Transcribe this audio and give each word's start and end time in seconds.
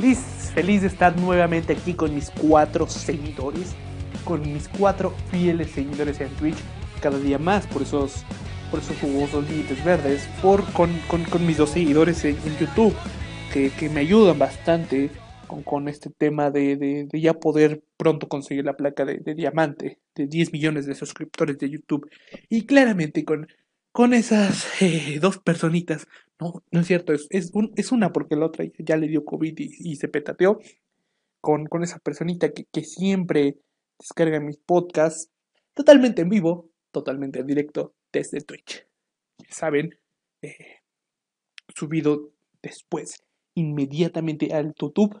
feliz, 0.00 0.80
de 0.80 0.86
estar 0.86 1.18
nuevamente 1.20 1.74
aquí 1.74 1.94
con 1.94 2.14
mis 2.14 2.30
cuatro 2.30 2.88
seguidores, 2.88 3.74
con 4.24 4.40
mis 4.40 4.68
cuatro 4.68 5.14
fieles 5.30 5.70
seguidores 5.70 6.20
en 6.20 6.28
Twitch, 6.36 6.56
cada 7.00 7.18
día 7.18 7.38
más 7.38 7.66
por 7.66 7.82
esos, 7.82 8.24
por 8.70 8.80
esos 8.80 8.96
jugosos 8.98 9.48
límites 9.48 9.84
verdes, 9.84 10.26
por, 10.40 10.64
con, 10.72 10.90
mis 11.46 11.58
dos 11.58 11.70
seguidores 11.70 12.24
en, 12.24 12.36
YouTube, 12.58 12.94
que, 13.52 13.90
me 13.92 14.00
ayudan 14.00 14.38
bastante 14.38 15.10
con, 15.46 15.88
este 15.88 16.10
tema 16.10 16.50
de, 16.50 17.08
ya 17.12 17.34
poder 17.34 17.82
pronto 17.96 18.28
conseguir 18.28 18.64
la 18.64 18.76
placa 18.76 19.04
de, 19.04 19.34
diamante 19.34 19.98
de 20.14 20.26
10 20.26 20.52
millones 20.52 20.86
de 20.86 20.94
suscriptores 20.94 21.58
de 21.58 21.68
YouTube, 21.68 22.08
y 22.48 22.64
claramente 22.64 23.24
con 23.24 23.46
con 23.92 24.14
esas 24.14 24.66
eh, 24.82 25.18
dos 25.20 25.38
personitas. 25.38 26.06
No, 26.40 26.64
no 26.70 26.80
es 26.80 26.86
cierto, 26.86 27.12
es, 27.12 27.26
es, 27.30 27.52
es, 27.76 27.92
una 27.92 28.12
porque 28.12 28.34
la 28.34 28.46
otra 28.46 28.64
ya 28.78 28.96
le 28.96 29.08
dio 29.08 29.24
COVID 29.24 29.54
y, 29.58 29.96
se 29.96 30.08
petateó. 30.08 30.58
Con, 31.42 31.66
con 31.66 31.82
esa 31.82 31.98
personita 31.98 32.52
que, 32.52 32.66
que, 32.70 32.84
siempre 32.84 33.58
descarga 33.98 34.40
mis 34.40 34.58
podcasts 34.58 35.30
totalmente 35.72 36.20
en 36.20 36.28
vivo, 36.28 36.70
totalmente 36.90 37.40
en 37.40 37.46
directo 37.46 37.94
desde 38.12 38.42
Twitch. 38.42 38.86
Saben, 39.48 39.98
eh, 40.42 40.80
subido 41.74 42.32
después, 42.62 43.24
inmediatamente 43.54 44.52
al 44.52 44.74
YouTube 44.78 45.18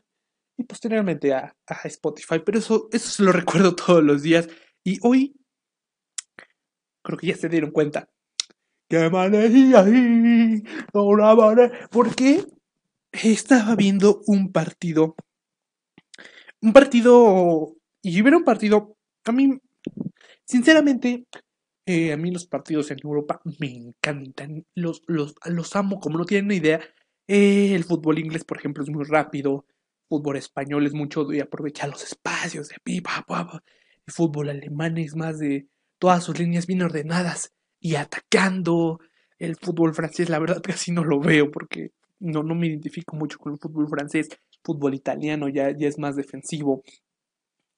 y 0.58 0.64
posteriormente 0.64 1.32
a, 1.32 1.56
a 1.66 1.88
Spotify. 1.88 2.40
Pero 2.44 2.58
eso, 2.58 2.88
eso 2.92 3.10
se 3.10 3.22
lo 3.22 3.32
recuerdo 3.32 3.74
todos 3.76 4.04
los 4.04 4.22
días. 4.22 4.48
Y 4.84 4.98
hoy, 5.02 5.34
creo 7.02 7.18
que 7.18 7.28
ya 7.28 7.36
se 7.36 7.48
dieron 7.48 7.70
cuenta, 7.70 8.10
que 8.90 8.96
ahí, 8.96 9.72
porque 11.92 12.44
estaba 13.12 13.76
viendo 13.76 14.20
un 14.26 14.50
partido, 14.50 15.14
un 16.60 16.72
partido, 16.72 17.76
y 18.02 18.20
ver 18.20 18.34
un 18.34 18.42
partido, 18.42 18.96
a 19.24 19.32
mí, 19.32 19.60
sinceramente, 20.44 21.24
eh, 21.86 22.12
a 22.12 22.16
mí 22.16 22.32
los 22.32 22.46
partidos 22.46 22.90
en 22.90 22.98
Europa 23.04 23.40
me 23.60 23.68
encantan, 23.68 24.66
los, 24.74 25.02
los, 25.06 25.36
los 25.44 25.76
amo 25.76 26.00
como 26.00 26.18
no 26.18 26.24
tienen 26.24 26.50
idea. 26.50 26.80
Eh, 27.28 27.76
el 27.76 27.84
fútbol 27.84 28.18
inglés, 28.18 28.44
por 28.44 28.58
ejemplo, 28.58 28.82
es 28.82 28.90
muy 28.90 29.04
rápido, 29.04 29.66
el 29.68 30.06
fútbol 30.08 30.36
español 30.36 30.84
es 30.84 30.94
mucho 30.94 31.24
de 31.24 31.42
aprovechar 31.42 31.90
los 31.90 32.02
espacios, 32.02 32.68
de 32.68 32.76
pipa, 32.82 33.24
el 34.04 34.12
fútbol 34.12 34.48
alemán 34.48 34.98
es 34.98 35.14
más 35.14 35.38
de 35.38 35.68
todas 36.00 36.24
sus 36.24 36.40
líneas 36.40 36.66
bien 36.66 36.82
ordenadas 36.82 37.52
y 37.80 37.96
atacando. 37.96 39.00
El 39.38 39.56
fútbol 39.56 39.94
francés, 39.94 40.28
la 40.28 40.38
verdad, 40.38 40.60
casi 40.62 40.92
no 40.92 41.02
lo 41.02 41.18
veo 41.18 41.50
porque 41.50 41.92
no, 42.18 42.42
no 42.42 42.54
me 42.54 42.66
identifico 42.66 43.16
mucho 43.16 43.38
con 43.38 43.54
el 43.54 43.58
fútbol 43.58 43.88
francés. 43.88 44.28
El 44.30 44.58
fútbol 44.62 44.94
italiano 44.94 45.48
ya, 45.48 45.70
ya 45.76 45.88
es 45.88 45.98
más 45.98 46.16
defensivo. 46.16 46.82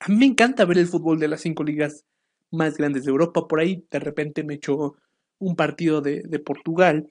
A 0.00 0.08
mí 0.08 0.17
me 0.17 0.27
encanta 0.27 0.64
ver 0.64 0.78
el 0.78 0.89
fútbol 0.89 1.20
de 1.20 1.28
las 1.28 1.41
cinco 1.41 1.62
ligas 1.62 2.05
más 2.50 2.77
grandes 2.77 3.05
de 3.05 3.11
Europa. 3.11 3.47
Por 3.47 3.61
ahí 3.61 3.86
de 3.91 4.00
repente 4.00 4.42
me 4.42 4.55
echó 4.55 4.97
un 5.39 5.55
partido 5.55 6.00
de, 6.00 6.23
de 6.27 6.39
Portugal. 6.41 7.08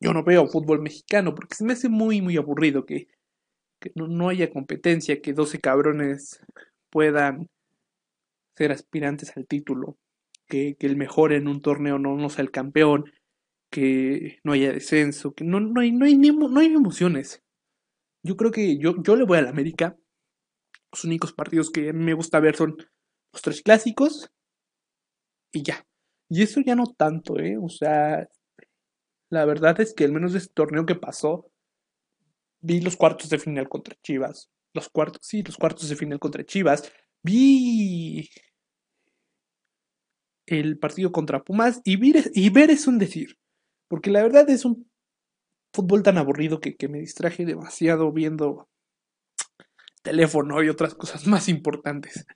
Yo 0.00 0.12
no 0.12 0.22
veo 0.22 0.46
fútbol 0.46 0.80
mexicano 0.80 1.34
porque 1.34 1.56
se 1.56 1.64
me 1.64 1.72
hace 1.72 1.88
muy, 1.88 2.22
muy 2.22 2.36
aburrido 2.36 2.86
que, 2.86 3.08
que 3.80 3.90
no, 3.96 4.06
no, 4.06 4.28
haya 4.28 4.50
competencia, 4.50 5.20
que 5.20 5.32
12 5.32 5.58
cabrones 5.58 6.40
puedan 6.90 7.48
ser 8.56 8.70
aspirantes 8.70 9.36
al 9.36 9.46
título 9.46 9.96
que, 10.54 10.86
el 10.86 10.96
mejor 10.96 11.32
en 11.32 11.48
un 11.48 11.60
torneo 11.60 11.98
no, 11.98 12.16
no 12.16 12.30
sea 12.30 12.42
el 12.42 12.50
campeón, 12.50 13.12
que 13.70 14.38
no 14.44 14.52
haya 14.52 14.72
descenso, 14.72 15.34
que 15.34 15.44
no, 15.44 15.60
no, 15.60 15.80
hay, 15.80 15.90
no, 15.92 16.04
hay, 16.04 16.16
no 16.16 16.60
hay 16.60 16.66
emociones. 16.66 17.42
Yo 18.22 18.36
creo 18.36 18.50
que 18.50 18.78
yo, 18.78 19.02
yo 19.02 19.16
le 19.16 19.24
voy 19.24 19.38
a 19.38 19.42
la 19.42 19.50
América. 19.50 19.96
Los 20.92 21.04
únicos 21.04 21.32
partidos 21.32 21.70
que 21.70 21.92
me 21.92 22.14
gusta 22.14 22.40
ver 22.40 22.56
son 22.56 22.76
los 23.32 23.42
tres 23.42 23.62
clásicos 23.62 24.30
y 25.52 25.62
ya. 25.62 25.84
Y 26.28 26.42
eso 26.42 26.60
ya 26.64 26.76
no 26.76 26.84
tanto, 26.86 27.38
¿eh? 27.38 27.58
O 27.60 27.68
sea, 27.68 28.28
la 29.30 29.44
verdad 29.44 29.80
es 29.80 29.92
que 29.92 30.04
al 30.04 30.12
menos 30.12 30.32
de 30.32 30.38
este 30.38 30.54
torneo 30.54 30.86
que 30.86 30.94
pasó, 30.94 31.50
vi 32.60 32.80
los 32.80 32.96
cuartos 32.96 33.28
de 33.28 33.38
final 33.38 33.68
contra 33.68 33.96
Chivas. 34.02 34.50
Los 34.72 34.88
cuartos, 34.88 35.20
sí, 35.26 35.42
los 35.42 35.56
cuartos 35.56 35.88
de 35.88 35.96
final 35.96 36.18
contra 36.18 36.44
Chivas. 36.44 36.90
Vi 37.22 38.30
el 40.46 40.78
partido 40.78 41.12
contra 41.12 41.44
Pumas 41.44 41.80
y 41.84 41.96
ver, 41.96 42.70
es 42.70 42.86
un 42.86 42.98
decir, 42.98 43.38
porque 43.88 44.10
la 44.10 44.22
verdad 44.22 44.48
es 44.50 44.64
un 44.64 44.90
fútbol 45.74 46.02
tan 46.02 46.18
aburrido 46.18 46.60
que, 46.60 46.76
me 46.88 47.00
distraje 47.00 47.44
demasiado 47.44 48.12
viendo 48.12 48.68
teléfono 50.02 50.62
y 50.62 50.68
otras 50.68 50.94
cosas 50.94 51.26
más 51.26 51.48
importantes. 51.48 52.26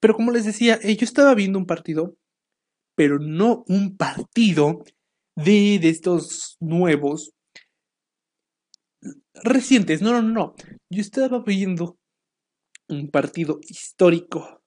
Pero 0.00 0.14
como 0.14 0.32
les 0.32 0.44
decía, 0.44 0.78
eh, 0.82 0.96
yo 0.96 1.04
estaba 1.04 1.34
viendo 1.34 1.58
un 1.58 1.66
partido, 1.66 2.16
pero 2.96 3.18
no 3.18 3.64
un 3.68 3.96
partido 3.96 4.84
de, 5.36 5.78
de 5.80 5.88
estos 5.88 6.56
nuevos 6.60 7.32
recientes. 9.34 10.02
No, 10.02 10.12
no, 10.12 10.22
no. 10.22 10.54
Yo 10.90 11.00
estaba 11.00 11.42
viendo 11.42 11.98
un 12.88 13.10
partido 13.10 13.60
histórico 13.62 14.62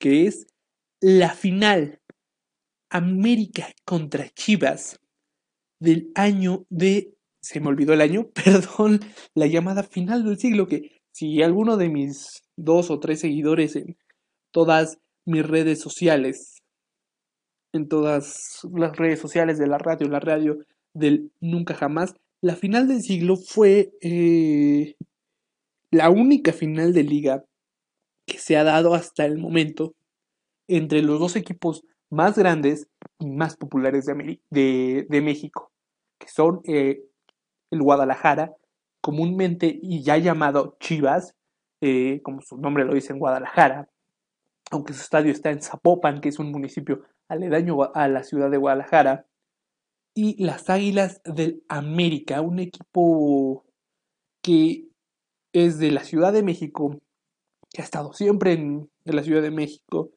que 0.00 0.26
es 0.26 0.46
la 1.00 1.34
final 1.34 1.99
América 2.90 3.68
contra 3.84 4.28
Chivas 4.30 5.00
del 5.80 6.10
año 6.14 6.66
de... 6.68 7.14
Se 7.42 7.58
me 7.58 7.68
olvidó 7.68 7.94
el 7.94 8.02
año, 8.02 8.28
perdón, 8.34 9.00
la 9.34 9.46
llamada 9.46 9.82
final 9.82 10.24
del 10.24 10.38
siglo, 10.38 10.66
que 10.66 11.00
si 11.12 11.42
alguno 11.42 11.76
de 11.76 11.88
mis 11.88 12.42
dos 12.56 12.90
o 12.90 13.00
tres 13.00 13.20
seguidores 13.20 13.76
en 13.76 13.96
todas 14.52 14.98
mis 15.26 15.46
redes 15.46 15.80
sociales, 15.80 16.58
en 17.72 17.88
todas 17.88 18.60
las 18.72 18.96
redes 18.96 19.20
sociales 19.20 19.58
de 19.58 19.66
la 19.66 19.78
radio, 19.78 20.08
la 20.08 20.20
radio 20.20 20.58
del 20.92 21.32
Nunca 21.40 21.74
Jamás, 21.74 22.14
la 22.42 22.56
final 22.56 22.88
del 22.88 23.02
siglo 23.02 23.36
fue 23.36 23.92
eh, 24.00 24.96
la 25.90 26.10
única 26.10 26.52
final 26.52 26.92
de 26.92 27.04
liga 27.04 27.44
que 28.26 28.38
se 28.38 28.56
ha 28.56 28.64
dado 28.64 28.94
hasta 28.94 29.24
el 29.24 29.38
momento 29.38 29.94
entre 30.68 31.02
los 31.02 31.18
dos 31.18 31.36
equipos 31.36 31.82
más 32.10 32.36
grandes 32.36 32.88
y 33.18 33.30
más 33.30 33.56
populares 33.56 34.06
de, 34.06 35.06
de, 35.08 35.20
México, 35.22 35.70
que 36.18 36.28
son 36.28 36.60
eh, 36.64 37.04
el 37.70 37.82
Guadalajara, 37.82 38.54
comúnmente 39.00 39.78
y 39.80 40.02
ya 40.02 40.18
llamado 40.18 40.76
Chivas, 40.80 41.34
eh, 41.80 42.20
como 42.22 42.42
su 42.42 42.58
nombre 42.58 42.84
lo 42.84 42.94
dice 42.94 43.12
en 43.12 43.20
Guadalajara, 43.20 43.88
aunque 44.70 44.92
su 44.92 45.00
estadio 45.00 45.32
está 45.32 45.50
en 45.50 45.62
Zapopan, 45.62 46.20
que 46.20 46.28
es 46.28 46.38
un 46.38 46.50
municipio 46.50 47.02
aledaño 47.28 47.94
a 47.94 48.08
la 48.08 48.24
ciudad 48.24 48.50
de 48.50 48.58
Guadalajara, 48.58 49.26
y 50.14 50.44
las 50.44 50.68
Águilas 50.68 51.22
del 51.24 51.62
América, 51.68 52.40
un 52.40 52.58
equipo 52.58 53.64
que 54.42 54.88
es 55.52 55.78
de 55.78 55.92
la 55.92 56.04
Ciudad 56.04 56.32
de 56.32 56.42
México, 56.42 57.00
que 57.72 57.82
ha 57.82 57.84
estado 57.84 58.12
siempre 58.12 58.52
en, 58.52 58.90
en 59.04 59.16
la 59.16 59.22
Ciudad 59.22 59.42
de 59.42 59.52
México, 59.52 60.10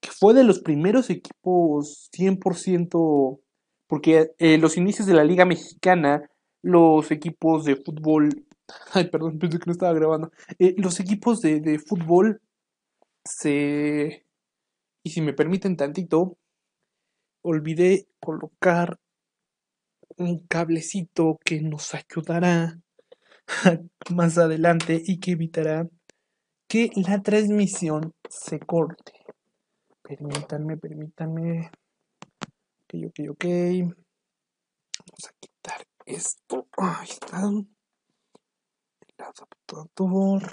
que 0.00 0.10
fue 0.10 0.34
de 0.34 0.44
los 0.44 0.60
primeros 0.60 1.10
equipos 1.10 2.08
100%, 2.12 3.40
porque 3.86 4.32
eh, 4.38 4.58
los 4.58 4.76
inicios 4.76 5.06
de 5.06 5.14
la 5.14 5.24
Liga 5.24 5.44
Mexicana, 5.44 6.30
los 6.62 7.10
equipos 7.10 7.64
de 7.64 7.76
fútbol, 7.76 8.46
ay, 8.92 9.08
perdón, 9.10 9.38
pensé 9.38 9.58
que 9.58 9.66
no 9.66 9.72
estaba 9.72 9.92
grabando, 9.92 10.30
eh, 10.58 10.74
los 10.78 11.00
equipos 11.00 11.40
de, 11.40 11.60
de 11.60 11.78
fútbol 11.78 12.40
se, 13.24 14.24
y 15.04 15.10
si 15.10 15.20
me 15.20 15.32
permiten 15.32 15.76
tantito, 15.76 16.38
olvidé 17.42 18.06
colocar 18.20 18.98
un 20.16 20.46
cablecito 20.46 21.38
que 21.44 21.60
nos 21.60 21.94
ayudará 21.94 22.78
más 24.10 24.38
adelante 24.38 25.02
y 25.04 25.18
que 25.18 25.32
evitará 25.32 25.88
que 26.68 26.90
la 26.94 27.20
transmisión 27.22 28.12
se 28.28 28.60
corte. 28.60 29.19
Permítanme, 30.10 30.76
permítanme. 30.76 31.70
Ok, 32.82 32.94
ok, 33.06 33.20
ok. 33.30 33.44
Vamos 34.98 35.24
a 35.28 35.32
quitar 35.38 35.86
esto. 36.04 36.66
Ahí 36.78 37.08
está. 37.08 37.42
El 37.46 37.64
adaptador. 39.18 40.50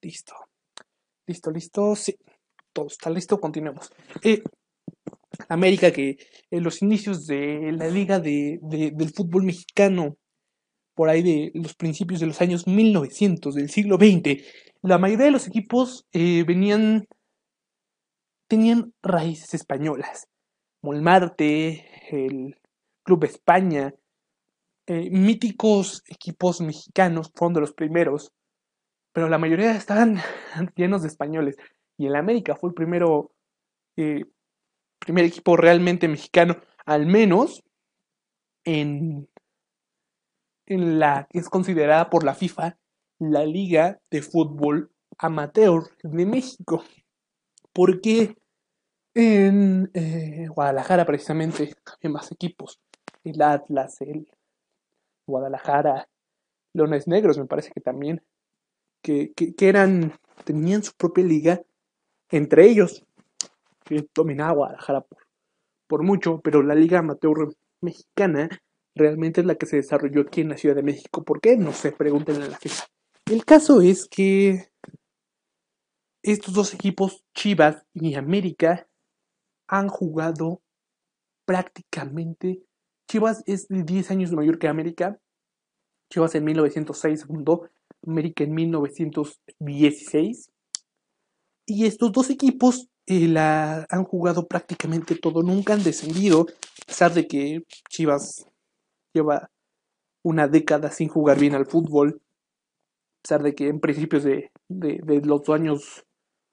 Listo. 0.00 0.34
Listo, 1.24 1.52
listo. 1.52 1.94
Sí. 1.94 2.18
Todo 2.72 2.88
está 2.88 3.10
listo. 3.10 3.40
Continuemos. 3.40 3.92
Eh, 4.24 4.42
América 5.48 5.92
que 5.92 6.18
en 6.50 6.64
los 6.64 6.82
inicios 6.82 7.28
de 7.28 7.70
la 7.70 7.86
liga 7.86 8.18
de, 8.18 8.58
del 8.60 9.10
fútbol 9.10 9.44
mexicano, 9.44 10.16
por 10.96 11.08
ahí 11.08 11.22
de 11.22 11.52
los 11.54 11.76
principios 11.76 12.18
de 12.18 12.26
los 12.26 12.40
años 12.40 12.66
1900 12.66 13.54
del 13.54 13.70
siglo 13.70 13.98
XX, 13.98 14.42
la 14.82 14.98
mayoría 14.98 15.26
de 15.26 15.32
los 15.32 15.46
equipos 15.46 16.08
eh, 16.10 16.42
venían 16.42 17.06
tenían 18.52 18.92
raíces 19.02 19.54
españolas. 19.54 20.28
Molmarte, 20.82 21.88
el 22.10 22.60
Club 23.02 23.24
España, 23.24 23.94
eh, 24.86 25.08
míticos 25.10 26.02
equipos 26.06 26.60
mexicanos 26.60 27.32
fueron 27.34 27.54
de 27.54 27.60
los 27.62 27.72
primeros, 27.72 28.30
pero 29.14 29.30
la 29.30 29.38
mayoría 29.38 29.74
estaban 29.74 30.18
llenos 30.76 31.00
de 31.00 31.08
españoles. 31.08 31.56
Y 31.96 32.08
el 32.08 32.14
América 32.14 32.54
fue 32.54 32.68
el 32.68 32.74
primero, 32.74 33.32
eh, 33.96 34.26
primer 34.98 35.24
equipo 35.24 35.56
realmente 35.56 36.06
mexicano, 36.06 36.56
al 36.84 37.06
menos 37.06 37.64
en, 38.66 39.30
en 40.66 40.98
la 40.98 41.26
que 41.30 41.38
es 41.38 41.48
considerada 41.48 42.10
por 42.10 42.22
la 42.22 42.34
FIFA 42.34 42.76
la 43.18 43.46
Liga 43.46 43.98
de 44.10 44.20
Fútbol 44.20 44.92
Amateur 45.16 45.84
de 46.02 46.26
México. 46.26 46.84
Porque 47.72 48.36
en 49.14 49.90
eh, 49.94 50.46
Guadalajara 50.48 51.04
precisamente 51.04 51.74
había 51.86 52.10
más 52.10 52.32
equipos. 52.32 52.80
El 53.24 53.40
Atlas, 53.42 54.00
el 54.00 54.28
Guadalajara, 55.26 56.08
Leones 56.72 57.06
Negros 57.06 57.38
me 57.38 57.46
parece 57.46 57.70
que 57.72 57.80
también. 57.80 58.22
Que, 59.02 59.32
que, 59.32 59.68
eran, 59.68 60.12
tenían 60.44 60.82
su 60.82 60.92
propia 60.94 61.24
liga 61.24 61.62
entre 62.30 62.66
ellos. 62.66 63.04
Que 63.84 64.06
dominaba 64.14 64.52
Guadalajara 64.52 65.00
por, 65.02 65.18
por 65.86 66.02
mucho, 66.02 66.40
pero 66.40 66.62
la 66.62 66.74
liga 66.74 67.00
amateur 67.00 67.54
mexicana 67.80 68.48
realmente 68.94 69.40
es 69.40 69.46
la 69.46 69.56
que 69.56 69.66
se 69.66 69.76
desarrolló 69.76 70.22
aquí 70.22 70.42
en 70.42 70.50
la 70.50 70.56
Ciudad 70.56 70.76
de 70.76 70.82
México. 70.82 71.24
¿Por 71.24 71.40
qué? 71.40 71.56
No 71.56 71.72
sé, 71.72 71.92
pregúntenle 71.92 72.44
a 72.44 72.48
la 72.48 72.58
FIFA. 72.58 72.84
El 73.26 73.44
caso 73.44 73.80
es 73.80 74.06
que 74.08 74.68
estos 76.22 76.54
dos 76.54 76.74
equipos, 76.74 77.24
Chivas 77.34 77.84
y 77.94 78.14
América, 78.14 78.86
han 79.72 79.88
jugado 79.88 80.62
prácticamente. 81.46 82.62
Chivas 83.08 83.42
es 83.46 83.66
10 83.70 84.10
años 84.10 84.30
mayor 84.32 84.58
que 84.58 84.68
América. 84.68 85.18
Chivas 86.10 86.34
en 86.34 86.44
1906 86.44 87.24
fundó, 87.24 87.70
América 88.06 88.44
en 88.44 88.52
1916. 88.52 90.50
Y 91.64 91.86
estos 91.86 92.12
dos 92.12 92.28
equipos 92.28 92.90
eh, 93.06 93.28
la 93.28 93.86
han 93.88 94.04
jugado 94.04 94.46
prácticamente 94.46 95.14
todo, 95.16 95.42
nunca 95.42 95.72
han 95.72 95.82
descendido, 95.82 96.48
a 96.82 96.86
pesar 96.86 97.14
de 97.14 97.26
que 97.26 97.64
Chivas 97.88 98.46
lleva 99.14 99.50
una 100.22 100.48
década 100.48 100.90
sin 100.90 101.08
jugar 101.08 101.38
bien 101.40 101.54
al 101.54 101.64
fútbol, 101.64 102.20
a 102.20 103.22
pesar 103.22 103.42
de 103.42 103.54
que 103.54 103.68
en 103.68 103.80
principios 103.80 104.22
de, 104.22 104.50
de 104.68 105.20
los 105.24 105.48
años 105.48 106.04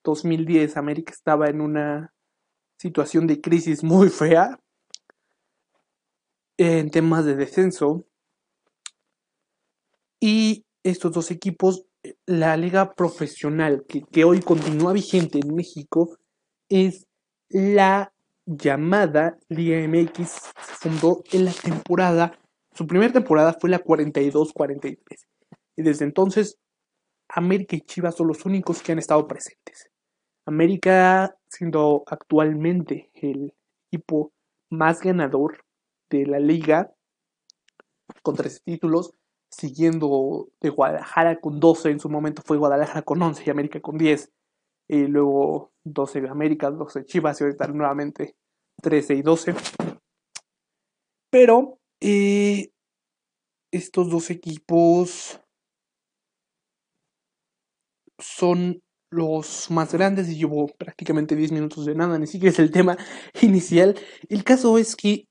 2010 0.05 0.77
América 0.77 1.11
estaba 1.11 1.49
en 1.49 1.59
una 1.59 2.13
situación 2.79 3.27
de 3.27 3.41
crisis 3.41 3.83
muy 3.83 4.09
fea 4.09 4.57
en 6.57 6.89
temas 6.89 7.25
de 7.25 7.35
descenso. 7.35 8.05
Y 10.19 10.65
estos 10.83 11.11
dos 11.11 11.29
equipos, 11.31 11.85
la 12.25 12.55
liga 12.57 12.93
profesional 12.93 13.85
que, 13.87 14.23
hoy 14.23 14.39
continúa 14.39 14.93
vigente 14.93 15.39
en 15.39 15.53
México 15.53 16.17
es 16.69 17.05
la 17.49 18.13
llamada 18.45 19.37
Liga 19.49 19.77
MX. 19.85 20.29
Se 20.29 20.75
fundó 20.79 21.23
en 21.31 21.45
la 21.45 21.51
temporada, 21.51 22.39
su 22.73 22.87
primera 22.87 23.11
temporada 23.11 23.57
fue 23.59 23.69
la 23.69 23.83
42-43. 23.83 24.97
Y 25.75 25.81
desde 25.81 26.05
entonces, 26.05 26.57
América 27.27 27.75
y 27.75 27.81
Chivas 27.81 28.15
son 28.15 28.27
los 28.27 28.45
únicos 28.45 28.81
que 28.81 28.93
han 28.93 28.99
estado 28.99 29.27
presentes. 29.27 29.89
América 30.45 31.38
siendo 31.49 32.03
actualmente 32.07 33.09
el 33.15 33.53
equipo 33.91 34.31
más 34.69 35.01
ganador 35.01 35.65
de 36.09 36.25
la 36.25 36.39
liga 36.39 36.93
con 38.21 38.35
13 38.35 38.61
títulos, 38.63 39.13
siguiendo 39.51 40.49
de 40.61 40.69
Guadalajara 40.69 41.39
con 41.39 41.59
12, 41.59 41.89
en 41.89 41.99
su 41.99 42.09
momento 42.09 42.41
fue 42.45 42.57
Guadalajara 42.57 43.01
con 43.01 43.21
11 43.21 43.43
y 43.45 43.49
América 43.49 43.81
con 43.81 43.97
10, 43.97 44.31
y 44.87 45.07
luego 45.07 45.71
12 45.83 46.21
de 46.21 46.29
América, 46.29 46.71
12 46.71 47.05
Chivas 47.05 47.39
y 47.39 47.43
ahorita 47.43 47.67
nuevamente 47.67 48.35
13 48.81 49.15
y 49.15 49.21
12. 49.21 49.55
Pero 51.31 51.79
eh, 52.01 52.71
estos 53.71 54.09
dos 54.09 54.29
equipos 54.31 55.39
son 58.17 58.81
los 59.11 59.71
más 59.71 59.93
grandes 59.93 60.29
y 60.29 60.35
llevo 60.35 60.67
prácticamente 60.67 61.35
10 61.35 61.51
minutos 61.51 61.85
de 61.85 61.95
nada, 61.95 62.17
ni 62.19 62.27
siquiera 62.27 62.51
es 62.51 62.59
el 62.59 62.71
tema 62.71 62.97
inicial. 63.41 63.97
El 64.27 64.43
caso 64.43 64.77
es 64.77 64.95
que 64.95 65.27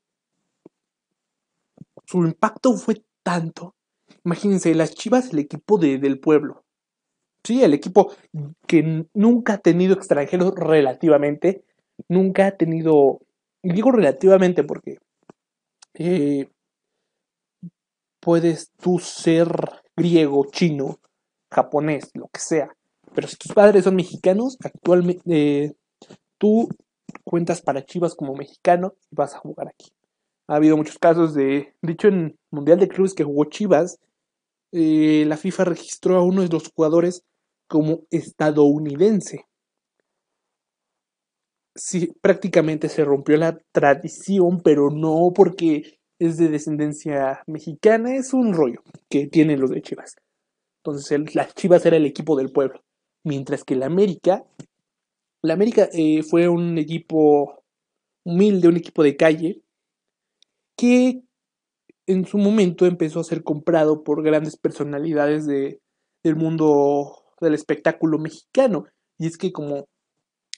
su 2.05 2.25
impacto 2.25 2.73
fue 2.73 3.03
tanto. 3.23 3.75
Imagínense, 4.25 4.73
las 4.75 4.93
Chivas, 4.95 5.31
el 5.31 5.39
equipo 5.39 5.77
de, 5.77 5.97
del 5.97 6.19
pueblo. 6.19 6.63
Sí, 7.43 7.63
el 7.63 7.73
equipo 7.73 8.13
que 8.67 9.05
nunca 9.13 9.53
ha 9.53 9.57
tenido 9.59 9.93
extranjeros 9.93 10.53
relativamente. 10.55 11.63
Nunca 12.09 12.47
ha 12.47 12.51
tenido. 12.51 13.19
Digo 13.63 13.91
relativamente 13.91 14.63
porque. 14.63 14.97
Eh, 15.93 16.49
puedes 18.19 18.71
tú 18.81 18.99
ser 18.99 19.47
griego, 19.95 20.45
chino, 20.51 20.99
japonés, 21.49 22.11
lo 22.13 22.27
que 22.27 22.39
sea 22.39 22.69
pero 23.13 23.27
si 23.27 23.35
tus 23.35 23.53
padres 23.53 23.83
son 23.83 23.95
mexicanos, 23.95 24.57
actualmente 24.63 25.21
eh, 25.63 25.73
tú 26.37 26.69
cuentas 27.23 27.61
para 27.61 27.85
Chivas 27.85 28.15
como 28.15 28.35
mexicano 28.35 28.93
y 29.11 29.15
vas 29.15 29.35
a 29.35 29.39
jugar 29.39 29.67
aquí. 29.67 29.91
Ha 30.47 30.55
habido 30.55 30.77
muchos 30.77 30.97
casos 30.97 31.33
de, 31.33 31.75
dicho 31.81 32.07
en 32.07 32.37
Mundial 32.51 32.79
de 32.79 32.87
Clubes 32.87 33.13
que 33.13 33.23
jugó 33.23 33.45
Chivas, 33.45 33.99
eh, 34.71 35.23
la 35.27 35.37
FIFA 35.37 35.65
registró 35.65 36.17
a 36.17 36.23
uno 36.23 36.41
de 36.41 36.49
los 36.49 36.69
jugadores 36.69 37.23
como 37.67 38.01
estadounidense. 38.09 39.45
Sí, 41.75 42.11
prácticamente 42.21 42.89
se 42.89 43.05
rompió 43.05 43.37
la 43.37 43.57
tradición, 43.71 44.61
pero 44.61 44.89
no 44.89 45.31
porque 45.33 45.99
es 46.19 46.37
de 46.37 46.49
descendencia 46.49 47.43
mexicana, 47.47 48.15
es 48.15 48.33
un 48.33 48.53
rollo 48.53 48.81
que 49.09 49.27
tienen 49.27 49.61
los 49.61 49.69
de 49.69 49.81
Chivas. 49.81 50.15
Entonces, 50.83 51.35
las 51.35 51.53
Chivas 51.53 51.85
era 51.85 51.97
el 51.97 52.05
equipo 52.05 52.35
del 52.35 52.51
pueblo 52.51 52.81
mientras 53.23 53.63
que 53.63 53.81
América, 53.83 54.45
la 55.41 55.53
América 55.53 55.89
eh, 55.93 56.23
fue 56.23 56.47
un 56.49 56.77
equipo 56.77 57.63
humilde, 58.23 58.67
un 58.67 58.77
equipo 58.77 59.03
de 59.03 59.15
calle, 59.15 59.61
que 60.75 61.21
en 62.07 62.25
su 62.25 62.37
momento 62.37 62.85
empezó 62.85 63.19
a 63.19 63.23
ser 63.23 63.43
comprado 63.43 64.03
por 64.03 64.23
grandes 64.23 64.57
personalidades 64.57 65.45
de, 65.45 65.79
del 66.23 66.35
mundo 66.35 67.23
del 67.39 67.53
espectáculo 67.53 68.17
mexicano. 68.17 68.85
Y 69.17 69.27
es 69.27 69.37
que 69.37 69.51
como 69.51 69.87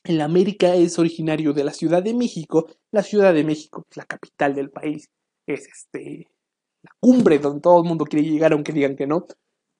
el 0.03 0.21
América 0.21 0.75
es 0.75 0.97
originario 0.97 1.53
de 1.53 1.63
la 1.63 1.73
Ciudad 1.73 2.01
de 2.01 2.13
México, 2.13 2.67
la 2.91 3.03
Ciudad 3.03 3.33
de 3.33 3.43
México, 3.43 3.83
la 3.95 4.05
capital 4.05 4.55
del 4.55 4.71
país, 4.71 5.09
es 5.45 5.67
este 5.67 6.27
la 6.83 6.91
cumbre 6.99 7.37
donde 7.37 7.61
todo 7.61 7.81
el 7.81 7.87
mundo 7.87 8.05
quiere 8.05 8.27
llegar, 8.27 8.53
aunque 8.53 8.73
digan 8.73 8.95
que 8.95 9.05
no. 9.05 9.27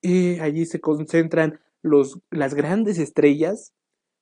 Eh, 0.02 0.40
allí 0.40 0.66
se 0.66 0.80
concentran 0.80 1.60
los, 1.82 2.20
las 2.30 2.54
grandes 2.54 2.98
estrellas 2.98 3.72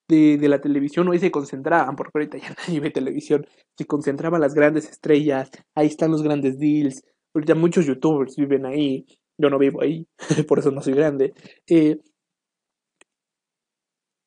de, 0.08 0.38
de, 0.38 0.48
la 0.48 0.60
televisión 0.60 1.08
hoy 1.08 1.18
se 1.18 1.30
concentraban, 1.30 1.96
porque 1.96 2.12
ahorita 2.14 2.38
ya 2.38 2.54
nadie 2.66 2.80
ve 2.80 2.90
televisión, 2.90 3.46
se 3.76 3.86
concentraban 3.86 4.40
las 4.40 4.54
grandes 4.54 4.90
estrellas, 4.90 5.50
ahí 5.74 5.86
están 5.86 6.10
los 6.10 6.22
grandes 6.22 6.58
deals, 6.58 7.02
ahorita 7.34 7.54
muchos 7.54 7.86
youtubers 7.86 8.36
viven 8.36 8.66
ahí, 8.66 9.06
yo 9.38 9.50
no 9.50 9.58
vivo 9.58 9.82
ahí, 9.82 10.06
por 10.48 10.58
eso 10.58 10.70
no 10.70 10.82
soy 10.82 10.94
grande. 10.94 11.32
Eh, 11.66 12.00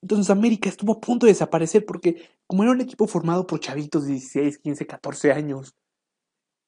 entonces 0.01 0.29
América 0.29 0.67
estuvo 0.67 0.93
a 0.93 0.99
punto 0.99 1.25
de 1.25 1.31
desaparecer 1.31 1.85
porque 1.85 2.27
como 2.45 2.63
era 2.63 2.73
un 2.73 2.81
equipo 2.81 3.07
formado 3.07 3.47
por 3.47 3.61
chavitos 3.61 4.05
de 4.05 4.13
16, 4.13 4.57
15, 4.57 4.85
14 4.85 5.31
años, 5.31 5.75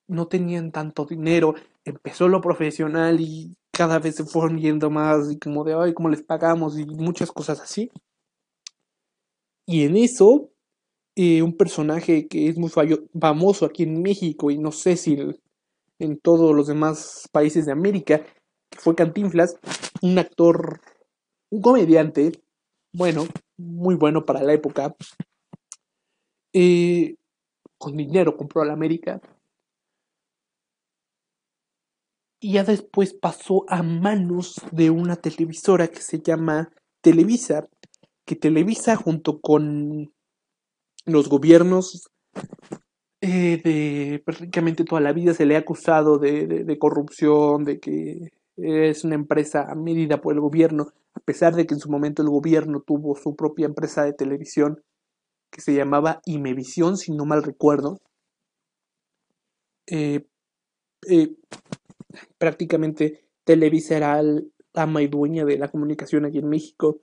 no 0.08 0.28
tenían 0.28 0.72
tanto 0.72 1.06
dinero, 1.06 1.56
empezó 1.84 2.28
lo 2.28 2.42
profesional 2.42 3.20
y 3.20 3.58
cada 3.76 4.00
vez 4.00 4.16
se 4.16 4.24
fueron 4.24 4.58
yendo 4.58 4.90
más 4.90 5.30
y 5.30 5.38
como 5.38 5.66
de, 5.66 5.74
ay, 5.74 5.94
¿cómo 5.94 6.10
les 6.10 6.24
pagamos? 6.24 6.80
Y 6.80 6.86
muchas 6.86 7.30
cosas 7.32 7.60
así. 7.60 7.92
Y 9.68 9.84
en 9.84 9.98
eso, 9.98 10.50
eh, 11.16 11.42
un 11.42 11.58
personaje 11.58 12.28
que 12.28 12.48
es 12.48 12.58
muy 12.58 12.70
famoso 12.70 13.66
aquí 13.66 13.84
en 13.84 14.02
México 14.02 14.50
y 14.50 14.58
no 14.58 14.72
sé 14.72 14.96
si 14.96 15.18
en 16.00 16.20
todos 16.20 16.56
los 16.56 16.68
demás 16.68 17.28
países 17.34 17.66
de 17.66 17.74
América, 17.74 18.26
fue 18.78 18.96
Cantinflas, 18.96 19.60
un 20.02 20.18
actor, 20.20 20.80
un 21.50 21.62
comediante, 21.62 22.32
bueno, 22.94 23.26
muy 23.58 23.96
bueno 23.96 24.26
para 24.26 24.42
la 24.44 24.54
época, 24.54 24.96
eh, 26.54 27.16
con 27.78 27.98
dinero 27.98 28.38
compró 28.38 28.62
a 28.62 28.66
la 28.66 28.74
América 28.74 29.20
y 32.46 32.52
ya 32.52 32.64
después 32.64 33.16
pasó 33.16 33.66
a 33.70 33.82
manos 33.82 34.62
de 34.72 34.92
una 34.92 35.16
televisora 35.16 35.88
que 35.88 36.00
se 36.00 36.20
llama 36.20 36.70
Televisa, 37.02 37.68
que 38.24 38.36
Televisa 38.36 38.96
junto 38.96 39.42
con 39.42 40.14
los 41.06 41.28
gobiernos 41.28 42.12
eh, 43.22 43.60
de 43.64 44.22
prácticamente 44.24 44.84
toda 44.84 45.02
la 45.02 45.12
vida 45.12 45.34
se 45.34 45.48
le 45.48 45.56
ha 45.56 45.60
acusado 45.62 46.20
de, 46.20 46.46
de, 46.46 46.78
corrupción, 46.78 47.66
de 47.66 47.80
que 47.80 48.30
es 48.58 49.04
una 49.04 49.16
empresa 49.16 49.74
medida 49.74 50.22
por 50.22 50.36
el 50.36 50.40
gobierno, 50.40 50.94
a 51.16 51.22
pesar 51.22 51.56
de 51.56 51.66
que 51.66 51.74
en 51.74 51.80
su 51.80 51.90
momento 51.90 52.22
el 52.22 52.30
gobierno 52.30 52.80
tuvo 52.80 53.16
su 53.16 53.36
propia 53.36 53.66
empresa 53.66 54.04
de 54.04 54.14
televisión 54.14 54.84
que 55.50 55.62
se 55.62 55.74
llamaba 55.74 56.22
Imevisión, 56.28 56.98
si 56.98 57.12
no 57.12 57.26
mal 57.26 57.42
recuerdo. 57.42 58.02
Eh, 59.88 60.28
eh, 61.08 61.36
prácticamente 62.38 63.28
Televisa 63.44 63.98
era 63.98 64.20
el 64.20 64.52
ama 64.74 65.02
y 65.02 65.08
dueña 65.08 65.46
de 65.46 65.58
la 65.58 65.70
comunicación 65.70 66.26
aquí 66.26 66.40
en 66.40 66.50
México. 66.50 67.02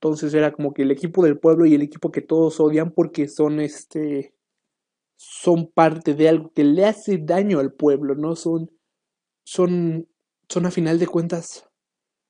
Entonces 0.00 0.32
era 0.34 0.52
como 0.52 0.72
que 0.72 0.82
el 0.82 0.90
equipo 0.90 1.24
del 1.24 1.38
pueblo 1.38 1.66
y 1.66 1.74
el 1.74 1.82
equipo 1.82 2.10
que 2.10 2.20
todos 2.20 2.60
odian 2.60 2.92
porque 2.92 3.28
son 3.28 3.60
este 3.60 4.34
son 5.16 5.66
parte 5.72 6.14
de 6.14 6.28
algo 6.28 6.52
que 6.54 6.62
le 6.62 6.84
hace 6.84 7.18
daño 7.18 7.58
al 7.58 7.72
pueblo, 7.72 8.14
¿no? 8.14 8.36
Son 8.36 8.70
son 9.44 10.08
son 10.48 10.66
a 10.66 10.70
final 10.70 10.98
de 10.98 11.08
cuentas 11.08 11.68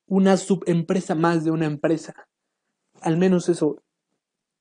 una 0.07 0.37
subempresa 0.37 1.15
más 1.15 1.43
de 1.43 1.51
una 1.51 1.67
empresa. 1.67 2.27
Al 3.01 3.17
menos 3.17 3.49
eso 3.49 3.83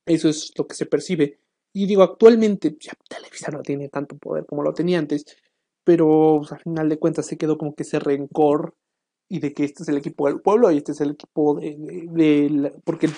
eso 0.07 0.28
es 0.28 0.52
lo 0.57 0.66
que 0.66 0.75
se 0.75 0.87
percibe. 0.87 1.40
Y 1.73 1.87
digo, 1.87 2.02
actualmente 2.02 2.76
ya 2.80 2.92
Televisa 3.09 3.50
no 3.50 3.62
tiene 3.62 3.88
tanto 3.88 4.16
poder 4.16 4.47
como 4.47 4.62
lo 4.62 4.73
tenía 4.73 4.99
antes, 4.99 5.25
pero 5.88 6.40
pues, 6.40 6.52
al 6.52 6.61
final 6.61 6.87
de 6.90 6.99
cuentas 6.99 7.25
se 7.25 7.38
quedó 7.38 7.57
como 7.57 7.75
que 7.75 7.83
ese 7.83 7.99
rencor 7.99 8.75
y 9.26 9.38
de 9.38 9.54
que 9.54 9.64
este 9.64 9.85
es 9.85 9.88
el 9.88 9.97
equipo 9.97 10.26
del 10.26 10.42
pueblo 10.42 10.71
y 10.71 10.76
este 10.76 10.92
es 10.92 11.00
el 11.00 11.12
equipo 11.12 11.59
de, 11.59 12.75
porque 12.85 13.09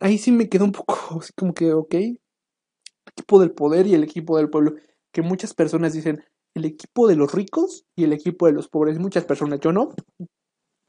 ahí 0.00 0.18
sí 0.18 0.32
me 0.32 0.50
quedó 0.50 0.66
un 0.66 0.72
poco 0.72 0.94
así 1.18 1.32
como 1.34 1.54
que, 1.54 1.72
ok, 1.72 1.94
el 1.94 2.18
equipo 3.06 3.40
del 3.40 3.52
poder 3.52 3.86
y 3.86 3.94
el 3.94 4.04
equipo 4.04 4.36
del 4.36 4.50
pueblo, 4.50 4.74
que 5.14 5.22
muchas 5.22 5.54
personas 5.54 5.94
dicen 5.94 6.22
el 6.52 6.66
equipo 6.66 7.08
de 7.08 7.16
los 7.16 7.32
ricos 7.32 7.86
y 7.96 8.04
el 8.04 8.12
equipo 8.12 8.44
de 8.44 8.52
los 8.52 8.68
pobres, 8.68 8.98
muchas 8.98 9.24
personas, 9.24 9.60
yo 9.60 9.72
no, 9.72 9.94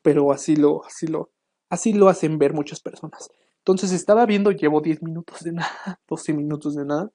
pero 0.01 0.33
así 0.33 0.57
lo, 0.57 0.83
así 0.83 1.07
lo, 1.07 1.31
así 1.69 1.93
lo 1.93 2.09
hacen 2.09 2.39
ver 2.39 2.51
muchas 2.51 2.81
personas. 2.81 3.29
Entonces 3.59 3.93
estaba 3.93 4.25
viendo, 4.25 4.51
llevo 4.51 4.81
10 4.81 5.01
minutos 5.01 5.45
de 5.45 5.53
nada, 5.53 6.01
12 6.09 6.33
minutos 6.33 6.75
de 6.75 6.83
nada, 6.83 7.09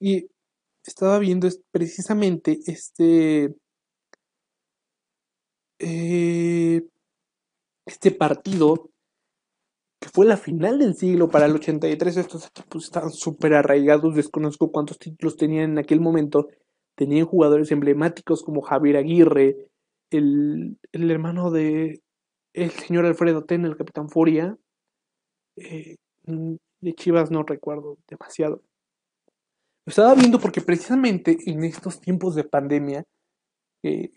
y 0.00 0.30
estaba 0.88 1.18
viendo 1.18 1.48
precisamente 1.70 2.58
este, 2.66 3.54
eh, 5.78 6.82
este 7.86 8.10
partido 8.10 8.90
que 10.00 10.08
fue 10.08 10.26
la 10.26 10.36
final 10.36 10.78
del 10.78 10.94
siglo 10.94 11.28
para 11.28 11.46
el 11.46 11.54
83. 11.54 12.16
Estos 12.16 12.46
equipos 12.46 12.84
estaban 12.84 13.10
súper 13.10 13.54
arraigados, 13.54 14.14
desconozco 14.14 14.70
cuántos 14.70 14.98
títulos 14.98 15.36
tenían 15.36 15.72
en 15.72 15.78
aquel 15.78 16.00
momento. 16.00 16.48
Tenían 16.94 17.26
jugadores 17.26 17.70
emblemáticos 17.70 18.42
como 18.42 18.60
Javier 18.62 18.96
Aguirre, 18.96 19.56
el, 20.10 20.78
el 20.92 21.10
hermano 21.10 21.50
de 21.50 22.00
el 22.54 22.70
señor 22.70 23.06
Alfredo 23.06 23.44
Ten, 23.44 23.64
el 23.64 23.76
capitán 23.76 24.08
Furia, 24.08 24.56
eh, 25.56 25.96
de 26.24 26.94
Chivas 26.94 27.30
no 27.30 27.42
recuerdo 27.42 27.98
demasiado. 28.08 28.62
Lo 29.88 29.90
estaba 29.90 30.14
viendo 30.14 30.38
porque 30.38 30.60
precisamente 30.60 31.38
en 31.46 31.64
estos 31.64 31.98
tiempos 31.98 32.34
de 32.34 32.44
pandemia, 32.44 33.04
que, 33.80 34.12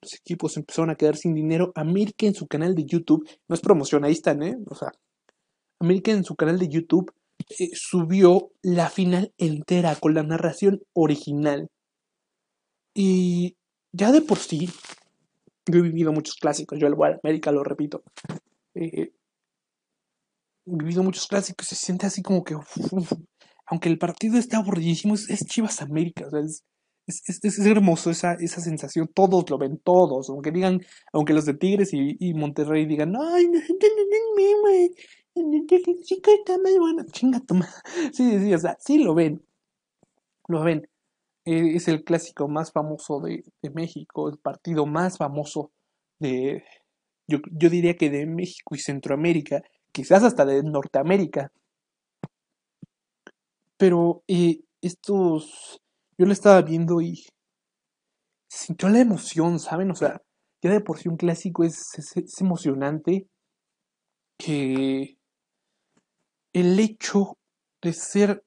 los 0.00 0.14
equipos 0.14 0.56
empezaron 0.56 0.88
a 0.88 0.94
quedar 0.94 1.18
sin 1.18 1.34
dinero, 1.34 1.70
América 1.74 2.24
en 2.24 2.34
su 2.34 2.46
canal 2.46 2.74
de 2.74 2.86
YouTube, 2.86 3.28
no 3.46 3.54
es 3.54 3.60
promoción, 3.60 4.06
¿eh? 4.06 4.56
O 4.70 4.74
sea, 4.74 4.90
América 5.80 6.12
en 6.12 6.24
su 6.24 6.34
canal 6.34 6.58
de 6.58 6.68
YouTube 6.68 7.12
eh, 7.58 7.72
subió 7.74 8.52
la 8.62 8.88
final 8.88 9.34
entera 9.36 9.96
con 9.96 10.14
la 10.14 10.22
narración 10.22 10.80
original. 10.94 11.68
Y 12.94 13.58
ya 13.92 14.12
de 14.12 14.22
por 14.22 14.38
sí, 14.38 14.70
yo 15.66 15.80
he 15.80 15.82
vivido 15.82 16.10
muchos 16.10 16.36
clásicos, 16.36 16.78
yo 16.78 16.86
al 16.86 17.18
América 17.22 17.52
lo 17.52 17.64
repito. 17.64 18.02
Eh, 18.74 19.12
he 20.64 20.74
vivido 20.74 21.02
muchos 21.02 21.26
clásicos, 21.26 21.68
se 21.68 21.74
siente 21.74 22.06
así 22.06 22.22
como 22.22 22.42
que, 22.42 22.56
aunque 23.66 23.88
el 23.88 23.98
partido 23.98 24.38
esté 24.38 24.56
aburridísimo, 24.56 25.14
es, 25.14 25.46
Chivas 25.46 25.82
América, 25.82 26.26
es, 26.44 26.62
es, 27.06 27.58
hermoso 27.58 28.10
esa, 28.10 28.34
esa 28.34 28.60
sensación, 28.60 29.08
todos 29.14 29.48
lo 29.50 29.58
ven, 29.58 29.78
todos, 29.78 30.30
aunque 30.30 30.50
digan, 30.50 30.80
aunque 31.12 31.34
los 31.34 31.44
de 31.44 31.54
Tigres 31.54 31.90
y, 31.92 32.34
Monterrey 32.34 32.86
digan, 32.86 33.14
ay, 33.16 33.48
no, 33.48 33.60
chica 36.02 36.30
está 36.32 36.58
más 36.58 36.78
bueno, 36.78 37.04
chinga 37.10 37.40
toma. 37.40 37.68
Sí, 38.12 38.38
sí, 38.38 38.54
o 38.54 38.58
sea, 38.58 38.76
sí 38.78 38.98
lo 38.98 39.14
ven, 39.14 39.42
lo 40.48 40.62
ven. 40.62 40.88
Eh, 41.46 41.76
es 41.76 41.88
el 41.88 42.04
clásico 42.04 42.48
más 42.48 42.72
famoso 42.72 43.20
de, 43.20 43.44
de 43.62 43.70
México, 43.70 44.30
el 44.30 44.38
partido 44.38 44.86
más 44.86 45.18
famoso 45.18 45.72
de, 46.18 46.64
yo, 47.26 47.38
yo 47.50 47.70
diría 47.70 47.96
que 47.96 48.10
de 48.10 48.26
México 48.26 48.74
y 48.74 48.78
Centroamérica, 48.78 49.62
quizás 49.92 50.22
hasta 50.24 50.44
de 50.44 50.62
Norteamérica. 50.62 51.50
Pero 53.84 54.24
eh, 54.28 54.60
estos, 54.80 55.78
yo 56.16 56.24
lo 56.24 56.32
estaba 56.32 56.62
viendo 56.62 57.02
y 57.02 57.26
sintió 58.48 58.88
la 58.88 59.00
emoción, 59.00 59.58
¿saben? 59.58 59.90
O 59.90 59.94
sea, 59.94 60.22
ya 60.62 60.70
de 60.70 60.80
por 60.80 60.96
sí 60.96 61.10
un 61.10 61.18
clásico 61.18 61.64
es, 61.64 61.90
es, 61.98 62.40
emocionante 62.40 63.28
que 64.38 65.18
el 66.54 66.80
hecho 66.80 67.36
de 67.82 67.92
ser 67.92 68.42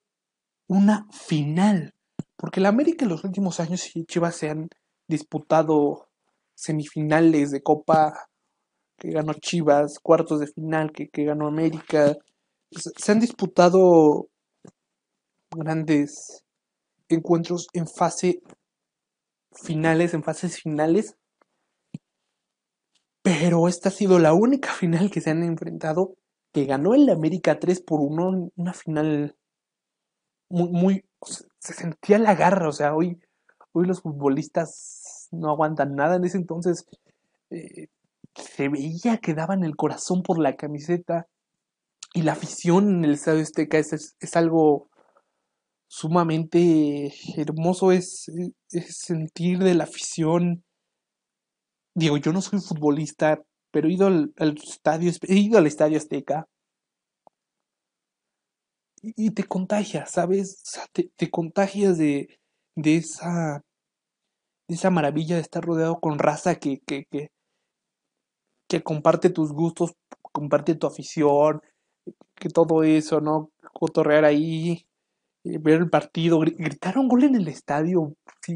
una 0.67 1.05
final, 1.11 1.93
porque 2.35 2.59
la 2.59 2.69
América 2.69 3.05
en 3.05 3.09
los 3.09 3.23
últimos 3.23 3.59
años 3.59 3.95
y 3.95 4.05
Chivas 4.05 4.37
se 4.37 4.49
han 4.49 4.69
disputado 5.07 6.09
semifinales 6.55 7.51
de 7.51 7.61
Copa 7.61 8.27
que 8.97 9.11
ganó 9.11 9.35
Chivas, 9.35 9.99
cuartos 9.99 10.39
de 10.39 10.47
final 10.47 10.91
que, 10.91 11.23
ganó 11.23 11.45
América. 11.45 12.15
Se 12.71 13.11
han 13.11 13.19
disputado 13.19 14.29
grandes 15.57 16.43
encuentros 17.09 17.67
en 17.73 17.87
fase 17.87 18.41
finales, 19.53 20.13
en 20.13 20.23
fases 20.23 20.61
finales. 20.61 21.15
Pero 23.21 23.67
esta 23.67 23.89
ha 23.89 23.91
sido 23.91 24.19
la 24.19 24.33
única 24.33 24.71
final 24.71 25.11
que 25.11 25.21
se 25.21 25.31
han 25.31 25.43
enfrentado 25.43 26.15
que 26.53 26.65
ganó 26.65 26.95
el 26.95 27.09
América 27.09 27.59
3 27.59 27.81
por 27.81 27.99
1, 27.99 28.51
una 28.55 28.73
final 28.73 29.35
muy, 30.49 31.05
se 31.59 31.73
sentía 31.73 32.17
la 32.19 32.35
garra, 32.35 32.69
o 32.69 32.71
sea, 32.71 32.95
hoy, 32.95 33.19
hoy 33.73 33.85
los 33.85 34.01
futbolistas 34.01 35.27
no 35.31 35.49
aguantan 35.49 35.95
nada, 35.95 36.15
en 36.15 36.25
ese 36.25 36.37
entonces 36.37 36.85
eh, 37.49 37.89
se 38.35 38.69
veía 38.69 39.17
que 39.17 39.33
daban 39.33 39.63
el 39.63 39.75
corazón 39.75 40.23
por 40.23 40.39
la 40.39 40.55
camiseta 40.55 41.27
y 42.13 42.21
la 42.21 42.33
afición 42.33 42.89
en 42.89 43.05
el 43.05 43.13
Estadio 43.13 43.41
Azteca 43.41 43.77
es, 43.77 44.15
es, 44.19 44.35
algo 44.35 44.89
sumamente 45.87 47.13
hermoso, 47.37 47.91
es, 47.91 48.31
sentir 48.67 49.59
de 49.59 49.75
la 49.75 49.85
afición. 49.85 50.63
Digo, 51.95 52.17
yo 52.17 52.31
no 52.33 52.41
soy 52.41 52.59
futbolista, 52.59 53.41
pero 53.71 53.87
he 53.87 53.93
ido 53.93 54.07
al, 54.07 54.33
estadio, 54.63 55.11
he 55.23 55.35
ido 55.35 55.57
al 55.57 55.67
Estadio 55.67 55.97
Azteca 55.97 56.47
y, 59.01 59.31
te 59.31 59.43
contagias, 59.43 60.11
¿sabes? 60.11 60.63
te, 60.91 61.29
contagias 61.29 61.97
de, 61.97 62.39
de 62.75 62.97
esa 62.97 63.63
de 64.67 64.75
esa 64.75 64.89
maravilla 64.89 65.35
de 65.35 65.41
estar 65.41 65.63
rodeado 65.63 65.99
con 65.99 66.19
raza 66.19 66.55
que, 66.55 66.79
que, 66.85 67.05
que, 67.09 67.31
que 68.67 68.83
comparte 68.83 69.29
tus 69.29 69.53
gustos, 69.53 69.93
comparte 70.31 70.75
tu 70.75 70.87
afición, 70.87 71.61
que 72.35 72.49
todo 72.49 72.83
eso, 72.83 73.21
¿no? 73.21 73.51
Cotorrear 73.73 74.25
ahí, 74.25 74.86
ver 75.59 75.81
el 75.81 75.89
partido, 75.89 76.39
gritar 76.39 76.97
un 76.97 77.07
gol 77.07 77.23
en 77.23 77.35
el 77.35 77.47
estadio. 77.47 78.15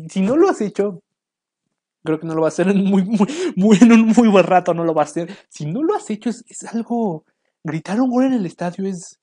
Si, 0.09 0.21
no 0.21 0.35
lo 0.37 0.49
has 0.49 0.61
hecho, 0.61 1.01
creo 2.03 2.19
que 2.19 2.27
no 2.27 2.35
lo 2.35 2.41
va 2.41 2.47
a 2.47 2.49
hacer 2.49 2.69
en, 2.69 2.83
muy, 2.83 3.03
muy, 3.55 3.77
en 3.81 3.91
un 3.91 4.07
muy 4.15 4.27
buen 4.27 4.45
rato, 4.45 4.73
no 4.73 4.83
lo 4.83 4.93
va 4.93 5.03
a 5.03 5.05
hacer. 5.05 5.35
Si 5.49 5.65
no 5.65 5.83
lo 5.83 5.95
has 5.95 6.09
hecho, 6.09 6.29
es, 6.29 6.63
algo. 6.71 7.25
Gritar 7.63 8.01
un 8.01 8.09
gol 8.09 8.25
en 8.25 8.33
el 8.33 8.45
estadio 8.45 8.85
es. 8.87 9.19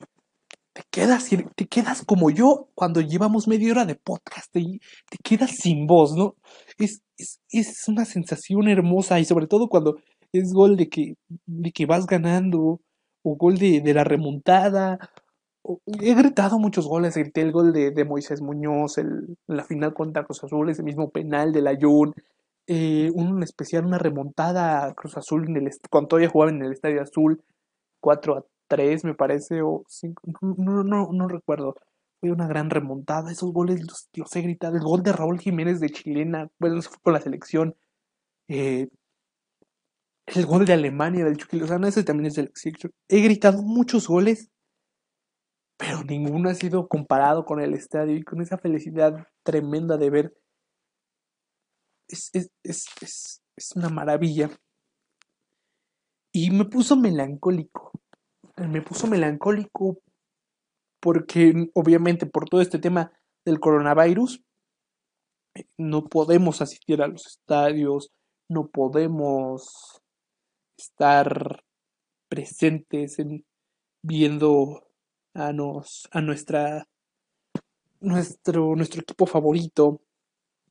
Te 0.72 0.82
quedas, 0.90 1.28
te 1.56 1.66
quedas 1.66 2.04
como 2.04 2.30
yo 2.30 2.68
cuando 2.74 3.00
llevamos 3.00 3.48
media 3.48 3.72
hora 3.72 3.84
de 3.84 3.96
podcast, 3.96 4.52
te, 4.52 4.60
te 4.60 5.18
quedas 5.24 5.50
sin 5.56 5.88
voz, 5.88 6.14
¿no? 6.14 6.36
Es, 6.78 7.02
es, 7.16 7.40
es 7.50 7.88
una 7.88 8.04
sensación 8.04 8.68
hermosa 8.68 9.18
y 9.18 9.24
sobre 9.24 9.48
todo 9.48 9.68
cuando 9.68 9.96
es 10.32 10.52
gol 10.52 10.76
de 10.76 10.88
que, 10.88 11.14
de 11.46 11.72
que 11.72 11.86
vas 11.86 12.06
ganando, 12.06 12.80
o 13.22 13.36
gol 13.36 13.58
de, 13.58 13.80
de 13.80 13.94
la 13.94 14.04
remontada. 14.04 14.98
He 15.86 16.14
gritado 16.14 16.58
muchos 16.58 16.86
goles, 16.86 17.14
grité 17.14 17.42
el 17.42 17.52
gol 17.52 17.72
de, 17.72 18.04
Moisés 18.04 18.40
Muñoz, 18.40 18.98
el, 18.98 19.36
la 19.46 19.64
final 19.64 19.94
contra 19.94 20.24
Cruz 20.24 20.42
Azul, 20.44 20.70
ese 20.70 20.82
mismo 20.82 21.10
penal 21.10 21.52
del 21.52 21.66
Ayun, 21.66 22.14
eh, 22.66 23.10
un 23.14 23.42
especial, 23.42 23.86
una 23.86 23.98
remontada 23.98 24.86
a 24.86 24.94
Cruz 24.94 25.16
Azul 25.16 25.48
en 25.48 25.56
el, 25.56 25.70
cuando 25.90 26.08
todavía 26.08 26.28
jugaba 26.28 26.50
en 26.50 26.62
el 26.62 26.72
Estadio 26.72 27.02
Azul, 27.02 27.42
4 28.00 28.36
a 28.36 28.44
3 28.68 29.04
me 29.04 29.14
parece, 29.14 29.62
o 29.62 29.84
5, 29.88 30.22
no, 30.58 30.84
no, 30.84 31.08
no, 31.12 31.28
recuerdo. 31.28 31.74
fue 32.20 32.30
una 32.30 32.46
gran 32.48 32.70
remontada. 32.70 33.32
Esos 33.32 33.52
goles 33.52 33.80
los, 33.86 34.08
los 34.14 34.36
he 34.36 34.42
gritado. 34.42 34.76
El 34.76 34.82
gol 34.82 35.02
de 35.02 35.12
Raúl 35.12 35.40
Jiménez 35.40 35.80
de 35.80 35.90
Chilena, 35.90 36.50
bueno, 36.58 36.78
eso 36.78 36.90
fue 36.90 37.00
con 37.02 37.12
la 37.14 37.20
selección. 37.20 37.74
Eh, 38.48 38.88
el 40.26 40.46
gol 40.46 40.66
de 40.66 40.74
Alemania 40.74 41.24
del 41.24 41.36
Chucky 41.36 41.58
Lozano, 41.58 41.86
ese 41.86 42.04
también 42.04 42.26
es 42.26 42.34
de 42.34 42.44
la 42.44 42.50
selección. 42.54 42.92
He 43.08 43.22
gritado 43.22 43.62
muchos 43.62 44.08
goles, 44.08 44.50
pero 45.78 46.02
ninguno 46.02 46.50
ha 46.50 46.54
sido 46.54 46.88
comparado 46.88 47.44
con 47.44 47.60
el 47.60 47.72
estadio 47.72 48.16
y 48.16 48.24
con 48.24 48.42
esa 48.42 48.58
felicidad 48.58 49.28
tremenda 49.44 49.96
de 49.96 50.10
ver. 50.10 50.36
Es, 52.08 52.30
es, 52.32 52.50
es, 52.64 53.40
es, 53.56 53.72
una 53.76 53.88
maravilla. 53.88 54.50
Y 56.32 56.50
me 56.50 56.64
puso 56.64 56.96
melancólico. 56.96 57.92
Me 58.56 58.82
puso 58.82 59.06
melancólico 59.06 60.02
porque 61.00 61.70
obviamente 61.74 62.26
por 62.26 62.48
todo 62.48 62.60
este 62.60 62.80
tema 62.80 63.12
del 63.44 63.60
coronavirus 63.60 64.42
no 65.76 66.08
podemos 66.08 66.60
asistir 66.60 67.02
a 67.02 67.06
los 67.06 67.24
estadios, 67.26 68.10
no 68.48 68.66
podemos 68.66 70.02
estar 70.76 71.64
presentes 72.28 73.20
en 73.20 73.44
viendo 74.02 74.87
a 75.34 75.52
nos 75.52 76.08
a 76.12 76.20
nuestra 76.20 76.86
nuestro 78.00 78.74
nuestro 78.76 79.02
equipo 79.02 79.26
favorito. 79.26 80.00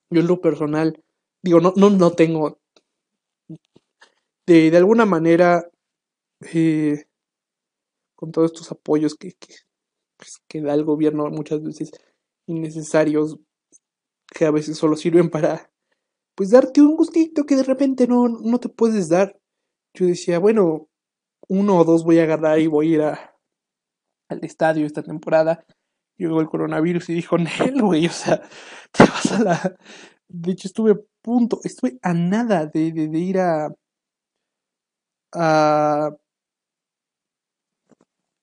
Yo 0.09 0.21
en 0.21 0.27
lo 0.27 0.41
personal 0.41 1.03
digo 1.41 1.59
no 1.59 1.73
no 1.75 1.89
no 1.89 2.11
tengo 2.11 2.59
de, 4.45 4.71
de 4.71 4.77
alguna 4.77 5.05
manera 5.05 5.69
eh, 6.53 7.05
con 8.15 8.31
todos 8.31 8.51
estos 8.51 8.71
apoyos 8.71 9.15
que, 9.15 9.33
que, 9.33 9.53
pues, 10.17 10.41
que 10.47 10.61
da 10.61 10.73
el 10.73 10.83
gobierno 10.83 11.29
muchas 11.29 11.61
veces 11.63 11.91
innecesarios 12.47 13.37
que 14.27 14.45
a 14.45 14.51
veces 14.51 14.77
solo 14.77 14.95
sirven 14.95 15.29
para 15.29 15.69
pues 16.35 16.51
darte 16.51 16.81
un 16.81 16.95
gustito 16.95 17.45
que 17.45 17.55
de 17.55 17.63
repente 17.63 18.07
no, 18.07 18.27
no 18.27 18.59
te 18.59 18.69
puedes 18.69 19.09
dar. 19.09 19.39
Yo 19.95 20.05
decía, 20.05 20.37
bueno, 20.37 20.87
uno 21.47 21.79
o 21.79 21.83
dos 21.83 22.03
voy 22.03 22.19
a 22.19 22.23
agarrar 22.23 22.59
y 22.59 22.67
voy 22.67 22.87
a 22.87 22.95
ir 22.95 23.01
a, 23.01 23.36
al 24.29 24.43
estadio 24.43 24.85
esta 24.85 25.03
temporada. 25.03 25.65
Llegó 26.17 26.41
el 26.41 26.47
coronavirus 26.47 27.09
y 27.09 27.13
dijo, 27.13 27.37
Nel, 27.37 27.81
güey, 27.81 28.07
o 28.07 28.11
sea, 28.11 28.41
te 28.91 29.03
vas 29.03 29.31
a 29.31 29.43
la... 29.43 29.77
De 30.27 30.51
hecho, 30.51 30.67
estuve 30.67 30.91
a 30.91 30.99
punto, 31.21 31.59
estuve 31.63 31.99
a 32.01 32.13
nada 32.13 32.65
de, 32.65 32.91
de, 32.91 33.07
de 33.07 33.19
ir 33.19 33.39
a... 33.39 33.69
a 35.33 36.11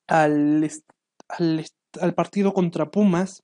al, 0.06 0.70
al, 1.28 1.64
al 2.00 2.14
partido 2.14 2.52
contra 2.52 2.90
Pumas 2.90 3.42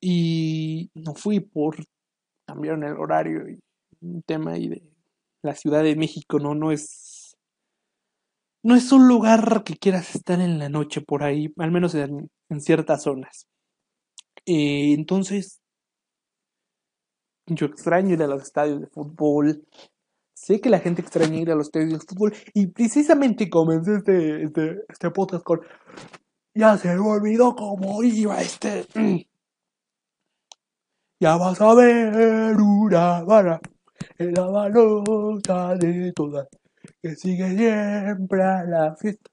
y 0.00 0.90
no 0.94 1.14
fui 1.14 1.40
por 1.40 1.76
cambiaron 2.46 2.84
el 2.84 2.96
horario 2.98 3.48
y 3.48 3.58
un 4.00 4.22
tema 4.22 4.52
ahí 4.52 4.68
de 4.68 4.82
la 5.42 5.54
Ciudad 5.54 5.82
de 5.82 5.96
México, 5.96 6.38
¿no? 6.38 6.54
No 6.54 6.72
es. 6.72 7.13
No 8.64 8.74
es 8.74 8.92
un 8.92 9.06
lugar 9.06 9.62
que 9.62 9.76
quieras 9.76 10.14
estar 10.14 10.40
en 10.40 10.58
la 10.58 10.70
noche 10.70 11.02
por 11.02 11.22
ahí, 11.22 11.52
al 11.58 11.70
menos 11.70 11.94
en, 11.94 12.30
ciertas 12.60 13.02
zonas. 13.02 13.46
Eh, 14.46 14.94
entonces, 14.94 15.60
yo 17.46 17.66
extraño 17.66 18.14
ir 18.14 18.22
a 18.22 18.26
los 18.26 18.42
estadios 18.42 18.80
de 18.80 18.86
fútbol. 18.86 19.66
Sé 20.34 20.62
que 20.62 20.70
la 20.70 20.78
gente 20.78 21.02
extraña 21.02 21.36
ir 21.36 21.50
a 21.50 21.54
los 21.54 21.66
estadios 21.66 21.92
de 21.92 22.06
fútbol. 22.06 22.32
Y 22.54 22.68
precisamente 22.68 23.50
comencé 23.50 23.96
este, 23.96 24.44
este, 24.44 24.84
este 24.88 25.10
podcast 25.10 25.44
con. 25.44 25.60
Ya 26.54 26.78
se 26.78 26.88
me 26.88 27.00
olvidó 27.00 27.54
cómo 27.54 28.02
iba 28.02 28.40
este. 28.40 28.86
Ya 31.20 31.36
vas 31.36 31.58
a 31.60 31.72
ver 31.74 32.56
una 32.56 33.22
vara 33.22 33.60
en 34.18 34.34
la 34.34 34.46
balota 34.46 35.74
de 35.76 36.12
todas, 36.12 36.48
que 37.02 37.14
sigue 37.16 37.56
siempre 37.56 38.42
a 38.42 38.64
la 38.64 38.96
fiesta. 38.96 39.30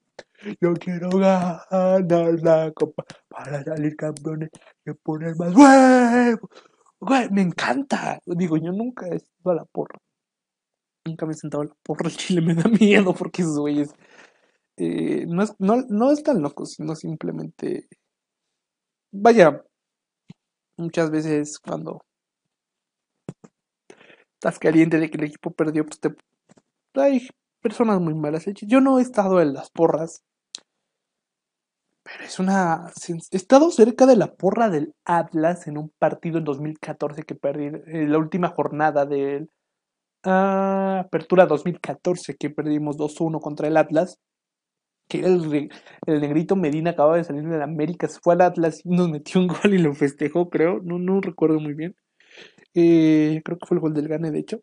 Yo 0.60 0.74
quiero 0.74 1.10
ganar 1.10 2.42
la 2.42 2.72
copa 2.72 3.04
para 3.28 3.62
salir 3.62 3.96
campeones 3.96 4.50
y 4.84 4.92
poner 4.92 5.36
más 5.36 5.54
huevos. 5.54 6.50
Güey, 7.00 7.30
me 7.30 7.42
encanta. 7.42 8.20
Digo, 8.26 8.56
yo 8.56 8.72
nunca 8.72 9.06
he 9.08 9.16
estado 9.16 9.50
a 9.50 9.54
la 9.54 9.64
porra. 9.64 9.98
Nunca 11.04 11.26
me 11.26 11.32
he 11.32 11.36
sentado 11.36 11.62
a 11.62 11.66
la 11.66 11.74
porra. 11.82 12.08
El 12.08 12.16
chile 12.16 12.40
me 12.46 12.54
da 12.54 12.68
miedo 12.68 13.14
porque 13.14 13.42
esos 13.42 13.58
güeyes 13.58 13.94
eh, 14.76 15.26
no, 15.28 15.42
es, 15.42 15.54
no, 15.58 15.82
no 15.88 16.10
están 16.10 16.42
locos, 16.42 16.72
sino 16.72 16.94
simplemente. 16.96 17.88
Vaya, 19.12 19.62
muchas 20.76 21.10
veces 21.10 21.58
cuando 21.58 22.04
estás 24.34 24.58
caliente 24.58 24.98
de 24.98 25.10
que 25.10 25.18
el 25.18 25.24
equipo 25.24 25.52
perdió, 25.52 25.84
pues 25.84 26.00
te... 26.00 26.14
Hay 26.94 27.28
personas 27.62 28.00
muy 28.00 28.14
malas 28.14 28.46
hechas. 28.46 28.68
Yo 28.68 28.80
no 28.80 28.98
he 28.98 29.02
estado 29.02 29.40
en 29.40 29.54
las 29.54 29.70
porras. 29.70 30.24
Pero 32.02 32.24
es 32.24 32.38
una... 32.38 32.90
He 33.30 33.36
estado 33.36 33.70
cerca 33.70 34.06
de 34.06 34.16
la 34.16 34.34
porra 34.34 34.68
del 34.68 34.94
Atlas 35.04 35.66
en 35.68 35.78
un 35.78 35.90
partido 35.98 36.38
en 36.38 36.44
2014 36.44 37.22
que 37.22 37.34
perdí. 37.34 37.66
En 37.86 38.12
la 38.12 38.18
última 38.18 38.48
jornada 38.48 39.06
de 39.06 39.48
ah, 40.24 41.02
Apertura 41.06 41.46
2014 41.46 42.36
que 42.36 42.50
perdimos 42.50 42.96
2-1 42.98 43.40
contra 43.40 43.68
el 43.68 43.76
Atlas. 43.76 44.18
Que 45.08 45.20
el, 45.20 45.70
el 46.06 46.20
negrito 46.20 46.56
Medina 46.56 46.90
acababa 46.90 47.16
de 47.16 47.24
salir 47.24 47.44
de 47.48 47.58
la 47.58 47.64
América, 47.64 48.08
se 48.08 48.20
fue 48.20 48.34
al 48.34 48.40
Atlas 48.40 48.80
y 48.84 48.90
nos 48.90 49.08
metió 49.10 49.40
un 49.40 49.48
gol 49.48 49.74
y 49.74 49.78
lo 49.78 49.94
festejó, 49.94 50.50
creo. 50.50 50.80
No, 50.82 50.98
no 50.98 51.20
recuerdo 51.20 51.60
muy 51.60 51.74
bien. 51.74 51.96
Eh, 52.74 53.42
creo 53.44 53.58
que 53.58 53.66
fue 53.66 53.76
el 53.76 53.80
gol 53.80 53.94
del 53.94 54.08
Gane, 54.08 54.30
de 54.30 54.38
hecho. 54.40 54.62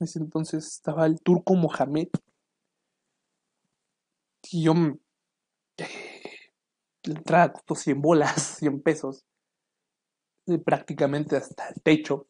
En 0.00 0.04
ese 0.04 0.20
entonces 0.20 0.66
estaba 0.66 1.06
el 1.06 1.20
turco 1.20 1.54
Mohamed. 1.54 2.08
Y 4.50 4.62
yo. 4.64 4.74
La 7.04 7.14
entrada 7.14 7.52
costó 7.52 7.74
100 7.74 8.00
bolas, 8.00 8.34
100 8.58 8.82
pesos. 8.82 9.24
Prácticamente 10.64 11.36
hasta 11.36 11.68
el 11.68 11.82
techo. 11.82 12.26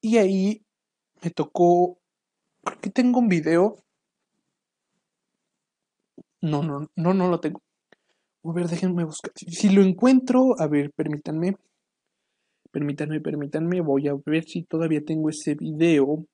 Y 0.00 0.16
ahí 0.16 0.64
me 1.22 1.30
tocó. 1.30 1.98
Creo 2.64 2.80
que 2.80 2.90
tengo 2.90 3.18
un 3.18 3.28
video. 3.28 3.76
No, 6.40 6.62
no, 6.62 6.88
no, 6.96 7.14
no 7.14 7.28
lo 7.28 7.40
tengo. 7.40 7.60
A 8.44 8.52
ver, 8.52 8.68
déjenme 8.68 9.04
buscar. 9.04 9.32
Si 9.34 9.68
lo 9.68 9.82
encuentro, 9.82 10.54
a 10.58 10.66
ver, 10.66 10.92
permítanme. 10.92 11.56
Permítanme, 12.70 13.20
permítanme, 13.20 13.80
voy 13.80 14.08
a 14.08 14.14
ver 14.26 14.44
si 14.44 14.62
todavía 14.64 15.02
tengo 15.04 15.30
ese 15.30 15.54
video. 15.54 16.26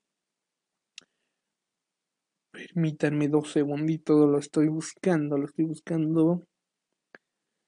Permítanme 2.53 3.29
dos 3.29 3.53
segunditos, 3.53 4.29
lo 4.29 4.39
estoy 4.39 4.69
buscando, 4.69 5.39
lo 5.39 5.47
estoy 5.47 5.65
buscando. 5.67 6.45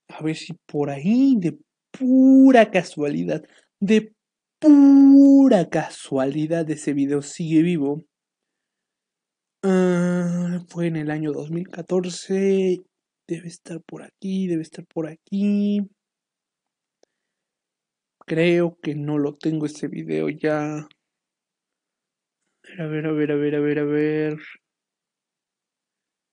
A 0.08 0.22
ver 0.22 0.36
si 0.36 0.54
por 0.66 0.90
ahí, 0.90 1.36
de 1.38 1.58
pura 1.90 2.70
casualidad, 2.70 3.42
de 3.80 4.12
pura 4.58 5.68
casualidad, 5.68 6.68
ese 6.70 6.92
video 6.92 7.22
sigue 7.22 7.62
vivo. 7.62 8.04
Uh, 9.62 10.64
fue 10.68 10.86
en 10.86 10.96
el 10.96 11.10
año 11.10 11.32
2014. 11.32 12.78
Debe 13.28 13.48
estar 13.48 13.80
por 13.82 14.02
aquí, 14.02 14.46
debe 14.46 14.62
estar 14.62 14.86
por 14.86 15.08
aquí. 15.08 15.80
Creo 18.26 18.76
que 18.82 18.94
no 18.96 19.18
lo 19.18 19.36
tengo 19.36 19.66
ese 19.66 19.86
video 19.86 20.28
ya. 20.28 20.88
A 22.78 22.86
ver, 22.86 23.06
a 23.06 23.12
ver, 23.12 23.30
a 23.30 23.36
ver, 23.36 23.54
a 23.54 23.60
ver, 23.60 23.78
a 23.78 23.84
ver. 23.84 24.38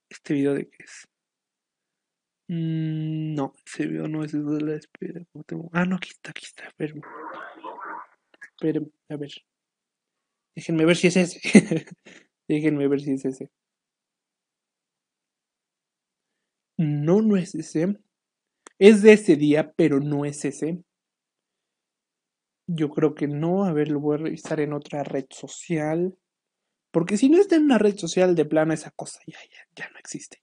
¿Este 0.09 0.33
video 0.33 0.55
de 0.55 0.69
qué 0.69 0.83
es? 0.83 1.07
Mm, 2.47 3.35
no, 3.35 3.53
ese 3.65 3.85
video 3.87 4.07
no 4.07 4.23
es 4.23 4.31
de 4.31 4.61
la 4.61 4.75
espera. 4.75 5.21
Ah, 5.71 5.85
no, 5.85 5.95
aquí 5.97 6.09
está, 6.09 6.31
aquí 6.31 6.45
está. 6.45 6.67
Esperen. 6.67 7.01
Esperen, 8.41 8.93
a 9.09 9.15
ver. 9.17 9.31
Déjenme 10.55 10.85
ver 10.85 10.95
si 10.95 11.07
es 11.07 11.17
ese. 11.17 11.39
Déjenme 12.47 12.87
ver 12.87 13.01
si 13.01 13.13
es 13.13 13.25
ese. 13.25 13.51
No, 16.77 17.21
no 17.21 17.37
es 17.37 17.55
ese. 17.55 17.97
Es 18.79 19.01
de 19.03 19.13
ese 19.13 19.35
día, 19.35 19.73
pero 19.75 19.99
no 19.99 20.25
es 20.25 20.43
ese. 20.45 20.83
Yo 22.67 22.89
creo 22.89 23.15
que 23.15 23.27
no. 23.27 23.65
A 23.65 23.73
ver, 23.73 23.89
lo 23.89 23.99
voy 23.99 24.15
a 24.15 24.19
revisar 24.19 24.59
en 24.59 24.73
otra 24.73 25.03
red 25.03 25.25
social. 25.29 26.17
Porque 26.91 27.17
si 27.17 27.29
no 27.29 27.39
está 27.39 27.55
en 27.55 27.63
una 27.63 27.77
red 27.77 27.97
social 27.97 28.35
de 28.35 28.45
plano 28.45 28.73
esa 28.73 28.91
cosa, 28.91 29.19
ya, 29.25 29.39
ya, 29.51 29.67
ya 29.75 29.89
no 29.89 29.97
existe. 29.99 30.41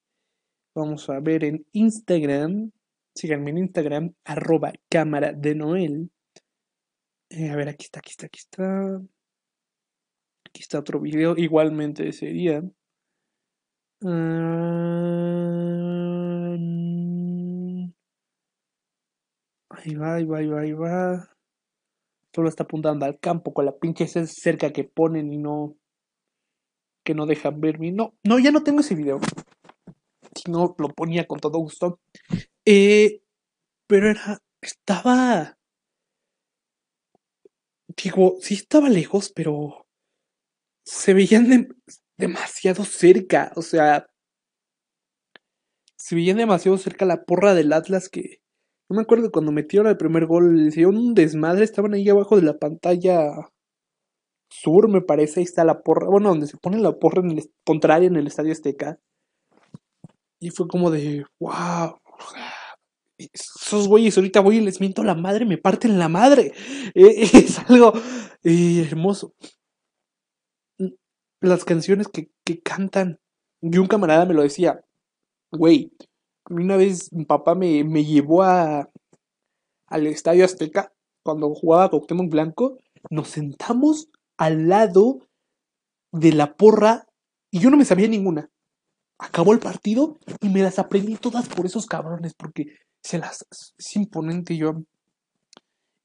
Vamos 0.75 1.09
a 1.09 1.21
ver 1.21 1.45
en 1.45 1.67
Instagram. 1.73 2.73
Síganme 3.15 3.51
en 3.51 3.59
Instagram, 3.59 4.15
arroba 4.25 4.73
cámara 4.89 5.33
de 5.33 5.55
Noel. 5.55 6.11
Eh, 7.31 7.51
a 7.51 7.57
ver, 7.57 7.69
aquí 7.69 7.85
está, 7.85 8.01
aquí 8.01 8.11
está, 8.11 8.27
aquí 8.27 8.39
está. 8.39 9.01
Aquí 10.47 10.63
está 10.63 10.79
otro 10.81 11.01
video, 11.01 11.37
igualmente 11.37 12.13
sería. 12.13 12.61
Uh... 14.03 14.09
Ah, 14.09 16.57
mm. 16.59 17.93
Ahí 19.71 19.95
va, 19.95 20.15
ahí 20.17 20.25
va, 20.25 20.39
ahí 20.39 20.47
va, 20.49 20.61
ahí 20.61 20.73
va. 20.73 21.31
Solo 22.35 22.49
está 22.49 22.63
apuntando 22.63 23.05
al 23.07 23.19
campo 23.19 23.53
con 23.53 23.65
la 23.67 23.77
pinche 23.77 24.07
cerca 24.07 24.73
que 24.73 24.85
ponen 24.85 25.33
y 25.33 25.39
no. 25.39 25.77
que 27.05 27.15
no 27.15 27.27
dejan 27.27 27.61
verme. 27.61 27.93
No, 27.93 28.15
no, 28.25 28.39
ya 28.39 28.53
no 28.53 28.63
tengo 28.63 28.81
ese 28.81 28.95
video. 28.95 29.21
Si 30.35 30.51
no, 30.51 30.75
lo 30.79 30.89
ponía 30.91 31.27
con 31.27 31.41
todo 31.41 31.59
gusto. 31.59 32.01
Eh, 32.65 33.23
pero 33.87 34.11
era. 34.11 34.39
Estaba. 34.61 35.59
Digo, 37.89 38.37
sí 38.41 38.55
estaba 38.55 38.89
lejos, 38.89 39.33
pero. 39.35 39.87
Se 40.85 41.15
veían 41.15 41.69
demasiado 42.17 42.85
cerca. 42.85 43.53
O 43.57 43.63
sea. 43.63 44.07
Se 45.97 46.15
veían 46.15 46.39
demasiado 46.39 46.79
cerca 46.79 47.05
la 47.05 47.25
porra 47.25 47.55
del 47.55 47.73
Atlas 47.73 48.09
que 48.09 48.41
no 48.91 48.97
me 48.97 49.03
acuerdo 49.03 49.31
cuando 49.31 49.53
metieron 49.53 49.87
el 49.87 49.97
primer 49.97 50.27
gol, 50.27 50.67
hicieron 50.67 50.97
un 50.97 51.15
desmadre, 51.15 51.65
estaban 51.65 51.95
ahí 51.95 52.09
abajo 52.09 52.35
de 52.35 52.43
la 52.43 52.59
pantalla 52.59 53.31
sur, 54.51 54.89
me 54.89 55.01
parece, 55.01 55.39
ahí 55.41 55.45
está 55.45 55.65
la 55.65 55.83
porra, 55.83 56.09
bueno, 56.09 56.31
donde 56.31 56.49
se 56.49 56.57
pone 56.57 56.79
la 56.79 56.99
porra 56.99 57.23
en 57.23 57.31
el 57.31 57.53
contrario 57.65 58.09
en 58.09 58.17
el 58.17 58.27
Estadio 58.27 58.51
Azteca. 58.51 58.99
Y 60.41 60.51
fue 60.51 60.67
como 60.67 60.91
de, 60.91 61.25
wow, 61.39 62.01
esos 63.17 63.87
güeyes 63.87 64.17
ahorita 64.17 64.41
voy 64.41 64.57
y 64.57 64.61
les 64.61 64.81
miento 64.81 65.05
la 65.05 65.15
madre, 65.15 65.47
me 65.47 65.59
parten 65.59 65.99
la 65.99 66.09
madre. 66.09 66.53
Es 66.95 67.61
algo 67.71 67.93
hermoso. 68.43 69.35
Las 71.41 71.65
canciones 71.65 72.09
que, 72.09 72.33
que 72.45 72.61
cantan. 72.61 73.21
Y 73.63 73.79
un 73.79 73.87
camarada 73.87 74.27
me 74.27 74.35
lo 74.35 74.43
decía, 74.43 74.81
güey, 75.53 75.93
una 76.51 76.77
vez 76.77 77.13
mi 77.13 77.25
papá 77.25 77.55
me, 77.55 77.85
me 77.85 78.05
llevó 78.05 78.43
a, 78.43 78.91
al 79.87 80.07
Estadio 80.07 80.45
Azteca 80.45 80.93
cuando 81.23 81.55
jugaba 81.55 81.89
Cuauhtémoc 81.89 82.29
Blanco. 82.29 82.79
Nos 83.09 83.29
sentamos 83.29 84.09
al 84.37 84.69
lado 84.69 85.21
de 86.13 86.33
la 86.33 86.55
porra 86.55 87.07
y 87.51 87.61
yo 87.61 87.71
no 87.71 87.77
me 87.77 87.85
sabía 87.85 88.09
ninguna. 88.09 88.51
Acabó 89.19 89.53
el 89.53 89.61
partido 89.61 90.19
y 90.41 90.49
me 90.49 90.63
las 90.63 90.79
aprendí 90.79 91.17
todas 91.17 91.49
por 91.49 91.67
esos 91.67 91.87
cabrones 91.87 92.35
porque 92.35 92.75
se 93.03 93.19
las 93.19 93.47
es 93.79 93.97
imponente 93.97 94.57
yo. 94.57 94.83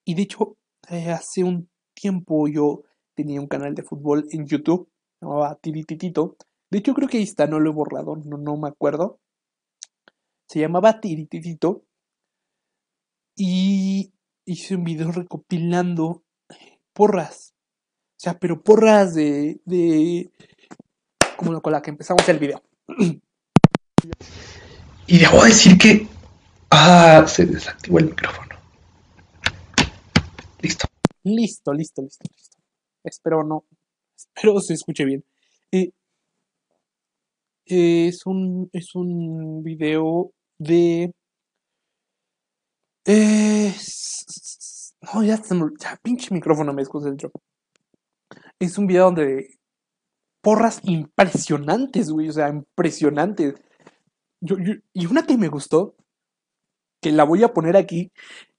Y 0.06 0.14
de 0.14 0.22
hecho, 0.24 0.58
eh, 0.90 1.12
hace 1.12 1.44
un 1.44 1.70
tiempo 1.94 2.48
yo 2.48 2.84
tenía 3.16 3.42
un 3.42 3.48
canal 3.48 3.74
de 3.74 3.84
fútbol 3.84 4.28
en 4.32 4.46
YouTube, 4.46 4.90
llamaba 5.22 5.56
Tirititito. 5.56 6.36
De 6.70 6.80
hecho, 6.80 6.94
creo 6.94 7.08
que 7.08 7.18
ahí 7.18 7.24
está, 7.24 7.48
no 7.48 7.60
lo 7.60 7.72
he 7.72 7.74
borrado, 7.74 8.18
no, 8.18 8.38
no 8.38 8.58
me 8.58 8.68
acuerdo 8.68 9.20
se 10.48 10.60
llamaba 10.60 11.00
Tirititito 11.00 11.86
y 13.36 14.14
hice 14.46 14.76
un 14.76 14.84
video 14.84 15.12
recopilando 15.12 16.24
porras. 16.94 17.54
O 18.12 18.20
sea, 18.20 18.40
pero 18.40 18.64
porras 18.64 19.14
de. 19.14 19.60
de 19.66 20.32
como 21.36 21.62
con 21.62 21.74
la 21.74 21.82
que 21.82 21.90
empezamos 21.90 22.28
el 22.30 22.40
video. 22.40 22.64
Y 25.08 25.20
debo 25.20 25.44
decir 25.44 25.78
que. 25.78 26.08
Ah, 26.70 27.26
se 27.28 27.46
desactivó 27.46 28.00
el 28.00 28.06
micrófono. 28.06 28.56
Listo. 30.62 30.88
Listo, 31.24 31.74
listo, 31.74 32.02
listo, 32.02 32.24
listo. 32.34 32.58
Espero 33.04 33.44
no. 33.44 33.66
Espero 34.16 34.60
se 34.62 34.74
escuche 34.74 35.04
bien. 35.04 35.26
Eh, 35.72 35.92
es 37.66 38.26
un. 38.26 38.70
Es 38.72 38.96
un 38.96 39.62
video 39.62 40.35
de... 40.60 41.14
No, 45.14 45.24
ya, 45.24 45.40
ya 45.80 45.98
pinche 46.02 46.34
micrófono 46.34 46.74
me 46.74 46.82
desconcentro. 46.82 47.32
Es 48.60 48.78
un 48.78 48.88
video 48.88 49.06
donde 49.06 49.50
porras 50.42 50.80
impresionantes, 50.84 52.10
güey, 52.10 52.30
o 52.30 52.32
sea, 52.32 52.50
impresionantes. 52.50 53.56
y 54.94 55.06
una 55.06 55.26
que 55.26 55.38
me 55.38 55.48
gustó, 55.48 55.96
que 57.02 57.12
la 57.12 57.24
voy 57.24 57.44
a 57.44 57.54
poner 57.54 57.78
aquí, 57.78 58.12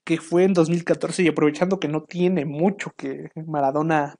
que 0.05 0.19
fue 0.19 0.45
en 0.45 0.53
2014 0.53 1.25
y 1.25 1.29
aprovechando 1.29 1.81
que 1.81 1.89
no 1.89 2.05
tiene 2.05 2.45
mucho 2.45 2.93
que 2.97 3.31
Maradona 3.47 4.15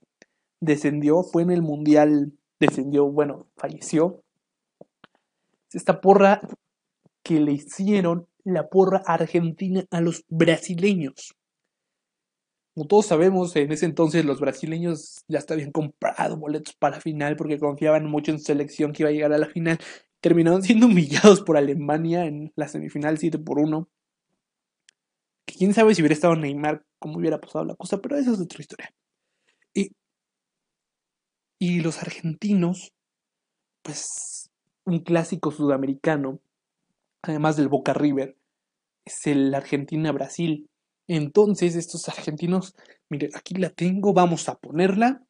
descendió, 0.61 1.23
fue 1.23 1.43
en 1.43 1.53
el 1.53 1.63
Mundial, 1.63 2.33
descendió, 2.59 3.07
bueno, 3.07 3.47
falleció. 3.57 4.23
Esta 5.73 6.01
porra 6.01 6.41
que 7.27 7.41
le 7.41 7.51
hicieron 7.51 8.29
la 8.45 8.69
porra 8.69 9.03
argentina 9.05 9.85
a 9.91 10.01
los 10.01 10.25
brasileños. 10.29 11.35
Como 12.73 12.87
todos 12.87 13.07
sabemos, 13.07 13.57
en 13.57 13.73
ese 13.73 13.85
entonces 13.85 14.25
los 14.25 14.39
brasileños 14.39 15.25
ya 15.27 15.41
habían 15.49 15.73
comprado 15.73 16.37
boletos 16.37 16.77
para 16.77 16.99
la 16.99 17.03
final 17.03 17.35
porque 17.35 17.59
confiaban 17.59 18.07
mucho 18.07 18.31
en 18.31 18.39
su 18.39 18.45
selección 18.45 18.93
que 18.93 19.03
iba 19.03 19.11
a 19.11 19.13
llegar 19.13 19.33
a 19.33 19.39
la 19.39 19.49
final. 19.49 19.81
Terminaron 20.21 20.63
siendo 20.63 20.87
humillados 20.87 21.41
por 21.41 21.57
Alemania 21.57 22.27
en 22.27 22.53
la 22.55 22.69
semifinal 22.69 23.19
7 23.19 23.41
por 23.41 23.59
1. 23.59 23.89
Quién 25.47 25.75
sabe 25.75 25.97
si 25.97 26.03
hubiera 26.03 26.15
estado 26.15 26.37
Neymar, 26.37 26.87
cómo 27.01 27.19
hubiera 27.19 27.41
pasado 27.41 27.65
la 27.65 27.75
cosa, 27.75 28.01
pero 28.01 28.17
esa 28.17 28.31
es 28.31 28.39
otra 28.39 28.61
historia. 28.61 28.95
Y, 29.75 29.91
y 31.59 31.81
los 31.81 32.01
argentinos, 32.01 32.93
pues 33.83 34.49
un 34.85 35.01
clásico 35.01 35.51
sudamericano, 35.51 36.41
además 37.29 37.57
del 37.57 37.69
Boca 37.69 37.93
River, 37.93 38.37
es 39.05 39.27
el 39.27 39.55
Argentina-Brasil. 39.55 40.69
Entonces, 41.09 41.77
estos 41.77 42.09
argentinos, 42.09 42.75
mire, 43.09 43.31
aquí 43.35 43.55
la 43.55 43.71
tengo, 43.71 44.13
vamos 44.13 44.49
a 44.49 44.57
ponerla. 44.57 45.23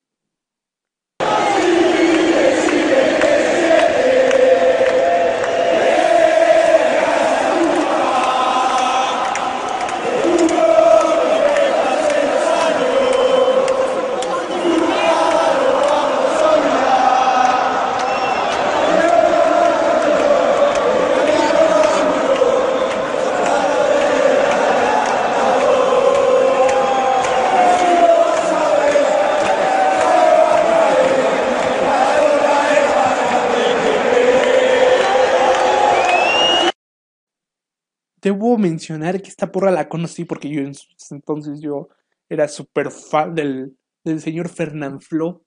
Mencionar 38.58 39.20
que 39.20 39.28
esta 39.28 39.52
porra 39.52 39.70
la 39.70 39.88
conocí 39.88 40.24
porque 40.24 40.48
yo 40.48 40.60
en 40.60 40.72
entonces 41.10 41.60
yo 41.60 41.88
era 42.28 42.48
súper 42.48 42.90
fan 42.90 43.34
del, 43.34 43.76
del 44.04 44.20
señor 44.20 44.48
Fernán 44.48 45.00
Flo, 45.00 45.44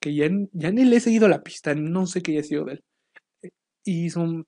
que 0.00 0.14
ya, 0.14 0.28
ya 0.52 0.70
ni 0.70 0.84
le 0.84 0.96
he 0.96 1.00
seguido 1.00 1.28
la 1.28 1.42
pista, 1.42 1.74
no 1.74 2.06
sé 2.06 2.22
qué 2.22 2.32
haya 2.32 2.42
sido 2.42 2.64
de 2.64 2.72
él. 2.74 2.84
Y 3.84 4.10
son, 4.10 4.46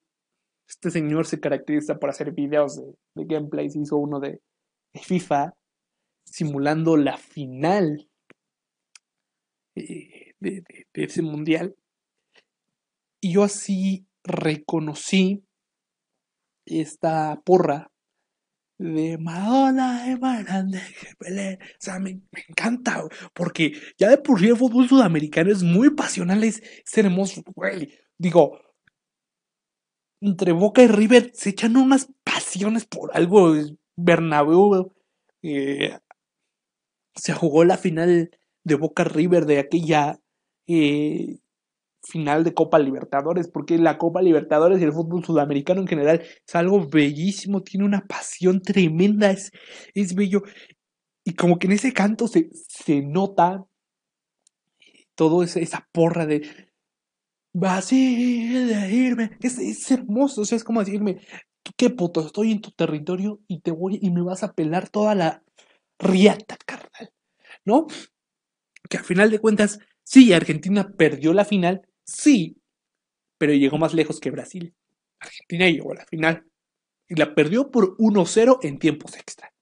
este 0.68 0.90
señor 0.90 1.26
se 1.26 1.40
caracteriza 1.40 1.98
por 1.98 2.10
hacer 2.10 2.32
videos 2.32 2.76
de, 2.76 2.94
de 3.14 3.24
gameplays, 3.24 3.76
hizo 3.76 3.96
uno 3.96 4.20
de, 4.20 4.40
FIFA 4.94 5.54
simulando 6.24 6.98
la 6.98 7.16
final 7.16 8.08
eh, 9.74 10.34
de 10.40 10.64
ese 10.94 11.22
mundial. 11.22 11.74
Y 13.20 13.34
yo 13.34 13.42
así 13.44 14.06
reconocí 14.24 15.44
esta 16.66 17.40
porra 17.44 17.92
de 18.78 19.16
Madonna, 19.18 20.04
de 20.04 21.54
O 21.54 21.58
sea, 21.78 21.98
me, 22.00 22.20
encanta, 22.48 23.04
porque 23.34 23.72
ya 23.98 24.08
de 24.08 24.18
por 24.18 24.40
sí 24.40 24.48
el 24.48 24.56
fútbol 24.56 24.88
sudamericano 24.88 25.52
es 25.52 25.62
muy 25.62 25.90
pasional, 25.90 26.42
es, 26.44 26.62
hermoso, 26.96 27.42
güey. 27.54 27.94
Digo, 28.18 28.60
entre 30.20 30.52
Boca 30.52 30.82
y 30.82 30.88
River 30.88 31.30
se 31.34 31.50
echan 31.50 31.76
unas 31.76 32.08
pasiones 32.24 32.84
por 32.86 33.16
algo. 33.16 33.54
Bernabéu 33.96 34.92
eh, 35.42 35.98
se 37.14 37.32
jugó 37.32 37.64
la 37.64 37.76
final 37.76 38.30
de 38.64 38.74
Boca 38.74 39.04
River 39.04 39.46
de 39.46 39.58
aquella 39.58 40.20
eh, 40.66 41.38
final 42.02 42.44
de 42.44 42.54
Copa 42.54 42.78
Libertadores, 42.78 43.48
porque 43.48 43.78
la 43.78 43.98
Copa 43.98 44.22
Libertadores 44.22 44.80
y 44.80 44.84
el 44.84 44.92
fútbol 44.92 45.24
sudamericano 45.24 45.80
en 45.80 45.86
general 45.86 46.22
es 46.22 46.54
algo 46.54 46.86
bellísimo, 46.88 47.62
tiene 47.62 47.86
una 47.86 48.06
pasión 48.06 48.60
tremenda, 48.60 49.30
es, 49.30 49.52
es 49.94 50.14
bello. 50.14 50.42
Y 51.24 51.34
como 51.34 51.58
que 51.58 51.68
en 51.68 51.74
ese 51.74 51.92
canto 51.92 52.26
se, 52.26 52.50
se 52.52 53.02
nota 53.02 53.64
todo 55.14 55.42
esa 55.42 55.88
porra 55.92 56.26
de 56.26 56.42
a 57.60 57.80
de 57.80 58.90
irme. 58.92 59.36
Es, 59.40 59.58
es 59.58 59.90
hermoso, 59.90 60.42
o 60.42 60.44
sea, 60.44 60.56
es 60.56 60.64
como 60.64 60.80
decirme, 60.80 61.20
qué 61.76 61.90
puto, 61.90 62.24
estoy 62.26 62.52
en 62.52 62.60
tu 62.60 62.70
territorio 62.72 63.40
y 63.46 63.60
te 63.60 63.70
voy 63.70 63.98
y 64.00 64.10
me 64.10 64.22
vas 64.22 64.42
a 64.42 64.52
pelar 64.54 64.88
toda 64.88 65.14
la 65.14 65.42
riata, 65.98 66.56
carnal. 66.64 67.12
¿No? 67.64 67.86
Que 68.88 68.98
al 68.98 69.04
final 69.04 69.30
de 69.30 69.38
cuentas, 69.38 69.78
sí, 70.02 70.32
Argentina 70.32 70.92
perdió 70.96 71.32
la 71.32 71.44
final, 71.44 71.82
sí, 72.14 72.56
pero 73.38 73.52
llegó 73.52 73.78
más 73.78 73.94
lejos 73.94 74.20
que 74.20 74.30
Brasil. 74.30 74.74
Argentina 75.18 75.68
llegó 75.68 75.92
a 75.92 75.96
la 75.96 76.06
final 76.06 76.44
y 77.08 77.14
la 77.14 77.34
perdió 77.34 77.70
por 77.70 77.96
1-0 77.98 78.58
en 78.62 78.78
tiempos 78.78 79.16
extra. 79.16 79.52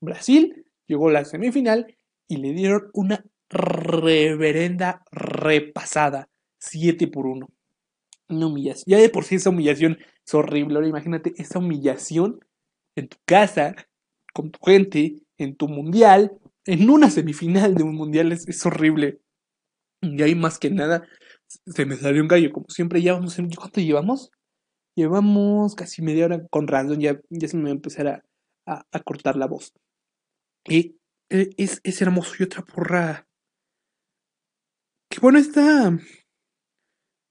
Brasil 0.00 0.66
llegó 0.86 1.08
a 1.08 1.12
la 1.12 1.24
semifinal 1.24 1.94
y 2.28 2.36
le 2.36 2.52
dieron 2.52 2.90
una 2.94 3.24
reverenda 3.48 5.02
repasada, 5.10 6.28
7 6.58 7.08
por 7.08 7.26
1. 7.26 7.48
Una 8.28 8.46
humillación. 8.46 8.84
Ya 8.86 8.98
de 8.98 9.08
por 9.08 9.24
sí 9.24 9.36
esa 9.36 9.50
humillación 9.50 9.98
es 10.24 10.34
horrible. 10.34 10.76
Ahora 10.76 10.88
imagínate 10.88 11.32
esa 11.36 11.58
humillación 11.58 12.40
en 12.96 13.08
tu 13.08 13.16
casa, 13.24 13.74
con 14.32 14.50
tu 14.50 14.60
gente, 14.64 15.16
en 15.38 15.56
tu 15.56 15.68
mundial, 15.68 16.32
en 16.64 16.88
una 16.88 17.10
semifinal 17.10 17.74
de 17.74 17.82
un 17.82 17.94
mundial. 17.94 18.32
Es, 18.32 18.64
horrible. 18.66 19.20
Y 20.00 20.22
ahí 20.22 20.34
más 20.34 20.58
que 20.58 20.70
nada 20.70 21.06
se 21.66 21.86
me 21.86 21.96
salió 21.96 22.22
un 22.22 22.28
gallo. 22.28 22.52
Como 22.52 22.66
siempre, 22.68 23.02
ya 23.02 23.14
vamos. 23.14 23.36
¿Cuánto 23.56 23.80
llevamos? 23.80 24.30
Llevamos 24.96 25.74
casi 25.74 26.02
media 26.02 26.26
hora 26.26 26.46
con 26.48 26.66
Random. 26.66 26.98
Ya, 26.98 27.20
ya 27.30 27.48
se 27.48 27.56
me 27.56 27.64
va 27.64 27.68
a 27.70 27.72
empezar 27.72 28.06
a, 28.08 28.24
a, 28.66 29.00
cortar 29.00 29.36
la 29.36 29.46
voz. 29.46 29.72
Y 30.66 30.96
e, 31.28 31.50
es, 31.56 31.80
es 31.84 32.02
hermoso. 32.02 32.34
Y 32.38 32.44
otra 32.44 32.62
porra. 32.62 33.26
Que 35.10 35.18
bueno 35.20 35.38
está 35.38 35.98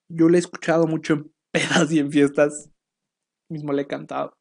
yo 0.10 0.28
le 0.28 0.38
he 0.38 0.40
escuchado 0.40 0.88
mucho 0.88 1.14
en 1.14 1.34
pedas 1.52 1.92
y 1.92 2.00
en 2.00 2.12
fiestas. 2.12 2.70
Mismo 3.50 3.74
le 3.74 3.84
he 3.84 3.88
cantado. 3.88 4.34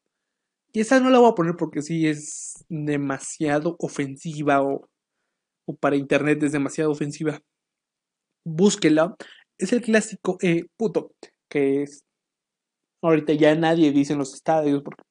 Y 0.73 0.81
esa 0.81 0.99
no 0.99 1.09
la 1.09 1.19
voy 1.19 1.31
a 1.31 1.35
poner 1.35 1.55
porque 1.55 1.81
sí 1.81 2.07
es 2.07 2.65
demasiado 2.69 3.75
ofensiva 3.79 4.61
o, 4.61 4.87
o 5.67 5.75
para 5.75 5.95
internet 5.95 6.43
es 6.43 6.51
demasiado 6.51 6.91
ofensiva. 6.91 7.39
Búsquela. 8.45 9.15
Es 9.59 9.71
el 9.73 9.81
clásico 9.81 10.37
eh, 10.41 10.65
puto. 10.75 11.11
Que 11.47 11.83
es. 11.83 12.03
Ahorita 13.01 13.33
ya 13.33 13.53
nadie 13.55 13.91
dice 13.91 14.13
en 14.13 14.19
los 14.19 14.33
estadios 14.33 14.81
porque. 14.83 15.03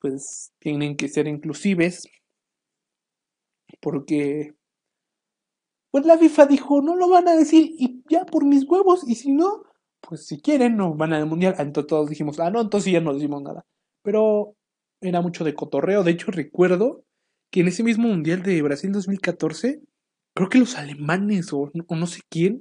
Pues 0.00 0.52
tienen 0.58 0.96
que 0.96 1.08
ser 1.08 1.28
inclusives. 1.28 2.08
Porque 3.80 4.56
pues 5.96 6.04
la 6.04 6.18
FIFA 6.18 6.44
dijo, 6.44 6.82
no 6.82 6.94
lo 6.94 7.08
van 7.08 7.26
a 7.26 7.34
decir 7.34 7.74
y 7.78 8.02
ya 8.10 8.26
por 8.26 8.44
mis 8.44 8.64
huevos, 8.64 9.08
y 9.08 9.14
si 9.14 9.32
no, 9.32 9.62
pues 10.02 10.26
si 10.26 10.38
quieren, 10.42 10.76
no 10.76 10.94
van 10.94 11.14
al 11.14 11.24
mundial. 11.24 11.54
Entonces 11.58 11.88
todos 11.88 12.10
dijimos, 12.10 12.38
ah, 12.38 12.50
no, 12.50 12.60
entonces 12.60 12.92
ya 12.92 13.00
no 13.00 13.14
decimos 13.14 13.42
nada. 13.42 13.64
Pero 14.02 14.54
era 15.00 15.22
mucho 15.22 15.42
de 15.42 15.54
cotorreo. 15.54 16.04
De 16.04 16.10
hecho, 16.10 16.30
recuerdo 16.30 17.02
que 17.50 17.60
en 17.60 17.68
ese 17.68 17.82
mismo 17.82 18.08
mundial 18.08 18.42
de 18.42 18.60
Brasil 18.60 18.92
2014, 18.92 19.80
creo 20.34 20.48
que 20.50 20.58
los 20.58 20.76
alemanes 20.76 21.50
o, 21.54 21.70
no 21.72 22.06
sé 22.06 22.20
quién 22.28 22.60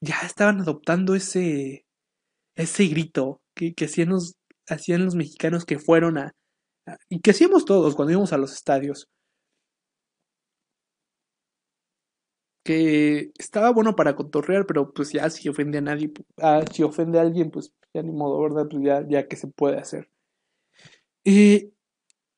ya 0.00 0.20
estaban 0.24 0.60
adoptando 0.60 1.14
ese, 1.14 1.86
ese 2.56 2.86
grito 2.86 3.40
que, 3.54 3.74
hacían, 3.84 4.10
los, 4.10 4.36
hacían 4.68 5.04
los 5.04 5.14
mexicanos 5.14 5.64
que 5.64 5.78
fueron 5.78 6.18
a, 6.18 6.32
y 7.08 7.20
que 7.20 7.30
hacíamos 7.30 7.64
todos 7.64 7.94
cuando 7.94 8.12
íbamos 8.12 8.32
a 8.32 8.38
los 8.38 8.52
estadios. 8.52 9.08
que 12.66 13.30
estaba 13.38 13.70
bueno 13.70 13.94
para 13.94 14.16
cotorrear, 14.16 14.64
pero 14.66 14.90
pues 14.92 15.12
ya 15.12 15.28
si 15.28 15.50
ofende 15.50 15.78
a 15.78 15.82
nadie, 15.82 16.10
ah, 16.38 16.64
si 16.72 16.82
ofende 16.82 17.18
a 17.18 17.22
alguien, 17.22 17.50
pues 17.50 17.74
ya 17.92 18.02
ni 18.02 18.10
modo, 18.10 18.40
¿verdad? 18.40 18.66
Pues 18.70 18.82
ya, 18.82 19.06
ya 19.06 19.28
que 19.28 19.36
se 19.36 19.48
puede 19.48 19.78
hacer. 19.78 20.08
Eh, 21.26 21.70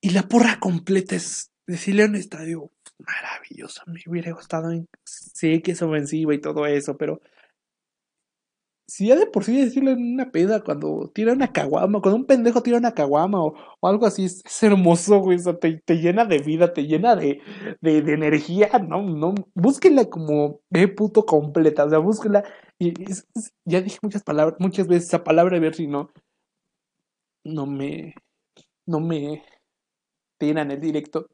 y 0.00 0.10
la 0.10 0.22
porra 0.22 0.58
completa 0.60 1.16
es 1.16 1.52
decirle 1.66 2.02
a 2.02 2.06
un 2.06 2.16
estadio 2.16 2.70
maravilloso. 2.98 3.82
Me 3.86 4.00
hubiera 4.06 4.32
gustado. 4.32 4.70
Sé 5.04 5.62
que 5.62 5.72
es 5.72 5.82
ofensiva 5.82 6.34
y 6.34 6.40
todo 6.40 6.66
eso, 6.66 6.96
pero 6.96 7.20
si 8.88 9.08
ya 9.08 9.16
de 9.16 9.26
por 9.26 9.44
sí 9.44 9.56
decirle 9.56 9.94
una 9.94 10.30
peda 10.30 10.62
cuando 10.62 11.10
tira 11.12 11.32
una 11.32 11.52
caguama, 11.52 12.00
cuando 12.00 12.16
un 12.16 12.26
pendejo 12.26 12.62
tira 12.62 12.78
una 12.78 12.94
caguama 12.94 13.42
o, 13.42 13.54
algo 13.82 14.06
así, 14.06 14.26
es, 14.26 14.62
hermoso, 14.62 15.18
güey, 15.18 15.38
o 15.44 15.56
te, 15.56 15.82
llena 15.88 16.24
de 16.24 16.38
vida, 16.38 16.72
te 16.72 16.86
llena 16.86 17.16
de, 17.16 17.40
de, 17.80 17.98
energía, 17.98 18.70
no, 18.78 19.02
no, 19.02 19.34
búsquenla 19.54 20.08
como 20.08 20.60
eh, 20.72 20.88
puto 20.88 21.26
completa, 21.26 21.84
o 21.84 21.90
sea, 21.90 21.98
búsquenla, 21.98 22.44
y 22.78 22.94
ya 23.64 23.80
dije 23.80 23.98
muchas 24.02 24.22
palabras, 24.22 24.56
muchas 24.60 24.86
veces 24.86 25.08
esa 25.08 25.24
palabra, 25.24 25.56
a 25.56 25.60
ver 25.60 25.74
si 25.74 25.88
no, 25.88 26.10
no 27.44 27.66
me, 27.66 28.14
no 28.86 29.00
me 29.00 29.44
tiran 30.38 30.70
el 30.70 30.80
directo, 30.80 31.28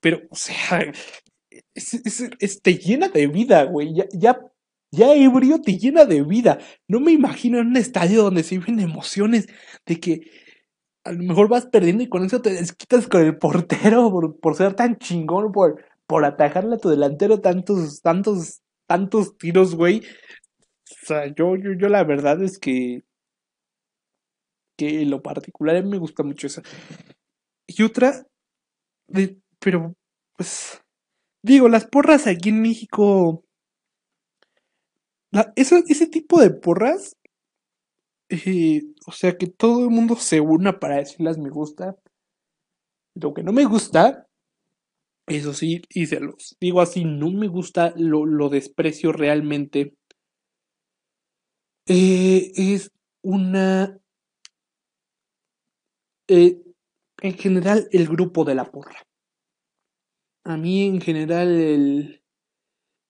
pero, 0.00 0.22
o 0.30 0.34
sea, 0.34 0.92
es, 1.74 2.62
te 2.62 2.74
llena 2.74 3.08
de 3.08 3.26
vida, 3.26 3.64
güey, 3.64 3.94
ya 4.12 4.38
ya 4.90 5.14
ebrio 5.14 5.60
te 5.60 5.78
llena 5.78 6.04
de 6.04 6.22
vida. 6.22 6.58
No 6.86 7.00
me 7.00 7.12
imagino 7.12 7.58
en 7.58 7.68
un 7.68 7.76
estadio 7.76 8.22
donde 8.22 8.42
se 8.42 8.58
viven 8.58 8.80
emociones 8.80 9.46
de 9.86 10.00
que 10.00 10.30
a 11.04 11.12
lo 11.12 11.22
mejor 11.22 11.48
vas 11.48 11.66
perdiendo 11.66 12.02
y 12.02 12.08
con 12.08 12.24
eso 12.24 12.42
te 12.42 12.50
desquitas 12.50 13.06
con 13.08 13.22
el 13.22 13.38
portero 13.38 14.10
por, 14.40 14.54
ser 14.56 14.74
tan 14.74 14.98
chingón, 14.98 15.52
por, 15.52 15.84
por 16.06 16.24
atajarle 16.24 16.76
a 16.76 16.78
tu 16.78 16.88
delantero 16.88 17.40
tantos, 17.40 18.02
tantos, 18.02 18.60
tantos 18.86 19.36
tiros, 19.38 19.74
güey. 19.74 20.02
O 20.90 21.06
sea, 21.06 21.26
yo, 21.26 21.56
yo, 21.56 21.72
yo 21.78 21.88
la 21.88 22.04
verdad 22.04 22.42
es 22.42 22.58
que 22.58 23.02
que 24.78 25.04
lo 25.04 25.20
particular 25.20 25.84
me 25.84 25.98
gusta 25.98 26.22
mucho 26.22 26.46
esa. 26.46 26.62
Y 27.66 27.82
otra, 27.82 28.24
pero 29.58 29.94
pues 30.36 30.80
digo, 31.42 31.68
las 31.68 31.84
porras 31.84 32.26
aquí 32.26 32.50
en 32.50 32.62
México 32.62 33.44
ese 35.56 36.06
tipo 36.06 36.40
de 36.40 36.50
porras, 36.50 37.16
eh, 38.28 38.82
o 39.06 39.12
sea, 39.12 39.36
que 39.36 39.46
todo 39.46 39.84
el 39.84 39.90
mundo 39.90 40.16
se 40.16 40.40
una 40.40 40.78
para 40.78 40.96
decirlas 40.96 41.38
me 41.38 41.50
gusta. 41.50 41.96
Lo 43.14 43.34
que 43.34 43.42
no 43.42 43.52
me 43.52 43.64
gusta, 43.64 44.28
eso 45.26 45.52
sí, 45.52 45.82
y 45.90 46.06
se 46.06 46.20
los 46.20 46.56
digo 46.60 46.80
así, 46.80 47.04
no 47.04 47.30
me 47.30 47.48
gusta, 47.48 47.92
lo, 47.96 48.26
lo 48.26 48.48
desprecio 48.48 49.12
realmente. 49.12 49.94
Eh, 51.86 52.52
es 52.54 52.92
una... 53.22 53.98
Eh, 56.28 56.62
en 57.20 57.34
general, 57.34 57.88
el 57.90 58.06
grupo 58.06 58.44
de 58.44 58.54
la 58.54 58.70
porra. 58.70 59.02
A 60.44 60.56
mí 60.56 60.86
en 60.86 61.00
general 61.00 61.48
el, 61.48 62.17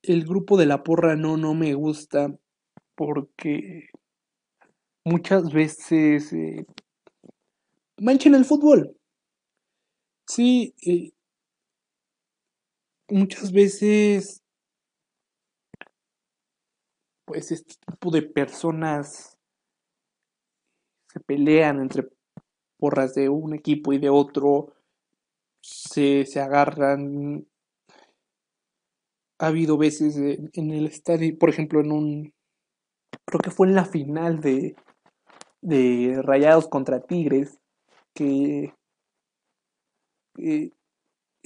el 0.03 0.25
grupo 0.25 0.57
de 0.57 0.67
la 0.67 0.83
porra 0.83 1.17
no, 1.17 1.37
no 1.37 1.55
me 1.55 1.75
gusta 1.75 2.35
porque 2.97 3.91
muchas 5.05 5.53
veces 5.53 6.33
eh, 6.33 6.65
manchan 8.01 8.35
el 8.35 8.45
fútbol. 8.45 8.95
Sí, 10.27 10.75
eh, 10.87 11.11
muchas 13.11 13.53
veces, 13.53 14.43
pues 17.25 17.53
este 17.53 17.75
tipo 17.87 18.11
de 18.11 18.23
personas 18.23 19.37
se 21.13 21.21
pelean 21.21 21.81
entre 21.81 22.09
porras 22.79 23.15
de 23.15 23.29
un 23.29 23.55
equipo 23.55 23.93
y 23.93 23.99
de 23.99 24.11
otro, 24.11 24.75
se, 25.61 26.27
se 26.27 26.41
agarran 26.41 27.47
ha 29.39 29.47
habido 29.47 29.79
veces 29.79 30.17
en 30.17 30.71
el 30.71 30.87
estadio, 30.87 31.39
por 31.39 31.49
ejemplo, 31.49 31.81
en 31.81 31.93
un, 31.93 32.35
creo 33.25 33.41
que 33.41 33.51
fue 33.51 33.69
en 33.69 33.75
la 33.75 33.85
final 33.85 34.41
de, 34.41 34.75
de 35.61 36.21
Rayados 36.23 36.69
contra 36.69 37.01
Tigres, 37.01 37.59
que 38.15 38.75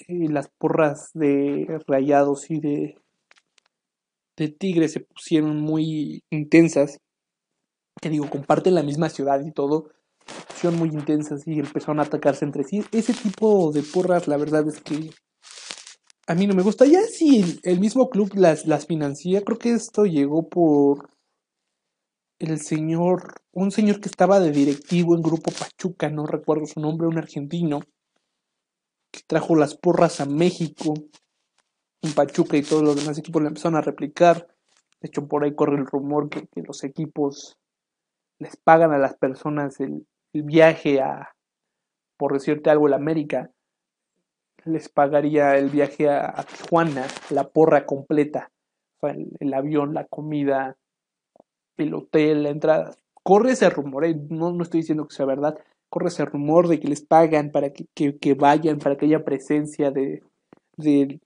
las 0.08 0.48
porras 0.58 1.10
de 1.14 1.80
Rayados 1.86 2.50
y 2.50 2.60
de, 2.60 2.98
de 4.36 4.48
Tigres 4.48 4.92
se 4.92 5.00
pusieron 5.00 5.60
muy 5.60 6.24
intensas, 6.30 6.98
que 8.00 8.08
digo, 8.08 8.28
comparten 8.30 8.74
la 8.74 8.82
misma 8.82 9.10
ciudad 9.10 9.44
y 9.44 9.52
todo, 9.52 9.90
son 10.60 10.76
muy 10.76 10.88
intensas 10.88 11.46
y 11.46 11.58
empezaron 11.58 12.00
a 12.00 12.04
atacarse 12.04 12.44
entre 12.44 12.64
sí. 12.64 12.84
Ese 12.92 13.12
tipo 13.12 13.70
de 13.72 13.82
porras, 13.82 14.28
la 14.28 14.36
verdad 14.36 14.66
es 14.68 14.80
que 14.80 15.10
a 16.26 16.34
mí 16.34 16.46
no 16.46 16.54
me 16.54 16.62
gusta. 16.62 16.86
Ya 16.86 17.02
si 17.02 17.60
el, 17.62 17.80
mismo 17.80 18.08
club 18.08 18.32
las, 18.34 18.66
las 18.66 18.86
financia, 18.86 19.42
creo 19.42 19.58
que 19.58 19.72
esto 19.72 20.04
llegó 20.04 20.48
por 20.48 21.10
el 22.38 22.60
señor, 22.60 23.42
un 23.52 23.70
señor 23.70 24.00
que 24.00 24.08
estaba 24.08 24.40
de 24.40 24.50
directivo 24.50 25.14
en 25.14 25.22
Grupo 25.22 25.52
Pachuca, 25.52 26.10
no 26.10 26.26
recuerdo 26.26 26.66
su 26.66 26.80
nombre, 26.80 27.06
un 27.06 27.18
argentino, 27.18 27.80
que 29.12 29.20
trajo 29.26 29.54
las 29.54 29.76
porras 29.76 30.20
a 30.20 30.26
México, 30.26 30.94
en 32.02 32.14
Pachuca 32.14 32.56
y 32.56 32.62
todos 32.62 32.82
los 32.82 32.96
demás 32.96 33.18
equipos 33.18 33.42
le 33.42 33.48
empezaron 33.48 33.76
a 33.76 33.82
replicar. 33.82 34.48
De 35.00 35.08
hecho, 35.08 35.28
por 35.28 35.44
ahí 35.44 35.54
corre 35.54 35.76
el 35.76 35.86
rumor 35.86 36.28
que, 36.28 36.48
los 36.62 36.82
equipos 36.82 37.56
les 38.40 38.56
pagan 38.56 38.92
a 38.92 38.98
las 38.98 39.16
personas 39.16 39.78
el, 39.78 40.06
el 40.32 40.42
viaje 40.42 41.00
a, 41.00 41.36
por 42.16 42.32
decirte 42.32 42.70
algo, 42.70 42.88
la 42.88 42.96
América, 42.96 43.52
les 44.64 44.88
pagaría 44.88 45.56
el 45.56 45.70
viaje 45.70 46.08
a, 46.08 46.44
Tijuana, 46.44 47.06
la 47.30 47.48
porra 47.48 47.86
completa, 47.86 48.50
el, 49.02 49.54
avión, 49.54 49.94
la 49.94 50.06
comida, 50.06 50.76
el 51.76 51.94
hotel, 51.94 52.44
la 52.44 52.50
entrada. 52.50 52.94
Corre 53.22 53.52
ese 53.52 53.70
rumor, 53.70 54.04
eh, 54.04 54.16
no, 54.30 54.52
no 54.52 54.62
estoy 54.62 54.80
diciendo 54.80 55.06
que 55.06 55.14
sea 55.14 55.26
verdad, 55.26 55.58
corre 55.88 56.08
ese 56.08 56.24
rumor 56.24 56.68
de 56.68 56.80
que 56.80 56.88
les 56.88 57.04
pagan 57.04 57.50
para 57.50 57.70
que, 57.70 57.86
que, 57.94 58.18
que 58.18 58.34
vayan, 58.34 58.78
para 58.78 58.96
que 58.96 59.06
haya 59.06 59.24
presencia 59.24 59.90
de, 59.90 60.22
de, 60.76 61.20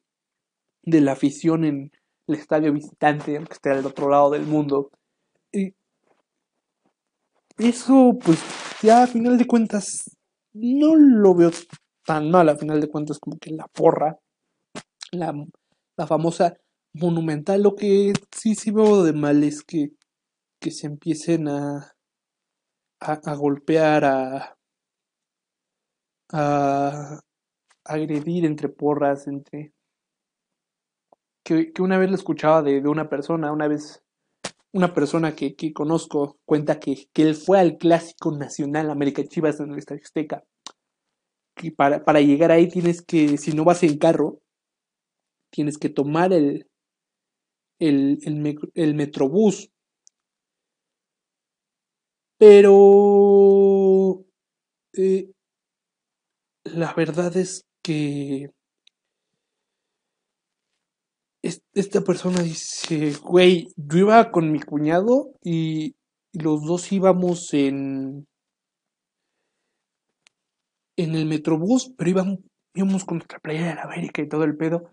de 0.83 1.01
la 1.01 1.13
afición 1.13 1.65
en 1.65 1.93
el 2.27 2.35
estadio 2.35 2.73
visitante, 2.73 3.37
aunque 3.37 3.55
esté 3.55 3.71
al 3.71 3.87
otro 3.87 4.09
lado 4.09 4.31
del 4.31 4.47
mundo. 4.47 4.91
Y 5.53 5.75
eso, 7.59 8.19
pues, 8.23 8.39
ya 8.83 9.05
a 9.05 9.07
final 9.07 9.39
de 9.39 9.47
cuentas, 9.47 10.17
no 10.53 10.97
lo 10.97 11.35
veo 11.35 11.51
tan 12.07 12.31
mal, 12.31 12.49
a 12.49 12.57
final 12.57 12.81
de 12.81 12.89
cuentas, 12.89 13.19
como 13.19 13.39
que 13.39 13.51
la 13.51 13.67
porra, 13.69 14.19
la, 15.13 15.35
la 15.97 16.07
famosa 16.07 16.57
monumental, 16.95 17.63
lo 17.63 17.75
que 17.75 18.13
sí, 18.35 18.55
sí 18.55 18.71
veo 18.71 19.03
de 19.03 19.13
mal 19.13 19.43
es 19.45 19.63
que, 19.63 19.91
que 20.61 20.71
se 20.71 20.87
empiecen 20.87 21.49
a, 21.49 21.97
a, 23.01 23.35
golpear, 23.35 24.05
a, 24.05 24.57
a 26.33 27.21
agredir 27.85 28.45
entre 28.45 28.69
porras, 28.69 29.27
entre... 29.27 29.73
Que, 31.45 31.73
que 31.73 31.83
una 31.83 31.97
vez 31.97 32.11
lo 32.11 32.17
escuchaba 32.17 32.63
de, 32.63 32.81
de, 32.81 32.89
una 32.89 33.09
persona, 33.09 33.53
una 33.53 33.69
vez 33.69 34.03
una 34.73 34.93
persona 34.93 35.37
que, 35.37 35.55
que 35.55 35.73
conozco 35.73 36.39
cuenta 36.45 36.81
que, 36.81 37.09
que, 37.13 37.23
él 37.23 37.37
fue 37.37 37.61
al 37.61 37.79
Clásico 37.79 38.37
Nacional 38.37 38.91
América 38.91 39.23
Chivas 39.25 39.61
en 39.61 39.71
el 39.71 39.79
Estadio 39.79 40.03
Azteca. 40.05 40.45
Para, 41.77 42.05
para 42.05 42.21
llegar 42.21 42.53
ahí 42.53 42.69
tienes 42.69 43.03
que, 43.03 43.39
si 43.39 43.53
no 43.53 43.65
vas 43.65 43.83
en 43.83 43.99
carro, 43.99 44.41
tienes 45.51 45.79
que 45.79 45.89
tomar 45.89 46.33
el, 46.33 46.69
el, 47.79 48.19
el, 48.25 48.59
el 48.75 48.95
Metrobús. 48.95 49.71
Pero 52.39 54.25
eh, 54.93 55.31
la 56.65 56.93
verdad 56.95 57.35
es 57.37 57.65
que 57.83 58.51
esta 61.73 62.01
persona 62.03 62.43
dice, 62.43 63.15
güey, 63.23 63.69
yo 63.77 63.99
iba 63.99 64.31
con 64.31 64.51
mi 64.51 64.61
cuñado 64.61 65.33
y 65.43 65.95
los 66.33 66.65
dos 66.65 66.93
íbamos 66.93 67.55
en 67.55 68.27
en 70.97 71.15
el 71.15 71.27
metrobús, 71.27 71.93
pero 71.97 72.11
íbamos, 72.11 72.39
íbamos 72.75 73.05
con 73.05 73.19
nuestra 73.19 73.41
de 73.45 73.75
la 73.75 73.83
América 73.83 74.23
y 74.23 74.29
todo 74.29 74.45
el 74.45 74.57
pedo. 74.57 74.91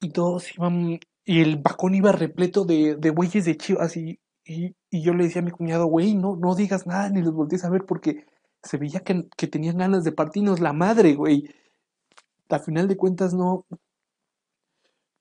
Y 0.00 0.10
todos 0.10 0.54
iban, 0.54 1.00
y 1.24 1.40
el 1.40 1.56
vagón 1.58 1.94
iba 1.94 2.12
repleto 2.12 2.64
de, 2.64 2.96
de 2.96 3.10
güeyes 3.10 3.44
de 3.44 3.56
chivas 3.56 3.96
y, 3.96 4.20
y, 4.44 4.74
y, 4.90 5.02
yo 5.02 5.14
le 5.14 5.24
decía 5.24 5.40
a 5.40 5.44
mi 5.44 5.50
cuñado, 5.50 5.86
güey, 5.86 6.14
no, 6.14 6.36
no 6.36 6.54
digas 6.54 6.86
nada 6.86 7.08
ni 7.10 7.22
los 7.22 7.32
voltees 7.32 7.64
a 7.64 7.70
ver 7.70 7.86
porque 7.86 8.26
se 8.62 8.76
veía 8.76 9.00
que, 9.00 9.26
que 9.36 9.46
tenían 9.46 9.78
ganas 9.78 10.04
de 10.04 10.12
partirnos 10.12 10.60
la 10.60 10.72
madre, 10.72 11.14
güey. 11.14 11.48
A 12.50 12.58
final 12.58 12.88
de 12.88 12.96
cuentas 12.96 13.34
no, 13.34 13.66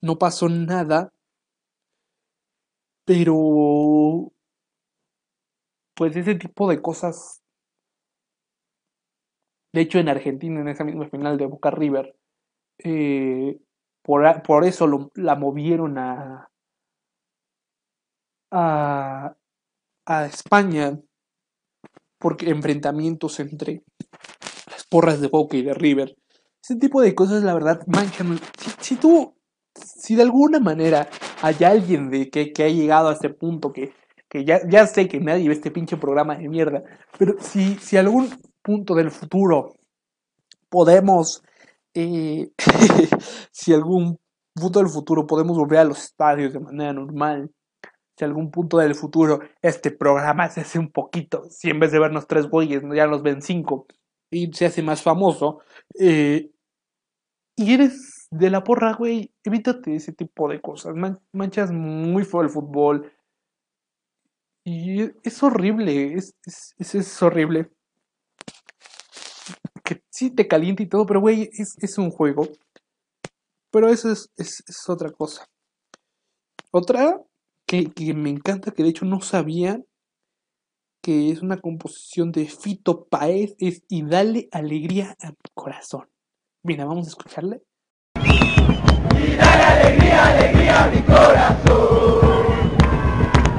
no 0.02 0.18
pasó 0.18 0.50
nada, 0.50 1.14
pero 3.06 4.32
pues 5.96 6.16
ese 6.16 6.36
tipo 6.36 6.70
de 6.70 6.82
cosas. 6.82 7.43
De 9.74 9.82
hecho, 9.82 10.00
en 10.00 10.10
Argentina, 10.10 10.62
en 10.62 10.68
esa 10.68 10.84
misma 10.84 11.10
final 11.10 11.38
de 11.38 11.48
Boca 11.48 11.72
River, 11.72 12.16
eh, 12.84 13.60
por, 14.02 14.42
por, 14.44 14.66
eso 14.66 15.12
la 15.16 15.36
movieron 15.36 15.98
a, 15.98 16.50
a, 18.52 19.36
a 20.06 20.26
España, 20.26 21.00
porque 22.20 22.50
enfrentamientos 22.50 23.40
entre 23.40 23.84
las 24.70 24.86
porras 24.88 25.20
de 25.20 25.28
Boca 25.28 25.58
y 25.58 25.64
de 25.64 25.74
River. 25.74 26.16
Ese 26.62 26.78
tipo 26.78 27.02
de 27.02 27.16
cosas, 27.16 27.44
la 27.44 27.54
verdad, 27.54 27.82
manchan. 27.88 28.40
Si, 28.58 28.70
si 28.80 28.96
tú 28.96 29.36
si 29.76 30.16
de 30.16 30.24
alguna 30.24 30.60
manera 30.60 31.10
hay 31.42 31.64
alguien 31.64 32.10
de 32.10 32.30
que, 32.30 32.52
que 32.54 32.64
ha 32.64 32.70
llegado 32.70 33.10
a 33.10 33.14
este 33.14 33.30
punto, 33.30 33.72
que, 33.72 33.94
que 34.30 34.46
ya, 34.46 34.62
ya, 34.68 34.86
sé 34.88 35.08
que 35.08 35.20
nadie 35.20 35.48
ve 35.48 35.56
este 35.56 35.72
pinche 35.72 35.98
programa 35.98 36.36
de 36.36 36.50
mierda, 36.50 36.84
pero 37.18 37.36
si, 37.40 37.76
si 37.76 37.98
algún 37.98 38.30
punto 38.64 38.96
del 38.96 39.12
futuro 39.12 39.76
podemos, 40.70 41.44
eh, 41.94 42.52
si 43.52 43.74
algún 43.74 44.20
punto 44.56 44.80
del 44.80 44.90
futuro 44.90 45.28
podemos 45.28 45.58
volver 45.58 45.80
a 45.80 45.84
los 45.84 46.04
estadios 46.04 46.54
de 46.54 46.60
manera 46.60 46.94
normal, 46.94 47.52
si 48.18 48.26
algún 48.26 48.50
punto 48.52 48.78
del 48.78 48.96
futuro 48.96 49.40
este 49.62 49.92
programa 49.92 50.50
se 50.50 50.62
hace 50.62 50.80
un 50.80 50.92
poquito, 50.92 51.44
si 51.50 51.70
en 51.70 51.80
vez 51.80 51.92
de 51.92 52.00
vernos 52.00 52.28
tres 52.28 52.48
güeyes 52.48 52.82
ya 52.96 53.08
nos 53.08 53.22
ven 53.22 53.42
cinco 53.42 53.86
y 54.32 54.52
se 54.54 54.66
hace 54.66 54.82
más 54.82 55.04
famoso, 55.04 55.60
eh, 56.00 56.50
y 57.56 57.74
eres 57.74 58.28
de 58.32 58.50
la 58.50 58.64
porra, 58.64 58.94
güey, 58.94 59.32
evítate 59.44 59.96
ese 59.96 60.14
tipo 60.14 60.50
de 60.50 60.60
cosas. 60.60 60.96
Man 60.96 61.20
manchas 61.32 61.72
muy 61.72 62.26
feo 62.26 62.42
el 62.42 62.50
fútbol. 62.50 63.12
Y 64.66 65.04
es 65.24 65.44
horrible, 65.44 66.14
es, 66.16 66.36
es, 66.46 66.96
es, 66.96 67.22
horrible. 67.22 67.70
Que 69.94 70.04
sí 70.10 70.30
te 70.32 70.48
calienta 70.48 70.82
y 70.84 70.88
todo, 70.88 71.06
pero 71.06 71.20
güey, 71.20 71.50
es, 71.54 71.98
un 71.98 72.10
juego. 72.10 72.48
Pero 73.72 73.90
eso 73.90 74.12
es, 74.12 74.30
otra 74.88 75.12
cosa. 75.12 75.46
Otra 76.72 77.22
que, 77.68 77.92
que, 77.92 78.14
me 78.14 78.30
encanta, 78.30 78.72
que 78.72 78.84
de 78.84 78.90
hecho 78.90 79.06
no 79.06 79.22
sabía, 79.22 79.82
que 81.02 81.30
es 81.32 81.42
una 81.42 81.58
composición 81.58 82.32
de 82.32 82.48
Fito 82.48 83.06
Paez, 83.06 83.56
es 83.60 83.84
Y 83.90 84.04
dale 84.04 84.48
alegría 84.52 85.16
a 85.22 85.30
mi 85.30 85.36
corazón. 85.54 86.10
Mira, 86.64 86.86
vamos 86.86 87.08
a 87.08 87.10
escucharle. 87.10 87.62
Y 88.16 89.36
dale 89.36 89.64
alegría, 89.64 90.28
alegría 90.28 90.84
a 90.84 90.88
mi 90.90 91.02
corazón. 91.02 92.24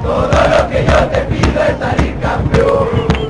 Todo 0.01 0.27
lo 0.27 0.69
que 0.69 0.85
yo 0.85 1.09
te 1.09 1.25
pido 1.25 1.63
es 1.63 1.77
salir 1.79 2.19
campeón. 2.19 3.24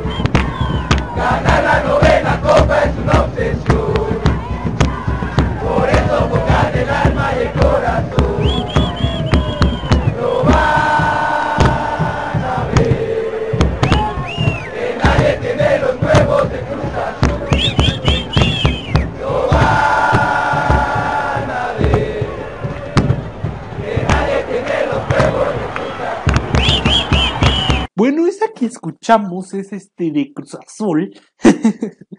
Bueno, 27.98 28.28
esa 28.28 28.52
que 28.52 28.66
escuchamos 28.66 29.54
es 29.54 29.72
este 29.72 30.12
de 30.12 30.34
Cruz 30.34 30.56
Azul. 30.56 31.18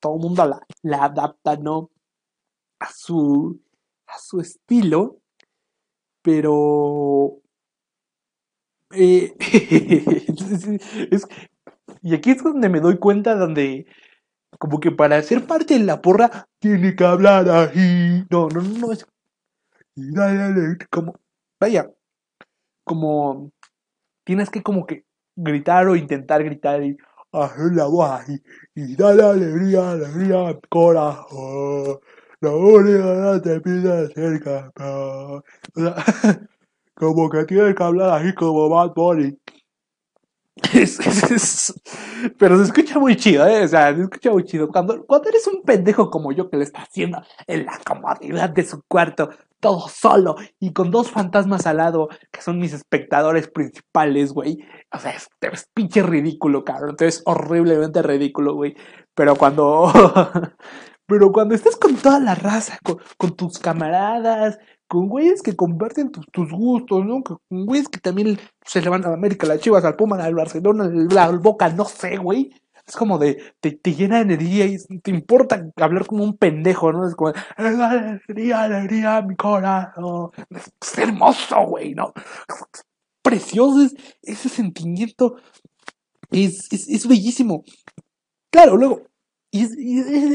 Todo 0.00 0.16
el 0.16 0.20
mundo 0.20 0.60
la, 0.82 1.04
adapta, 1.04 1.56
¿no? 1.56 1.90
A 2.78 2.92
su, 2.92 3.58
a 4.06 4.18
su 4.18 4.40
estilo. 4.40 5.18
Pero... 6.20 7.40
eh, 8.90 9.34
y 12.02 12.14
aquí 12.14 12.30
es 12.30 12.42
donde 12.42 12.68
me 12.68 12.80
doy 12.80 12.98
cuenta 12.98 13.34
donde... 13.34 13.86
Como 14.58 14.78
que 14.78 14.90
para 14.90 15.22
ser 15.22 15.46
parte 15.46 15.78
de 15.78 15.84
la 15.84 16.02
porra 16.02 16.46
tiene 16.58 16.94
que 16.94 17.04
hablar 17.04 17.48
así. 17.48 18.26
No, 18.30 18.48
no, 18.48 18.60
no, 18.60 18.78
no 18.78 18.92
es... 18.92 19.06
Como... 20.90 21.18
Vaya. 21.58 21.90
Como 22.84 23.52
tienes 24.24 24.50
que 24.50 24.62
como 24.62 24.86
que 24.86 25.04
gritar 25.36 25.88
o 25.88 25.96
intentar 25.96 26.42
gritar 26.44 26.82
y 26.82 26.96
hacer 27.32 27.72
la 27.72 27.86
voz 27.86 28.10
así 28.10 28.42
y 28.74 28.94
dale 28.96 29.22
alegría, 29.22 29.92
alegría 29.92 30.48
al. 30.48 30.60
La 32.40 32.50
única 32.50 33.40
te 33.40 33.60
pide 33.60 34.08
ser 34.12 34.42
campeón. 34.42 35.42
O 35.76 35.80
sea, 35.80 35.94
como 36.94 37.30
que 37.30 37.44
tienes 37.44 37.74
que 37.76 37.82
hablar 37.84 38.20
así 38.20 38.34
como 38.34 38.68
Bad 38.68 38.94
Bunny. 38.94 39.38
Pero 42.38 42.58
se 42.58 42.64
escucha 42.64 42.98
muy 42.98 43.16
chido, 43.16 43.46
¿eh? 43.46 43.64
O 43.64 43.68
sea, 43.68 43.94
se 43.94 44.02
escucha 44.02 44.30
muy 44.32 44.44
chido. 44.44 44.68
Cuando, 44.68 45.04
cuando 45.06 45.28
eres 45.28 45.46
un 45.46 45.62
pendejo 45.62 46.10
como 46.10 46.32
yo 46.32 46.50
que 46.50 46.56
le 46.56 46.64
está 46.64 46.82
haciendo 46.82 47.22
en 47.46 47.64
la 47.64 47.78
comodidad 47.86 48.50
de 48.50 48.64
su 48.64 48.82
cuarto, 48.88 49.30
todo 49.62 49.88
solo 49.88 50.34
y 50.58 50.72
con 50.72 50.90
dos 50.90 51.10
fantasmas 51.10 51.66
al 51.68 51.76
lado 51.76 52.08
que 52.32 52.42
son 52.42 52.58
mis 52.58 52.72
espectadores 52.72 53.48
principales, 53.48 54.32
güey. 54.32 54.58
O 54.92 54.98
sea, 54.98 55.12
es, 55.12 55.28
es 55.40 55.68
pinche 55.72 56.02
ridículo, 56.02 56.64
cabrón. 56.64 56.96
Te 56.96 57.04
ves 57.06 57.22
horriblemente 57.24 58.02
ridículo, 58.02 58.54
güey. 58.54 58.74
Pero 59.14 59.36
cuando. 59.36 59.90
Pero 61.06 61.30
cuando 61.30 61.54
estás 61.54 61.76
con 61.76 61.96
toda 61.96 62.18
la 62.20 62.34
raza, 62.34 62.78
con, 63.18 63.36
tus 63.36 63.58
camaradas, 63.58 64.58
con 64.88 65.08
güeyes 65.08 65.42
que 65.42 65.54
comparten 65.54 66.10
tus, 66.10 66.24
tus 66.32 66.50
gustos, 66.50 67.04
¿no? 67.04 67.22
Con 67.22 67.38
güeyes 67.50 67.88
que 67.88 67.98
también 67.98 68.38
se 68.64 68.80
le 68.80 68.88
van 68.88 69.04
a 69.04 69.12
América, 69.12 69.46
las 69.46 69.60
Chivas, 69.60 69.84
al 69.84 69.96
Puma, 69.96 70.16
al 70.16 70.34
Barcelona, 70.34 70.84
al, 70.84 71.18
al 71.18 71.38
Boca, 71.38 71.68
no 71.68 71.84
sé, 71.84 72.16
güey. 72.16 72.50
Es 72.92 72.96
como 72.96 73.16
de, 73.16 73.54
te, 73.58 73.94
llena 73.94 74.16
de 74.16 74.34
energía 74.34 74.66
y 74.66 74.76
te 74.98 75.10
importa 75.10 75.66
hablar 75.76 76.06
como 76.06 76.24
un 76.24 76.36
pendejo, 76.36 76.92
¿no? 76.92 77.08
Es 77.08 77.14
como, 77.14 77.32
alegría, 77.56 78.64
alegría, 78.64 79.22
mi 79.22 79.34
corazón. 79.34 80.30
Es, 80.50 80.98
hermoso, 80.98 81.68
güey, 81.68 81.94
¿no? 81.94 82.12
Precioso 83.22 83.80
es, 83.80 83.94
ese 84.20 84.50
sentimiento. 84.50 85.36
Es, 86.30 86.70
es, 86.70 87.08
bellísimo. 87.08 87.64
Claro, 88.50 88.76
luego, 88.76 89.06
y 89.50 89.62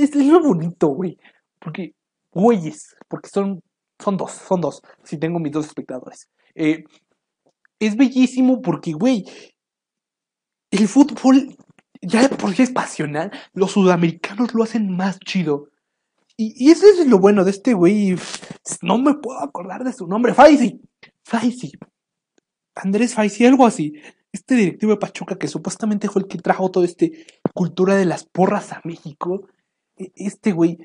es 0.01 0.15
lo 0.15 0.41
bonito, 0.41 0.87
güey. 0.87 1.19
Porque, 1.59 1.93
güeyes, 2.31 2.95
porque 3.07 3.29
son, 3.29 3.61
son 3.99 4.17
dos, 4.17 4.31
son 4.31 4.61
dos. 4.61 4.81
Si 5.03 5.19
tengo 5.19 5.37
mis 5.37 5.51
dos 5.51 5.67
espectadores. 5.67 6.27
Eh, 6.55 6.85
es 7.79 7.95
bellísimo 7.95 8.63
porque, 8.63 8.93
güey, 8.93 9.25
el 10.71 10.87
fútbol 10.87 11.55
ya 12.01 12.27
de 12.27 12.63
es 12.63 12.71
pasional. 12.71 13.31
Los 13.53 13.71
sudamericanos 13.71 14.53
lo 14.53 14.63
hacen 14.63 14.95
más 14.95 15.19
chido. 15.19 15.69
Y, 16.35 16.53
y 16.57 16.71
eso 16.71 16.85
es 16.87 17.07
lo 17.07 17.19
bueno 17.19 17.43
de 17.43 17.51
este 17.51 17.73
güey. 17.73 18.15
No 18.81 18.97
me 18.97 19.15
puedo 19.15 19.39
acordar 19.39 19.83
de 19.83 19.93
su 19.93 20.07
nombre. 20.07 20.33
Faisi. 20.33 20.79
Faisi. 21.23 21.71
Andrés 22.75 23.13
Faisi, 23.15 23.45
algo 23.45 23.65
así. 23.65 23.93
Este 24.31 24.55
directivo 24.55 24.91
de 24.91 24.99
Pachuca 24.99 25.35
que 25.37 25.47
supuestamente 25.47 26.09
fue 26.09 26.21
el 26.23 26.27
que 26.27 26.37
trajo 26.37 26.69
toda 26.69 26.85
esta 26.85 27.05
cultura 27.53 27.95
de 27.95 28.05
las 28.05 28.25
porras 28.25 28.71
a 28.71 28.81
México. 28.83 29.47
E- 29.97 30.11
Este 30.15 30.51
güey 30.51 30.77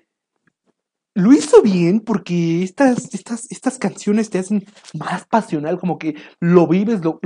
lo 1.15 1.33
hizo 1.35 1.61
bien 1.61 2.01
porque 2.01 2.63
estas, 2.63 3.13
estas, 3.13 3.51
estas 3.51 3.79
canciones 3.79 4.31
te 4.31 4.39
hacen 4.39 4.65
más 4.99 5.27
pasional, 5.27 5.79
como 5.79 5.99
que 5.99 6.15
lo 6.41 6.67
vives, 6.67 7.03
lo- 7.05 7.21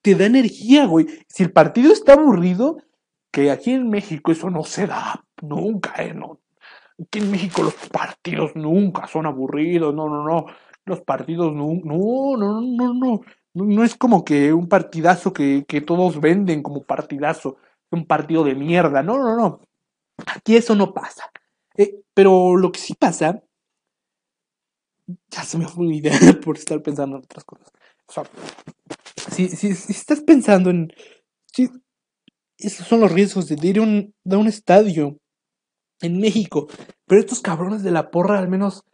te 0.00 0.14
da 0.14 0.24
energía, 0.24 0.86
güey. 0.86 1.06
Si 1.28 1.42
el 1.42 1.52
partido 1.52 1.92
está 1.92 2.14
aburrido, 2.14 2.78
que 3.32 3.50
aquí 3.50 3.72
en 3.72 3.88
México 3.90 4.30
eso 4.30 4.50
no 4.50 4.62
se 4.62 4.86
da 4.86 5.24
nunca, 5.40 5.94
¿eh? 6.02 6.14
No. 6.14 6.38
Aquí 7.02 7.18
en 7.18 7.30
México 7.30 7.62
los 7.62 7.74
partidos 7.88 8.54
nunca 8.54 9.08
son 9.08 9.26
aburridos, 9.26 9.94
no, 9.94 10.08
no, 10.08 10.22
no. 10.22 10.46
Los 10.84 11.00
partidos 11.00 11.54
no, 11.54 11.80
no, 11.82 12.36
no, 12.36 12.60
no, 12.60 12.94
no. 12.94 13.20
No, 13.54 13.64
no 13.64 13.84
es 13.84 13.96
como 13.96 14.24
que 14.24 14.52
un 14.52 14.68
partidazo 14.68 15.32
que, 15.32 15.64
que 15.66 15.80
todos 15.80 16.20
venden 16.20 16.62
como 16.62 16.84
partidazo, 16.84 17.56
un 17.90 18.06
partido 18.06 18.44
de 18.44 18.54
mierda, 18.54 19.02
no, 19.02 19.18
no, 19.18 19.36
no. 19.36 19.60
Aquí 20.26 20.56
eso 20.56 20.74
no 20.74 20.92
pasa. 20.92 21.30
Eh, 21.76 22.02
pero 22.14 22.56
lo 22.56 22.70
que 22.70 22.80
sí 22.80 22.94
pasa, 22.94 23.42
ya 25.30 25.42
se 25.42 25.58
me 25.58 25.66
fue 25.66 25.86
una 25.86 25.96
idea 25.96 26.12
por 26.44 26.56
estar 26.56 26.82
pensando 26.82 27.16
en 27.16 27.24
otras 27.24 27.44
cosas. 27.44 27.72
Si, 29.30 29.48
si, 29.48 29.74
si 29.74 29.92
estás 29.92 30.20
pensando 30.20 30.70
en... 30.70 30.92
esos 32.58 32.86
son 32.86 33.00
los 33.00 33.12
riesgos 33.12 33.48
de 33.48 33.56
ir 33.66 33.78
a 33.78 33.82
un, 33.82 34.46
estadio 34.46 35.18
en 36.00 36.18
México. 36.18 36.68
Pero 37.06 37.20
estos 37.20 37.40
cabrones 37.40 37.82
de 37.82 37.90
la 37.90 38.10
porra 38.10 38.38
al 38.38 38.48
menos 38.48 38.84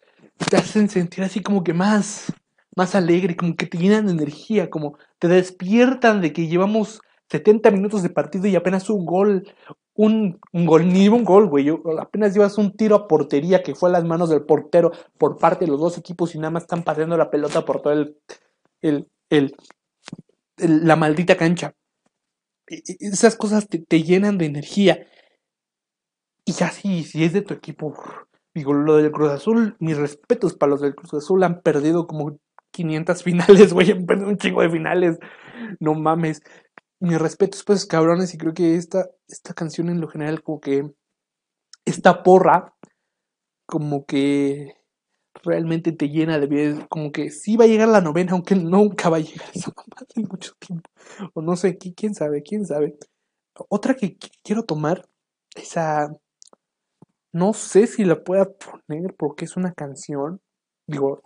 te 0.51 0.57
hacen 0.57 0.89
sentir 0.89 1.25
así 1.25 1.41
como 1.43 1.65
que 1.65 1.75
más, 1.75 2.33
más 2.77 2.95
alegre, 2.95 3.37
como 3.37 3.57
que 3.57 3.67
te 3.67 3.79
llenan 3.79 4.07
de 4.07 4.13
energía, 4.13 4.71
como 4.71 4.97
te 5.19 5.29
despiertan 5.29 6.21
de 6.21 6.33
que 6.33 6.47
llevamos 6.47 7.01
70 7.31 7.71
minutos 7.71 8.03
de 8.03 8.11
partido 8.11 8.47
y 8.47 8.57
apenas 8.57 8.89
un 8.89 9.05
gol, 9.05 9.47
un, 9.95 10.39
gol, 10.53 10.89
ni 10.89 11.09
un 11.09 11.25
gol, 11.25 11.49
güey. 11.49 11.69
Apenas 12.01 12.33
llevas 12.33 12.57
un 12.57 12.73
tiro 12.73 12.97
a 12.97 13.09
portería 13.09 13.63
que 13.63 13.75
fue 13.75 13.91
a 13.91 13.93
las 13.93 14.05
manos 14.05 14.31
del 14.31 14.45
portero 14.45 14.93
por 15.19 15.37
parte 15.37 15.65
de 15.65 15.71
los 15.71 15.81
dos 15.81 15.99
equipos 15.99 16.35
y 16.35 16.39
nada 16.39 16.51
más 16.51 16.63
están 16.63 16.85
paseando 16.85 17.17
la 17.17 17.31
pelota 17.31 17.65
por 17.65 17.83
todo 17.83 17.93
el, 17.93 18.17
el, 18.81 19.09
el- 19.29 19.55
la 20.59 20.97
maldita 20.97 21.37
cancha. 21.37 21.75
Esas 22.69 23.37
cosas 23.37 23.69
te, 23.69 23.79
te 23.79 24.03
llenan 24.03 24.39
de 24.39 24.47
energía. 24.47 25.07
Y 26.45 26.53
ya 26.53 26.71
si, 26.71 27.05
si 27.05 27.25
es 27.25 27.33
de 27.33 27.43
tu 27.43 27.55
equipo, 27.55 27.95
digo, 28.55 28.73
lo 28.73 28.97
del 28.97 29.13
Cruz 29.13 29.31
Azul, 29.31 29.77
mis 29.81 29.97
respetos 29.97 30.55
para 30.55 30.71
los 30.71 30.81
del 30.81 30.95
Cruz 30.95 31.15
Azul, 31.15 31.43
han 31.45 31.61
perdido 31.61 32.07
como 32.07 32.39
500 32.71 33.23
finales, 33.25 33.73
güey, 33.73 33.91
han 33.93 34.07
perdido 34.07 34.29
un 34.29 34.39
chingo 34.39 34.63
de 34.63 34.71
finales, 34.71 35.19
no 35.81 35.95
mames. 35.95 36.43
Mis 37.01 37.21
respetos 37.21 37.63
pues 37.65 37.87
cabrones 37.87 38.35
y 38.35 38.39
creo 38.39 38.55
que 38.55 38.75
esta, 38.75 39.09
esta 39.29 39.55
canción 39.55 39.89
en 39.89 40.01
lo 40.01 40.09
general 40.09 40.43
como 40.43 40.61
que, 40.61 40.91
esta 41.85 42.23
porra, 42.23 42.75
como 43.67 44.05
que 44.07 44.78
realmente 45.45 45.93
te 45.93 46.09
llena 46.09 46.39
de 46.39 46.47
vida, 46.47 46.87
como 46.89 47.13
que 47.13 47.31
sí 47.31 47.57
va 47.57 47.65
a 47.65 47.69
llegar 47.69 47.89
la 47.89 48.01
novena, 48.01 48.33
aunque 48.33 48.55
nunca 48.55 49.09
va 49.09 49.19
a 49.19 49.21
llegar 49.21 49.49
esa 49.55 49.73
en 50.15 50.23
mucho 50.29 50.53
tiempo. 50.59 50.91
O 51.35 51.43
no 51.43 51.57
sé, 51.57 51.79
qui- 51.79 51.95
quién 51.95 52.15
sabe, 52.15 52.43
quién 52.43 52.67
sabe. 52.67 52.97
Otra 53.69 53.95
que 53.95 54.19
qu- 54.19 54.31
quiero 54.43 54.63
tomar, 54.65 55.07
esa, 55.55 56.13
no 57.33 57.53
sé 57.53 57.87
si 57.87 58.05
la 58.05 58.23
pueda 58.23 58.47
poner 58.51 59.15
porque 59.17 59.45
es 59.45 59.57
una 59.57 59.73
canción, 59.73 60.41
digo, 60.87 61.23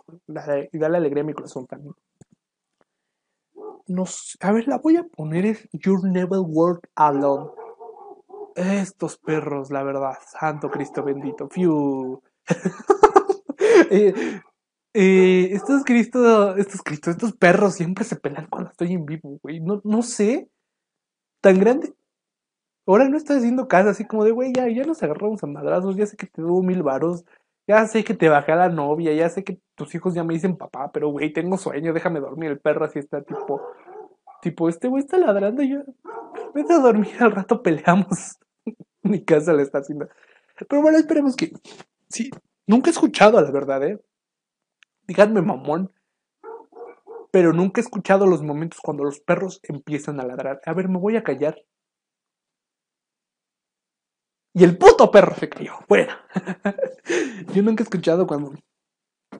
y 0.71 0.77
dale 0.77 0.97
alegría 0.97 1.23
a 1.23 1.25
mi 1.27 1.33
corazón 1.33 1.65
también. 1.67 1.93
No 3.87 4.05
sé, 4.05 4.37
a 4.41 4.51
ver, 4.51 4.67
la 4.67 4.77
voy 4.77 4.95
a 4.97 5.03
poner 5.03 5.45
es 5.45 5.67
You'll 5.73 6.11
Never 6.11 6.39
Walk 6.39 6.87
Alone. 6.95 7.51
Estos 8.55 9.17
perros, 9.17 9.71
la 9.71 9.83
verdad, 9.83 10.13
santo 10.39 10.69
Cristo 10.69 11.03
bendito, 11.03 11.49
fiu. 11.49 12.21
Eh, 13.93 14.41
eh, 14.95 15.49
estos 15.51 15.83
Cristo, 15.83 16.55
estos 16.57 16.81
Cristo, 16.81 17.11
estos 17.11 17.33
perros 17.33 17.75
siempre 17.75 18.03
se 18.03 18.15
pelean 18.15 18.47
cuando 18.49 18.71
estoy 18.71 18.93
en 18.93 19.05
vivo, 19.05 19.39
güey. 19.43 19.59
No, 19.59 19.81
no 19.83 20.01
sé, 20.01 20.49
tan 21.41 21.59
grande. 21.59 21.93
Ahora 22.87 23.07
no 23.07 23.17
estoy 23.17 23.37
haciendo 23.37 23.67
caso, 23.67 23.89
así 23.89 24.05
como 24.05 24.25
de, 24.25 24.31
güey, 24.31 24.51
ya, 24.51 24.67
ya 24.67 24.83
nos 24.83 25.03
agarramos 25.03 25.43
a 25.43 25.47
madrazos, 25.47 25.95
ya 25.95 26.07
sé 26.07 26.17
que 26.17 26.25
te 26.27 26.41
debo 26.41 26.63
mil 26.63 26.81
varos, 26.81 27.23
ya 27.67 27.85
sé 27.87 28.03
que 28.03 28.15
te 28.15 28.29
bajé 28.29 28.53
a 28.53 28.55
la 28.55 28.69
novia, 28.69 29.13
ya 29.13 29.29
sé 29.29 29.43
que 29.43 29.59
tus 29.75 29.93
hijos 29.95 30.15
ya 30.15 30.23
me 30.23 30.33
dicen 30.33 30.57
papá, 30.57 30.91
pero 30.91 31.09
güey, 31.09 31.31
tengo 31.31 31.57
sueño, 31.57 31.93
déjame 31.93 32.19
dormir. 32.19 32.51
El 32.51 32.59
perro 32.59 32.85
así 32.85 32.99
está 32.99 33.21
tipo, 33.21 33.61
tipo, 34.41 34.69
este 34.69 34.87
güey 34.87 35.03
está 35.03 35.17
ladrando 35.17 35.61
y 35.61 35.69
yo, 35.69 35.83
vete 36.55 36.73
a 36.73 36.79
dormir, 36.79 37.13
al 37.19 37.31
rato 37.31 37.61
peleamos. 37.61 38.37
Mi 39.03 39.23
casa 39.23 39.53
le 39.53 39.63
está 39.63 39.79
haciendo. 39.79 40.09
Pero 40.67 40.81
bueno, 40.81 40.97
esperemos 40.97 41.35
que, 41.35 41.53
sí, 42.09 42.31
nunca 42.67 42.89
he 42.89 42.91
escuchado 42.91 43.41
la 43.41 43.51
verdad, 43.51 43.83
eh. 43.83 43.99
Díganme 45.07 45.41
mamón, 45.41 45.91
pero 47.33 47.51
nunca 47.51 47.81
he 47.81 47.83
escuchado 47.83 48.27
los 48.27 48.43
momentos 48.43 48.79
cuando 48.79 49.03
los 49.03 49.19
perros 49.19 49.59
empiezan 49.63 50.19
a 50.19 50.25
ladrar. 50.25 50.61
A 50.65 50.73
ver, 50.73 50.87
me 50.87 50.99
voy 50.99 51.17
a 51.17 51.23
callar. 51.23 51.57
Y 54.53 54.63
el 54.63 54.77
puto 54.77 55.09
perro 55.09 55.33
se 55.33 55.49
cayó. 55.49 55.73
Bueno, 55.89 56.13
yo 57.55 57.63
nunca 57.63 57.81
he 57.81 57.85
escuchado 57.85 58.27
cuando. 58.27 58.53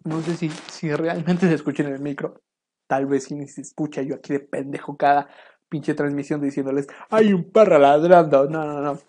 No 0.05 0.21
sé 0.23 0.35
si, 0.35 0.49
si 0.49 0.91
realmente 0.91 1.47
se 1.47 1.53
escucha 1.53 1.83
en 1.83 1.93
el 1.93 1.99
micro. 1.99 2.41
Tal 2.87 3.05
vez 3.05 3.25
si 3.25 3.35
ni 3.35 3.47
se 3.47 3.61
escucha 3.61 4.01
yo 4.01 4.15
aquí 4.15 4.33
de 4.33 4.39
pendejo 4.39 4.97
cada 4.97 5.29
pinche 5.69 5.93
transmisión 5.93 6.41
diciéndoles: 6.41 6.87
Hay 7.11 7.31
un 7.31 7.51
perro 7.51 7.77
ladrando. 7.77 8.49
No, 8.49 8.65
no, 8.65 8.81
no. 8.81 8.99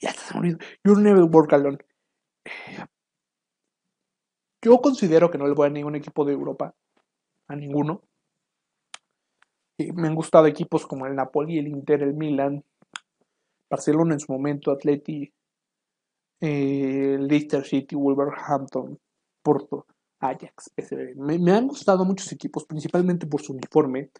Ya 0.00 0.08
está 0.08 0.34
muriendo. 0.34 0.64
You'll 0.82 1.02
never 1.02 1.24
work 1.24 1.52
alone. 1.52 1.78
Yo 4.62 4.78
considero 4.78 5.30
que 5.30 5.38
no 5.38 5.46
le 5.46 5.54
voy 5.54 5.68
a 5.68 5.70
ningún 5.70 5.96
equipo 5.96 6.24
de 6.24 6.32
Europa. 6.32 6.74
A 7.48 7.56
ninguno. 7.56 8.02
Me 9.78 10.08
han 10.08 10.14
gustado 10.14 10.46
equipos 10.46 10.86
como 10.86 11.06
el 11.06 11.16
Napoli, 11.16 11.58
el 11.58 11.68
Inter, 11.68 12.02
el 12.02 12.14
Milan, 12.14 12.62
Barcelona 13.70 14.14
en 14.14 14.20
su 14.20 14.30
momento, 14.30 14.70
Atleti, 14.70 15.32
eh, 16.40 17.16
Leicester 17.18 17.64
City, 17.64 17.96
Wolverhampton, 17.96 18.98
Porto, 19.42 19.86
Ajax, 20.18 20.70
PSV. 20.76 21.16
Me, 21.16 21.38
me 21.38 21.52
han 21.52 21.68
gustado 21.68 22.04
muchos 22.04 22.30
equipos, 22.32 22.66
principalmente 22.66 23.26
por 23.26 23.40
su 23.40 23.52
uniforme 23.54 24.10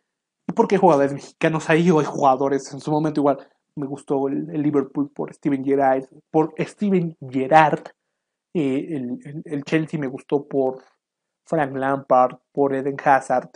y 0.47 0.53
porque 0.53 0.77
hay 0.77 0.81
jugadores 0.81 1.13
mexicanos 1.13 1.69
ahí 1.69 1.91
o 1.91 2.01
hay 2.01 2.07
jugadores. 2.07 2.73
En 2.73 2.81
su 2.81 2.91
momento 2.91 3.21
igual 3.21 3.39
me 3.77 3.87
gustó 3.87 4.29
el, 4.29 4.49
el 4.51 4.63
Liverpool 4.63 5.11
por 5.11 5.33
Steven 5.35 5.65
Gerrard, 5.65 6.05
por 6.31 6.55
Steven 6.59 7.17
Gerrard. 7.29 7.85
Eh, 8.55 8.87
el, 8.97 9.19
el- 9.25 9.43
el 9.45 9.65
Chelsea 9.65 9.99
me 10.01 10.07
gustó 10.09 10.47
por 10.47 10.83
Frank 11.45 11.75
Lampard, 11.77 12.39
por 12.53 12.75
Eden 12.75 12.97
Hazard. 13.05 13.51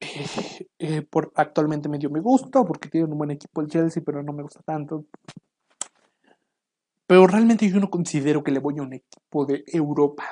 Eh, 0.00 0.66
eh, 0.78 1.02
por, 1.02 1.32
actualmente 1.34 1.88
medio 1.88 2.10
me 2.10 2.20
gusta 2.20 2.64
porque 2.64 2.88
tiene 2.88 3.06
un 3.10 3.18
buen 3.18 3.30
equipo 3.30 3.60
el 3.60 3.68
Chelsea, 3.68 4.02
pero 4.04 4.22
no 4.22 4.32
me 4.32 4.42
gusta 4.42 4.60
tanto. 4.62 5.06
Pero 7.06 7.26
realmente 7.26 7.68
yo 7.70 7.80
no 7.80 7.90
considero 7.90 8.42
que 8.42 8.50
le 8.50 8.60
voy 8.60 8.78
a 8.78 8.82
un 8.82 8.92
equipo 8.94 9.46
de 9.46 9.64
Europa. 9.66 10.24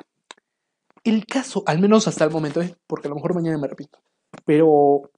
el 1.05 1.27
caso, 1.27 1.63
al 1.67 1.81
menos 1.81 2.07
hasta 2.09 2.25
el 2.25 2.31
momento, 2.31 2.61
¿eh? 2.63 2.77
porque 2.87 3.09
a 3.09 3.11
lo 3.11 3.17
mejor 3.17 3.35
mañana 3.35 3.59
me 3.59 3.69
repito, 3.69 3.99
pero 4.45 5.11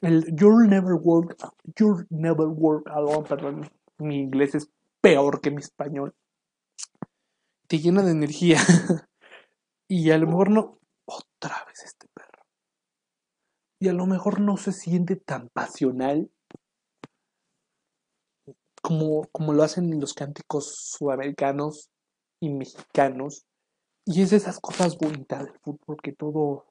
el 0.00 0.24
You'll 0.36 0.68
Never 0.68 0.94
Work, 0.94 1.36
You'll 1.76 2.06
Never 2.10 2.46
Work 2.46 2.88
Alone, 2.88 3.26
perdón, 3.28 3.70
mi 3.98 4.18
inglés 4.20 4.54
es 4.54 4.70
peor 5.00 5.40
que 5.40 5.50
mi 5.50 5.58
español, 5.60 6.14
te 7.68 7.78
llena 7.78 8.02
de 8.02 8.12
energía. 8.12 8.58
y 9.88 10.10
a 10.10 10.18
lo 10.18 10.26
mejor 10.26 10.50
no, 10.50 10.78
otra 11.06 11.64
vez 11.66 11.84
este 11.84 12.08
perro. 12.12 12.42
Y 13.80 13.88
a 13.88 13.92
lo 13.92 14.06
mejor 14.06 14.40
no 14.40 14.56
se 14.56 14.72
siente 14.72 15.16
tan 15.16 15.48
pasional 15.50 16.30
como, 18.82 19.28
como 19.30 19.52
lo 19.52 19.62
hacen 19.62 20.00
los 20.00 20.14
cánticos 20.14 20.96
sudamericanos 20.98 21.90
y 22.40 22.50
mexicanos. 22.50 23.44
Y 24.04 24.22
es 24.22 24.32
esas 24.32 24.58
cosas 24.58 24.96
bonitas 24.96 25.44
del 25.44 25.58
fútbol 25.60 25.98
que 26.02 26.12
todo, 26.12 26.66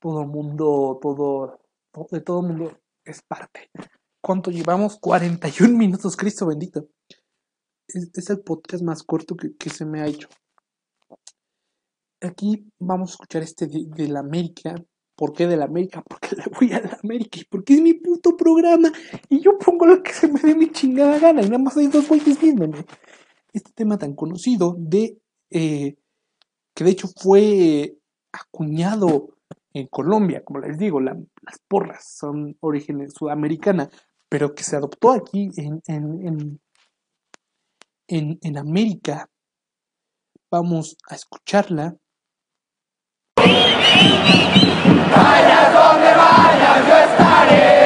todo 0.00 0.26
mundo, 0.26 0.98
todo, 1.00 1.60
de 2.10 2.20
todo 2.20 2.42
mundo 2.42 2.76
es 3.04 3.22
parte. 3.22 3.70
¿Cuánto 4.20 4.50
llevamos? 4.50 4.98
41 4.98 5.76
minutos, 5.76 6.16
Cristo 6.16 6.46
bendito. 6.46 6.88
Es, 7.88 8.10
es 8.14 8.30
el 8.30 8.40
podcast 8.40 8.82
más 8.82 9.02
corto 9.02 9.36
que, 9.36 9.54
que, 9.56 9.70
se 9.70 9.84
me 9.84 10.00
ha 10.00 10.06
hecho. 10.06 10.28
Aquí 12.20 12.66
vamos 12.78 13.10
a 13.10 13.12
escuchar 13.14 13.42
este 13.42 13.66
de, 13.66 14.08
la 14.08 14.20
América. 14.20 14.74
¿Por 15.16 15.32
qué 15.32 15.46
de 15.46 15.56
la 15.56 15.66
América? 15.66 16.02
Porque 16.08 16.36
le 16.36 16.44
voy 16.58 16.72
a 16.72 16.80
la 16.80 16.98
América 17.02 17.38
y 17.40 17.44
porque 17.44 17.74
es 17.74 17.82
mi 17.82 17.94
puto 17.94 18.36
programa. 18.36 18.90
Y 19.28 19.40
yo 19.40 19.58
pongo 19.58 19.86
lo 19.86 20.02
que 20.02 20.12
se 20.12 20.28
me 20.28 20.40
dé 20.40 20.54
mi 20.54 20.70
chingada 20.72 21.18
gana. 21.18 21.42
Y 21.42 21.46
nada 21.46 21.58
más 21.58 21.76
hay 21.76 21.86
dos 21.86 22.08
güeyes 22.08 22.40
viéndome. 22.40 22.84
Este 23.52 23.72
tema 23.72 23.98
tan 23.98 24.14
conocido 24.14 24.76
de. 24.78 25.20
Eh, 25.50 25.96
que 26.74 26.82
de 26.82 26.90
hecho 26.90 27.08
fue 27.16 27.96
acuñado 28.32 29.34
en 29.74 29.88
Colombia, 29.88 30.42
como 30.44 30.60
les 30.60 30.78
digo, 30.78 31.00
la, 31.00 31.14
las 31.42 31.58
porras 31.68 32.16
son 32.16 32.56
origen 32.60 33.10
sudamericana, 33.10 33.90
pero 34.28 34.54
que 34.54 34.62
se 34.62 34.76
adoptó 34.76 35.10
aquí 35.12 35.50
en, 35.56 35.82
en, 35.86 36.26
en, 36.26 36.60
en, 38.08 38.38
en 38.42 38.58
América. 38.58 39.28
Vamos 40.50 40.96
a 41.08 41.14
escucharla. 41.14 41.96
Vayas 45.16 45.72
donde 45.72 46.14
vayas, 46.14 46.88
yo 46.88 46.96
estaré. 46.96 47.83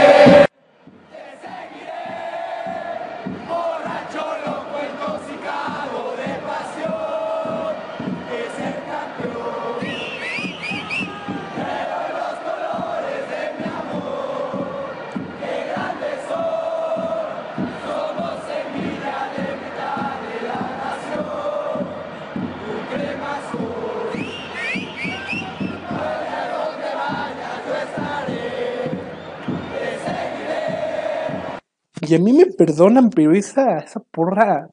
Y 32.08 32.14
a 32.14 32.18
mí 32.18 32.32
me 32.32 32.46
perdonan, 32.46 33.10
pero 33.10 33.32
esa, 33.32 33.80
esa 33.80 34.00
porra 34.00 34.70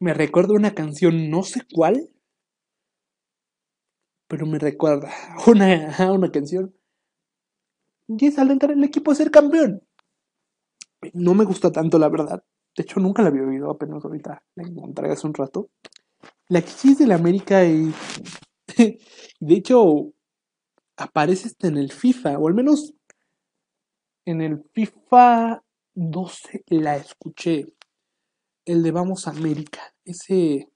me 0.00 0.12
recuerda 0.12 0.54
una 0.54 0.74
canción, 0.74 1.30
no 1.30 1.44
sé 1.44 1.60
cuál, 1.72 2.10
pero 4.26 4.44
me 4.44 4.58
recuerda 4.58 5.08
una, 5.46 6.12
una 6.12 6.32
canción. 6.32 6.74
Y 8.08 8.26
es 8.26 8.40
alentar 8.40 8.72
al 8.72 8.82
equipo 8.82 9.12
a 9.12 9.14
ser 9.14 9.30
campeón. 9.30 9.84
No 11.12 11.34
me 11.34 11.44
gusta 11.44 11.70
tanto, 11.70 11.96
la 11.96 12.08
verdad. 12.08 12.42
De 12.76 12.82
hecho, 12.82 12.98
nunca 12.98 13.22
la 13.22 13.28
había 13.28 13.42
oído, 13.42 13.70
apenas 13.70 14.04
ahorita 14.04 14.42
la 14.56 14.62
encontré 14.64 15.12
hace 15.12 15.28
un 15.28 15.34
rato. 15.34 15.70
La 16.48 16.60
que 16.60 16.94
de 16.96 17.06
la 17.06 17.14
América 17.14 17.64
y. 17.64 17.94
de 19.38 19.54
hecho, 19.54 20.12
aparece 20.96 21.46
hasta 21.46 21.68
en 21.68 21.76
el 21.76 21.92
FIFA, 21.92 22.38
o 22.38 22.48
al 22.48 22.54
menos 22.54 22.94
en 24.24 24.40
el 24.40 24.62
FIFA 24.72 25.62
12 25.94 26.64
la 26.68 26.96
escuché. 26.96 27.66
El 28.64 28.82
de 28.82 28.90
Vamos 28.90 29.26
a 29.26 29.30
América. 29.30 29.80
Ese. 30.04 30.68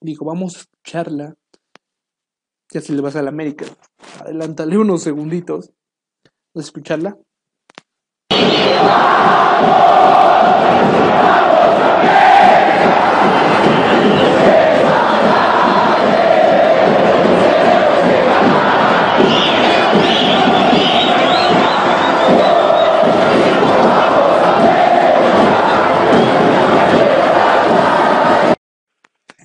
Digo, 0.00 0.24
vamos 0.24 0.56
a 0.56 0.60
escucharla. 0.60 1.36
Ya 2.72 2.80
si 2.80 2.92
le 2.92 3.02
vas 3.02 3.16
a 3.16 3.22
la 3.22 3.30
América, 3.30 3.66
adelántale 4.20 4.78
unos 4.78 5.02
segunditos. 5.02 5.72
¿Vas 6.54 6.64
a 6.64 6.68
escucharla? 6.68 7.18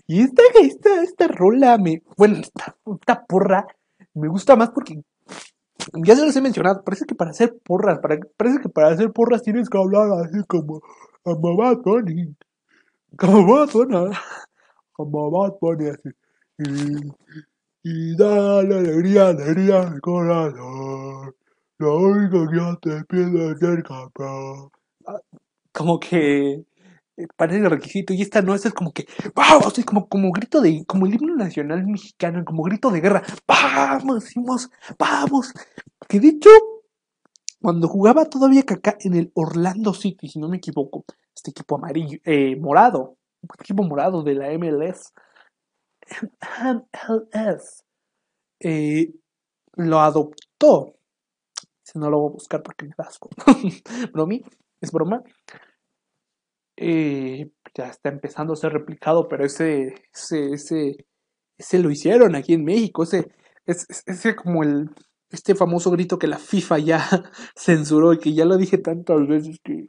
Y 0.07 0.21
esta, 0.21 0.43
esta, 0.61 1.03
esta 1.03 1.27
rola, 1.27 1.77
me, 1.77 2.03
bueno, 2.17 2.37
esta, 2.37 2.75
esta 2.85 3.25
porra, 3.25 3.65
me 4.13 4.27
gusta 4.27 4.55
más 4.55 4.69
porque 4.69 5.01
ya 5.93 6.15
se 6.15 6.25
los 6.25 6.35
he 6.35 6.41
mencionado, 6.41 6.83
parece 6.83 7.05
que 7.05 7.15
para 7.15 7.31
hacer 7.31 7.57
porras, 7.63 7.99
parece 8.37 8.59
que 8.61 8.69
para 8.69 8.89
hacer 8.89 9.11
porras 9.11 9.41
tienes 9.41 9.69
que 9.69 9.77
hablar 9.77 10.09
así 10.23 10.43
como, 10.47 10.81
como 11.23 11.57
Bad 11.57 11.77
Bunny, 11.83 12.35
como 13.17 13.45
Bad 13.45 13.71
Bunny, 13.71 14.15
como 14.93 15.31
Bad 15.31 15.53
Bunny 15.59 15.89
así, 15.89 16.09
y, 16.59 17.11
y 17.83 18.15
dale 18.15 18.77
alegría, 18.77 19.29
alegría 19.29 19.81
al 19.81 20.01
corazón, 20.01 21.35
lo 21.77 21.97
único 21.97 22.47
que 22.47 22.55
yo 22.55 22.77
te 22.77 23.03
pido 23.05 23.51
es 23.51 23.59
ser 23.59 23.83
campeón. 23.83 24.69
Como 25.73 25.99
que 25.99 26.63
eh, 27.17 27.27
parece 27.37 27.69
requisito 27.69 28.13
y 28.13 28.21
esta 28.21 28.41
no, 28.41 28.53
esta 28.53 28.67
es 28.67 28.73
como 28.73 28.91
que 28.91 29.05
vamos, 29.33 29.77
es 29.77 29.85
como, 29.85 30.09
como 30.09 30.31
grito 30.31 30.59
de, 30.59 30.85
como 30.85 31.05
el 31.05 31.13
himno 31.13 31.35
nacional 31.35 31.85
mexicano, 31.87 32.43
como 32.43 32.63
grito 32.63 32.91
de 32.91 32.99
guerra, 32.99 33.23
vamos, 33.47 34.25
decimos, 34.25 34.69
vamos, 34.99 35.53
que 36.09 36.19
de 36.19 36.27
hecho, 36.29 36.49
cuando 37.61 37.87
jugaba 37.87 38.25
todavía 38.25 38.63
Kaká 38.63 38.97
en 38.99 39.13
el 39.15 39.31
Orlando 39.33 39.93
City, 39.93 40.27
si 40.27 40.39
no 40.39 40.49
me 40.49 40.57
equivoco, 40.57 41.05
este 41.33 41.51
equipo 41.51 41.75
amarillo, 41.75 42.19
eh, 42.25 42.57
morado, 42.57 43.17
un 43.41 43.49
equipo 43.61 43.83
morado 43.83 44.21
de 44.21 44.35
la 44.35 44.49
MLS, 44.57 45.13
MLS, 46.61 47.83
eh, 48.59 49.13
lo 49.75 49.99
adoptó, 50.01 50.95
si 51.81 51.97
no 51.97 52.09
lo 52.09 52.19
voy 52.19 52.29
a 52.29 52.33
buscar 52.33 52.61
porque 52.61 52.85
me 52.85 52.93
da 52.97 53.05
asco, 53.05 53.29
bromi, 54.11 54.41
es 54.81 54.91
broma, 54.91 55.23
eh, 56.77 57.51
ya 57.73 57.87
está 57.89 58.09
empezando 58.09 58.53
a 58.53 58.57
ser 58.57 58.73
replicado, 58.73 59.27
pero 59.27 59.45
ese, 59.45 59.95
ese, 60.13 60.53
ese, 60.53 61.07
ese 61.57 61.79
lo 61.79 61.91
hicieron 61.91 62.35
aquí 62.35 62.53
en 62.53 62.63
México, 62.63 63.03
ese, 63.03 63.31
ese, 63.65 63.85
ese 64.05 64.35
como 64.35 64.63
el, 64.63 64.89
este 65.29 65.55
famoso 65.55 65.91
grito 65.91 66.17
que 66.17 66.27
la 66.27 66.39
FIFA 66.39 66.79
ya 66.79 66.99
censuró 67.55 68.13
y 68.13 68.19
que 68.19 68.33
ya 68.33 68.45
lo 68.45 68.57
dije 68.57 68.77
tantas 68.77 69.27
veces 69.27 69.59
que... 69.63 69.87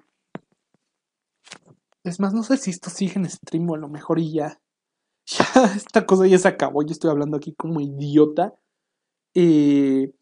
Es 2.05 2.21
más, 2.21 2.33
no 2.35 2.45
sé 2.45 2.57
si 2.57 2.71
esto 2.71 2.89
sigue 2.89 3.15
en 3.17 3.29
stream 3.29 3.69
o 3.71 3.75
a 3.75 3.79
lo 3.79 3.89
mejor 3.89 4.19
y 4.21 4.33
ya, 4.33 4.61
ya 5.27 5.45
esta 5.75 6.07
cosa 6.07 6.27
ya 6.27 6.39
se 6.39 6.49
acabó, 6.49 6.83
yo 6.83 6.93
estoy 6.93 7.11
hablando 7.11 7.37
aquí 7.37 7.55
como 7.55 7.81
idiota. 7.81 8.55
Eh, 9.35 10.13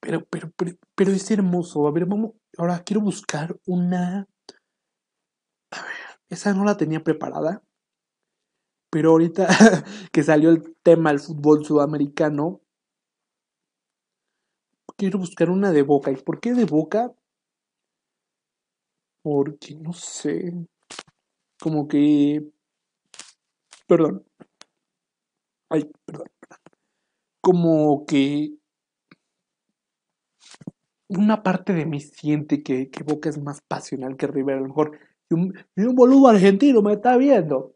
pero, 0.00 0.24
pero, 0.26 0.52
pero, 0.56 0.72
pero 0.94 1.12
es 1.12 1.30
hermoso. 1.30 1.86
A 1.88 1.90
ver, 1.90 2.06
vamos, 2.06 2.32
ahora 2.58 2.82
quiero 2.84 3.00
buscar 3.00 3.56
una... 3.66 4.28
A 5.70 5.82
ver, 5.82 6.20
esa 6.28 6.52
no 6.54 6.64
la 6.64 6.76
tenía 6.76 7.02
preparada. 7.04 7.62
Pero 8.90 9.10
ahorita 9.10 9.46
que 10.12 10.22
salió 10.22 10.50
el 10.50 10.74
tema 10.82 11.10
del 11.10 11.20
fútbol 11.20 11.64
sudamericano, 11.64 12.60
quiero 14.96 15.18
buscar 15.18 15.50
una 15.50 15.72
de 15.72 15.82
Boca. 15.82 16.10
¿Y 16.10 16.16
por 16.16 16.40
qué 16.40 16.54
de 16.54 16.64
Boca? 16.64 17.12
Porque 19.22 19.74
no 19.74 19.92
sé. 19.92 20.52
Como 21.60 21.88
que. 21.88 22.50
Perdón. 23.88 24.24
Ay, 25.70 25.84
perdón. 26.04 26.28
perdón. 26.40 26.58
Como 27.40 28.04
que. 28.06 28.58
Una 31.08 31.42
parte 31.42 31.72
de 31.72 31.84
mí 31.86 32.00
siente 32.00 32.62
que, 32.62 32.90
que 32.90 33.02
Boca 33.04 33.28
es 33.28 33.38
más 33.38 33.60
pasional 33.62 34.16
que 34.16 34.26
River. 34.26 34.58
A 34.58 34.60
lo 34.60 34.68
mejor. 34.68 34.98
Y 35.30 35.34
un, 35.34 35.54
y 35.76 35.82
un 35.82 35.94
boludo 35.94 36.28
argentino 36.28 36.82
me 36.82 36.94
está 36.94 37.16
viendo. 37.16 37.74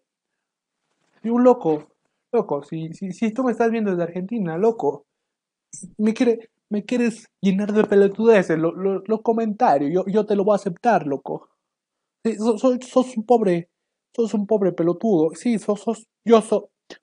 Y 1.23 1.29
un 1.31 1.45
loco. 1.45 1.89
Loco, 2.33 2.63
si, 2.63 2.93
si, 2.93 3.13
si 3.13 3.33
tú 3.33 3.43
me 3.45 3.53
estás 3.53 3.71
viendo 3.71 3.91
desde 3.91 4.05
Argentina, 4.05 4.57
loco, 4.57 5.07
me, 5.99 6.15
quiere, 6.15 6.51
me 6.69 6.85
quieres 6.85 7.29
llenar 7.41 7.73
de 7.73 7.85
pelotudeces, 7.85 8.59
los 8.59 8.75
lo, 8.77 9.03
lo 9.05 9.23
comentarios, 9.23 9.91
yo, 9.93 10.05
yo 10.07 10.25
te 10.27 10.37
lo 10.37 10.45
voy 10.45 10.53
a 10.55 10.57
aceptar, 10.57 11.07
loco. 11.07 11.49
Sos, 12.39 12.61
sos, 12.61 12.79
sos 12.87 13.17
un 13.17 13.25
pobre, 13.25 13.69
sos 14.15 14.35
un 14.35 14.47
pobre 14.47 14.73
pelotudo. 14.73 15.31
Sí, 15.35 15.59
sos, 15.59 15.81
sos, 15.81 16.07
yo 16.25 16.41
soy, 16.43 16.63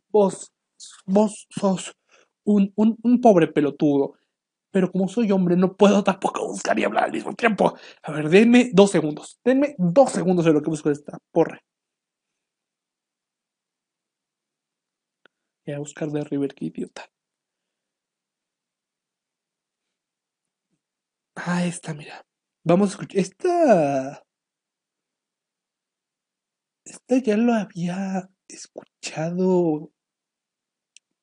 vos, 0.09 0.51
vos 1.05 1.47
sos 1.49 1.93
un, 2.45 2.71
un, 2.75 2.97
un 3.03 3.21
pobre 3.21 3.47
pelotudo. 3.47 4.13
Pero 4.71 4.91
como 4.91 5.07
soy 5.07 5.31
hombre, 5.31 5.55
no 5.55 5.75
puedo 5.75 6.03
tampoco 6.03 6.47
buscar 6.47 6.77
y 6.79 6.83
hablar 6.83 7.05
al 7.05 7.11
mismo 7.11 7.33
tiempo. 7.33 7.77
A 8.03 8.11
ver, 8.11 8.29
denme 8.29 8.69
dos 8.73 8.91
segundos. 8.91 9.39
Denme 9.43 9.75
dos 9.77 10.11
segundos 10.11 10.45
de 10.45 10.53
lo 10.53 10.61
que 10.61 10.69
busco 10.69 10.89
esta 10.91 11.17
porra. 11.31 11.61
Voy 15.65 15.75
a 15.75 15.79
buscar 15.79 16.09
de 16.09 16.23
River, 16.23 16.53
qué 16.55 16.65
idiota. 16.65 17.09
Ah, 21.35 21.65
esta, 21.65 21.93
mira. 21.93 22.25
Vamos 22.63 22.89
a 22.89 22.91
escuchar. 22.93 23.19
Esta. 23.19 24.23
Esta 26.85 27.17
ya 27.17 27.37
lo 27.37 27.53
había 27.53 28.29
escuchado. 28.47 29.91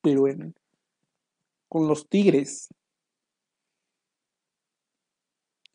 Pero 0.01 0.27
en. 0.27 0.55
Con 1.67 1.87
los 1.87 2.07
Tigres. 2.07 2.69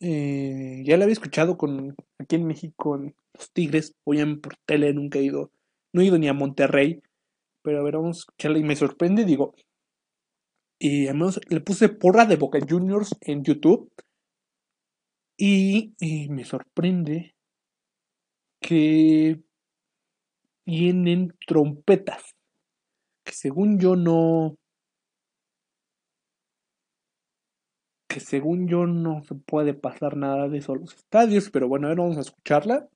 Eh, 0.00 0.82
ya 0.84 0.96
la 0.96 1.04
había 1.04 1.12
escuchado 1.12 1.56
con. 1.58 1.94
Aquí 2.18 2.36
en 2.36 2.46
México, 2.46 2.96
los 2.96 3.52
Tigres. 3.52 3.94
Oían 4.04 4.40
por 4.40 4.56
tele, 4.66 4.92
nunca 4.94 5.18
he 5.18 5.24
ido. 5.24 5.52
No 5.92 6.00
he 6.02 6.06
ido 6.06 6.18
ni 6.18 6.28
a 6.28 6.34
Monterrey. 6.34 7.02
Pero 7.62 7.80
a 7.80 7.82
ver, 7.82 7.96
vamos 7.96 8.18
a 8.18 8.20
escucharla 8.20 8.58
y 8.58 8.64
me 8.64 8.76
sorprende, 8.76 9.24
digo. 9.24 9.54
Y 10.78 11.08
al 11.08 11.14
menos 11.14 11.40
le 11.48 11.60
puse 11.60 11.90
porra 11.90 12.24
de 12.24 12.36
Boca 12.36 12.58
Juniors 12.66 13.14
en 13.20 13.44
YouTube. 13.44 13.90
Y 15.36 15.94
me 16.30 16.44
sorprende 16.44 17.34
que 18.60 19.40
tienen 20.64 21.34
trompetas. 21.46 22.34
Que 23.24 23.32
según 23.32 23.78
yo 23.78 23.96
no. 23.96 24.56
Según 28.20 28.68
yo 28.68 28.86
no 28.86 29.22
se 29.24 29.34
puede 29.34 29.74
pasar 29.74 30.16
nada 30.16 30.48
de 30.48 30.58
eso 30.58 30.72
a 30.72 30.76
los 30.76 30.94
estadios. 30.94 31.50
Pero 31.50 31.68
bueno, 31.68 31.86
a 31.86 31.90
ver, 31.90 31.98
vamos 31.98 32.16
a 32.18 32.20
escucharla. 32.20 32.88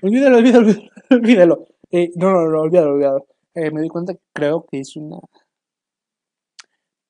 Olvídalo, 0.00 0.38
olvídalo, 0.38 0.72
olvídalo. 1.10 1.66
Eh, 1.90 2.10
no, 2.16 2.32
no, 2.32 2.48
no, 2.48 2.60
olvídalo, 2.60 2.92
olvídalo. 2.92 3.26
Eh, 3.54 3.70
me 3.70 3.82
di 3.82 3.88
cuenta 3.88 4.14
que 4.14 4.20
creo 4.32 4.64
que 4.66 4.80
es 4.80 4.96
una. 4.96 5.18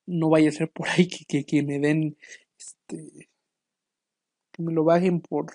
No 0.07 0.31
vaya 0.31 0.49
a 0.49 0.53
ser 0.53 0.71
por 0.71 0.89
ahí 0.89 1.09
que, 1.09 1.45
que, 1.45 1.63
me 1.63 1.79
den. 1.79 2.17
Este. 2.59 3.29
Que 4.53 4.63
me 4.63 4.73
lo 4.73 4.85
bajen 4.85 5.21
por. 5.21 5.53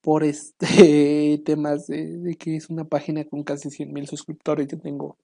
Por 0.00 0.24
este. 0.24 0.66
Temas 1.44 1.86
de, 1.86 2.36
que 2.38 2.56
es 2.56 2.70
una 2.70 2.84
página 2.84 3.24
con 3.24 3.42
casi 3.42 3.70
100 3.70 3.92
mil 3.92 4.06
suscriptores. 4.06 4.68
Yo 4.68 4.78
tengo 4.78 5.16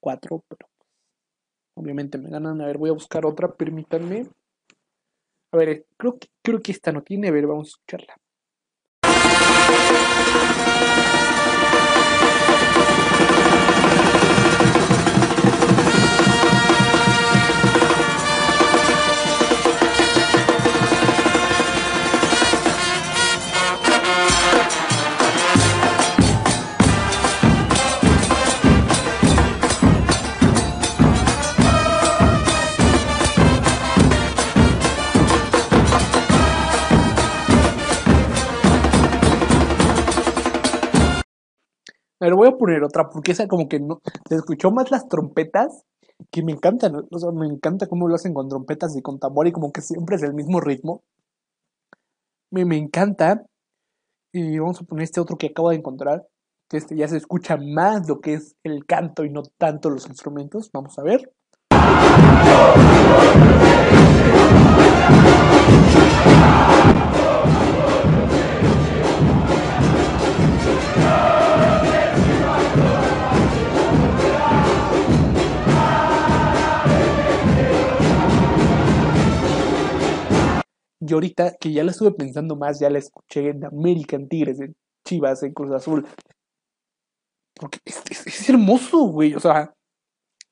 cuatro, 0.00 0.44
pero. 0.48 0.73
Obviamente 1.76 2.18
me 2.18 2.30
ganan. 2.30 2.60
A 2.60 2.66
ver, 2.66 2.78
voy 2.78 2.90
a 2.90 2.94
buscar 2.94 3.26
otra, 3.26 3.52
permítanme. 3.52 4.28
A 5.52 5.56
ver, 5.56 5.86
creo 5.96 6.18
que, 6.18 6.28
creo 6.42 6.60
que 6.60 6.72
esta 6.72 6.92
no 6.92 7.02
tiene. 7.02 7.28
A 7.28 7.32
ver, 7.32 7.46
vamos 7.46 7.68
a 7.68 7.70
escucharla. 7.70 8.16
A 42.24 42.26
ver, 42.26 42.36
voy 42.36 42.48
a 42.48 42.56
poner 42.56 42.82
otra 42.82 43.10
porque 43.10 43.32
esa 43.32 43.46
como 43.46 43.68
que 43.68 43.78
no. 43.80 44.00
Se 44.26 44.36
escuchó 44.36 44.70
más 44.70 44.90
las 44.90 45.08
trompetas 45.08 45.84
que 46.30 46.42
me 46.42 46.52
encantan. 46.52 46.94
O 47.10 47.18
sea, 47.18 47.30
me 47.32 47.46
encanta 47.46 47.86
cómo 47.86 48.08
lo 48.08 48.14
hacen 48.14 48.32
con 48.32 48.48
trompetas 48.48 48.96
y 48.96 49.02
con 49.02 49.18
tambor 49.18 49.46
y 49.46 49.52
como 49.52 49.72
que 49.72 49.82
siempre 49.82 50.16
es 50.16 50.22
el 50.22 50.32
mismo 50.32 50.58
ritmo. 50.58 51.02
Me, 52.50 52.64
me 52.64 52.78
encanta. 52.78 53.44
Y 54.32 54.58
vamos 54.58 54.80
a 54.80 54.84
poner 54.84 55.04
este 55.04 55.20
otro 55.20 55.36
que 55.36 55.48
acabo 55.48 55.68
de 55.68 55.76
encontrar. 55.76 56.26
Que 56.70 56.78
este 56.78 56.96
ya 56.96 57.08
se 57.08 57.18
escucha 57.18 57.58
más 57.58 58.08
lo 58.08 58.22
que 58.22 58.32
es 58.32 58.56
el 58.64 58.86
canto 58.86 59.26
y 59.26 59.30
no 59.30 59.42
tanto 59.58 59.90
los 59.90 60.06
instrumentos. 60.06 60.70
Vamos 60.72 60.98
a 60.98 61.02
ver. 61.02 61.30
Y 81.06 81.12
ahorita 81.12 81.56
que 81.60 81.72
ya 81.72 81.84
la 81.84 81.90
estuve 81.90 82.12
pensando 82.12 82.56
más, 82.56 82.80
ya 82.80 82.88
la 82.88 82.98
escuché 82.98 83.50
en 83.50 83.64
American 83.64 84.26
Tigres, 84.26 84.60
en 84.60 84.74
Chivas, 85.04 85.42
en 85.42 85.52
Cruz 85.52 85.72
Azul. 85.72 86.06
Porque 87.54 87.78
es, 87.84 88.48
hermoso, 88.48 88.98
güey. 89.08 89.34
O 89.34 89.40
sea, 89.40 89.74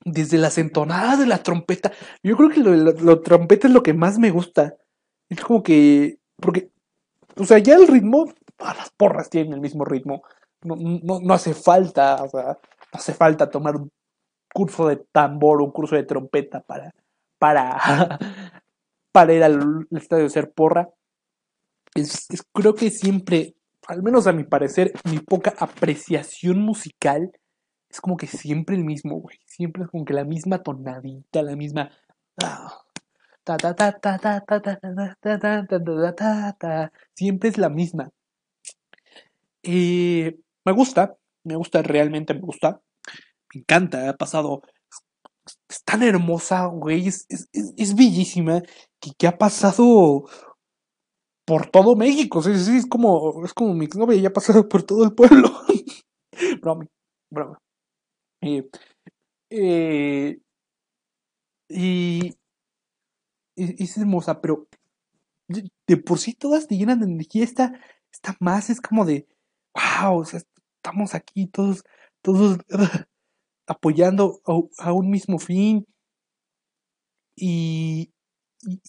desde 0.04 0.36
las 0.36 0.58
entonadas 0.58 1.18
de 1.18 1.26
la 1.26 1.42
trompeta. 1.42 1.92
Yo 2.22 2.36
creo 2.36 2.50
que 2.50 2.60
lo, 2.60 2.74
lo, 2.74 2.92
lo 2.92 3.20
trompeta 3.22 3.66
es 3.66 3.72
lo 3.72 3.82
que 3.82 3.94
más 3.94 4.18
me 4.18 4.30
gusta. 4.30 4.76
Es 5.30 5.40
como 5.40 5.62
que. 5.62 6.18
Porque. 6.36 6.70
O 7.36 7.44
sea, 7.44 7.58
ya 7.58 7.76
el 7.76 7.88
ritmo. 7.88 8.26
ah, 8.58 8.74
las 8.76 8.90
porras 8.90 9.30
tienen 9.30 9.54
el 9.54 9.60
mismo 9.60 9.86
ritmo. 9.86 10.22
No, 10.62 10.76
no, 10.76 11.20
no 11.20 11.34
hace 11.34 11.54
falta. 11.54 12.22
O 12.22 12.28
sea, 12.28 12.44
no 12.44 12.56
hace 12.92 13.14
falta 13.14 13.48
tomar 13.48 13.76
un 13.76 13.90
curso 14.52 14.88
de 14.88 14.96
tambor, 15.12 15.62
un 15.62 15.70
curso 15.70 15.96
de 15.96 16.02
trompeta 16.02 16.60
para. 16.60 16.94
Para 17.38 18.18
para 19.12 19.34
ir 19.34 19.44
al, 19.44 19.86
estadio 19.90 20.28
ser 20.28 20.50
porra. 20.52 20.88
Es, 21.94 22.26
creo 22.52 22.74
que 22.74 22.90
siempre, 22.90 23.54
al 23.86 24.02
menos 24.02 24.26
a 24.26 24.32
mi 24.32 24.44
parecer, 24.44 24.92
mi 25.04 25.18
poca 25.18 25.54
apreciación 25.58 26.58
musical 26.58 27.30
es 27.88 28.00
como 28.00 28.16
que 28.16 28.26
siempre 28.26 28.74
el 28.74 28.84
mismo, 28.84 29.20
güey. 29.20 29.38
Siempre 29.44 29.84
es 29.84 29.90
como 29.90 30.04
que 30.06 30.14
la 30.14 30.24
misma 30.24 30.62
tonadita, 30.62 31.42
la 31.42 31.54
misma. 31.54 31.90
Siempre 37.14 37.50
es 37.50 37.58
la 37.58 37.68
misma. 37.68 38.10
Eh, 39.62 40.38
me 40.64 40.72
gusta, 40.72 41.16
me 41.44 41.56
gusta, 41.56 41.82
realmente 41.82 42.32
me 42.32 42.40
gusta. 42.40 42.80
Me 43.52 43.60
encanta, 43.60 44.08
ha 44.08 44.16
pasado 44.16 44.62
es 45.68 45.82
tan 45.84 46.02
hermosa, 46.02 46.66
güey. 46.66 47.08
Es, 47.08 47.26
bellísima 47.96 48.62
que, 49.00 49.10
que 49.18 49.26
ha 49.26 49.38
pasado 49.38 50.24
por 51.44 51.66
todo 51.70 51.96
México. 51.96 52.40
Es 52.40 52.86
como, 52.86 53.44
es 53.44 53.52
como 53.54 53.74
mi 53.74 53.86
novia 53.86 54.20
ya 54.20 54.28
ha 54.28 54.32
pasado 54.32 54.68
por 54.68 54.82
todo 54.82 55.04
el 55.04 55.14
pueblo. 55.14 55.50
broma, 56.62 56.86
broma. 57.30 57.58
Eh, 58.40 58.68
eh, 59.50 60.40
y, 61.68 62.34
es 63.56 63.96
hermosa, 63.98 64.40
pero 64.40 64.66
de, 65.48 65.70
de 65.86 65.96
por 65.96 66.18
sí 66.18 66.34
todas 66.34 66.66
te 66.66 66.76
llenan 66.76 67.00
de 67.00 67.06
energía. 67.06 67.44
Esta, 67.44 67.80
esta 68.12 68.36
más 68.40 68.70
es 68.70 68.80
como 68.80 69.04
de, 69.04 69.26
wow, 69.74 70.20
o 70.20 70.24
sea, 70.24 70.40
estamos 70.82 71.14
aquí 71.14 71.46
todos, 71.46 71.84
todos 72.22 72.58
apoyando 73.72 74.40
a, 74.78 74.92
un 74.92 75.10
mismo 75.10 75.38
fin. 75.38 75.86
Y, 77.36 78.12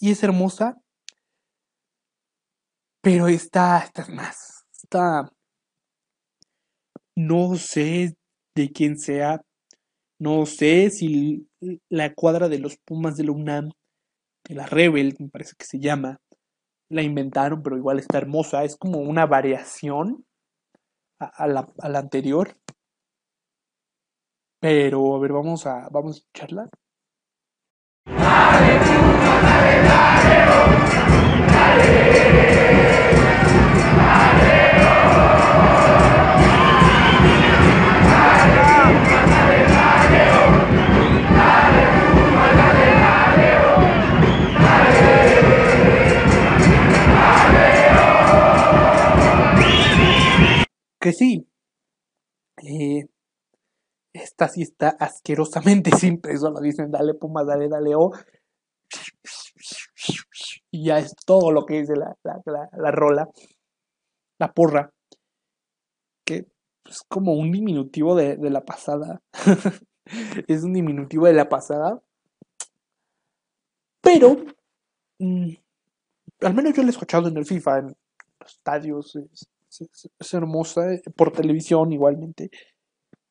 es 0.02 0.24
hermosa, 0.24 0.78
pero 3.02 3.28
esta, 3.28 3.80
esta 3.80 4.04
es 4.04 4.10
más. 4.10 4.66
Esta, 4.72 5.32
no 7.16 7.56
sé 7.56 8.16
de 8.56 8.72
quién 8.72 9.00
sea, 9.00 9.42
no 10.20 10.46
sé 10.46 10.90
si 10.92 11.48
la 11.90 12.14
cuadra 12.14 12.50
de 12.50 12.60
los 12.60 12.78
Pumas 12.78 13.18
de 13.18 13.24
la 13.24 13.32
UNAM, 13.32 13.72
de 14.48 14.56
la 14.56 14.68
Rebel, 14.68 15.16
me 15.20 15.30
parece 15.30 15.54
que 15.58 15.66
se 15.66 15.80
llama, 15.80 16.20
la 16.90 17.02
inventaron, 17.02 17.64
pero 17.64 17.78
igual 17.78 18.00
está 18.00 18.20
hermosa. 18.20 18.64
Es 18.64 18.78
como 18.78 19.00
una 19.00 19.26
variación 19.26 20.26
a 21.20 21.48
la, 21.48 21.68
a 21.80 21.90
la 21.90 22.00
anterior. 22.00 22.56
Pero, 24.64 25.00
a 25.16 25.20
ver, 25.20 25.32
vamos 25.34 25.62
a, 25.68 25.90
vamos 25.90 26.16
a 26.16 26.20
escucharla. 26.20 26.64
Esta 54.44 54.54
sí 54.54 54.62
está 54.64 54.90
asquerosamente 55.00 55.92
simple. 55.98 56.38
Solo 56.38 56.60
dicen 56.60 56.92
dale 56.92 57.14
Pumas, 57.14 57.46
dale, 57.48 57.68
dale 57.70 57.96
O. 57.96 58.12
Y 60.72 60.86
ya 60.86 61.00
es 61.00 61.16
todo 61.26 61.52
lo 61.52 61.66
que 61.66 61.80
dice 61.82 61.96
la, 61.96 62.16
la, 62.24 62.42
la, 62.46 62.70
la 62.78 62.92
rola. 62.92 63.30
La 64.40 64.52
porra. 64.52 64.92
Que 66.26 66.46
es 66.86 67.02
como 67.08 67.34
un 67.34 67.52
diminutivo 67.52 68.16
de, 68.16 68.38
la 68.50 68.62
pasada. 68.66 69.22
es 70.48 70.64
un 70.64 70.74
diminutivo 70.74 71.28
de 71.28 71.34
la 71.34 71.48
pasada. 71.50 72.02
Pero. 74.02 74.36
mm, 75.20 75.50
al 76.42 76.54
menos 76.54 76.74
yo 76.74 76.82
lo 76.84 76.90
he 76.90 76.92
escuchado 76.92 77.28
en 77.30 77.38
el 77.38 77.46
FIFA, 77.46 77.80
en 77.80 77.88
los 78.40 78.52
estadios. 78.52 79.16
Es, 79.16 79.48
es- 79.80 80.10
es 80.20 80.34
hermosa. 80.34 80.94
eh, 80.94 81.02
Por 81.16 81.32
televisión 81.32 81.92
igualmente. 81.94 82.52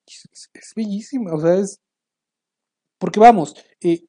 Es, 0.07 0.49
es- 0.53 0.73
bellísima. 0.75 1.33
O 1.33 1.39
sea, 1.41 1.55
es. 1.55 1.79
Porque 2.99 3.19
vamos. 3.19 3.53
eh, 3.81 4.05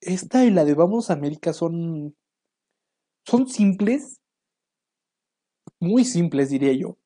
esta 0.00 0.44
y 0.44 0.50
la 0.50 0.64
de 0.64 0.74
Vamos 0.74 1.08
a 1.08 1.12
América 1.12 1.52
son. 1.52 2.16
Son 3.24 3.46
simples. 3.46 4.18
Muy 5.80 6.04
simples, 6.04 6.50
diría 6.50 6.72
yo. 6.72 6.98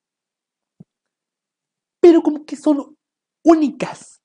Pero 2.02 2.22
como 2.22 2.44
que 2.44 2.56
son 2.56 2.96
únicas. 3.44 4.20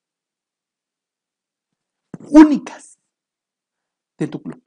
Únicas. 2.42 2.96
De 4.18 4.26
tu 4.28 4.42
club. 4.42 4.62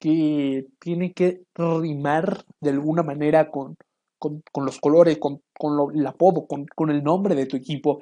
Que 0.00 0.66
tiene 0.80 1.12
que 1.14 1.44
rimar 1.56 2.44
de 2.60 2.70
alguna 2.70 3.02
manera 3.04 3.50
con, 3.50 3.76
con, 4.52 4.64
los 4.66 4.80
colores, 4.80 5.18
con, 5.18 5.42
con 5.58 5.76
lo- 5.76 5.90
el 5.90 6.06
apodo, 6.06 6.46
con, 6.46 6.66
con 6.74 6.90
el 6.90 7.02
nombre 7.04 7.34
de 7.34 7.46
tu 7.46 7.56
equipo. 7.56 8.00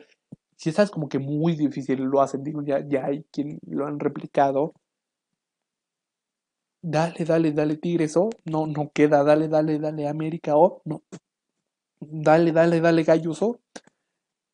Si 0.57 0.71
estás 0.71 0.91
como 0.91 1.09
que 1.09 1.19
muy 1.21 1.57
difícil, 1.57 2.03
lo 2.03 2.23
hacen, 2.23 2.45
digo, 2.45 2.63
ya, 2.65 2.81
ya 2.89 3.07
hay 3.07 3.25
quien 3.33 3.59
lo 3.69 3.87
han 3.87 4.01
replicado. 4.01 4.75
Dale, 6.85 7.25
dale, 7.25 7.51
dale, 7.53 7.77
Tigres, 7.77 8.17
o 8.17 8.31
no, 8.45 8.67
no 8.67 8.91
queda, 8.93 9.25
dale, 9.25 9.49
dale, 9.49 9.79
dale, 9.81 10.07
América, 10.09 10.57
o 10.57 10.81
no. 10.85 11.03
Dale, 12.01 12.53
dale, 12.53 12.81
dale, 12.81 13.03
Gallos, 13.05 13.41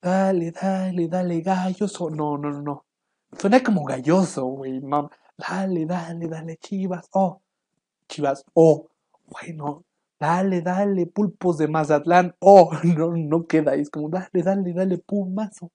dale, 0.03 0.51
dale, 0.53 1.09
dale, 1.09 1.41
Gallos, 1.41 2.01
o 2.01 2.11
no, 2.11 2.37
no, 2.39 2.51
no, 2.51 2.63
no. 2.63 2.85
Suena 3.39 3.63
como 3.63 3.85
galloso, 3.85 4.45
güey, 4.47 4.81
no. 4.81 5.11
Dale, 5.37 5.87
dale, 5.87 6.27
dale, 6.29 6.57
Chivas, 6.59 7.09
o 7.13 7.43
Chivas, 8.09 8.45
o 8.55 8.89
bueno, 9.27 9.85
dale, 10.21 10.63
dale, 10.63 11.07
Pulpos 11.07 11.59
de 11.59 11.69
Mazatlán, 11.69 12.35
o 12.41 12.71
no, 12.97 13.17
no 13.17 13.47
queda, 13.47 13.75
es 13.75 13.91
como 13.91 14.09
dale, 14.09 14.43
dale, 14.43 14.73
dale, 14.73 14.99
Pumazo, 14.99 15.71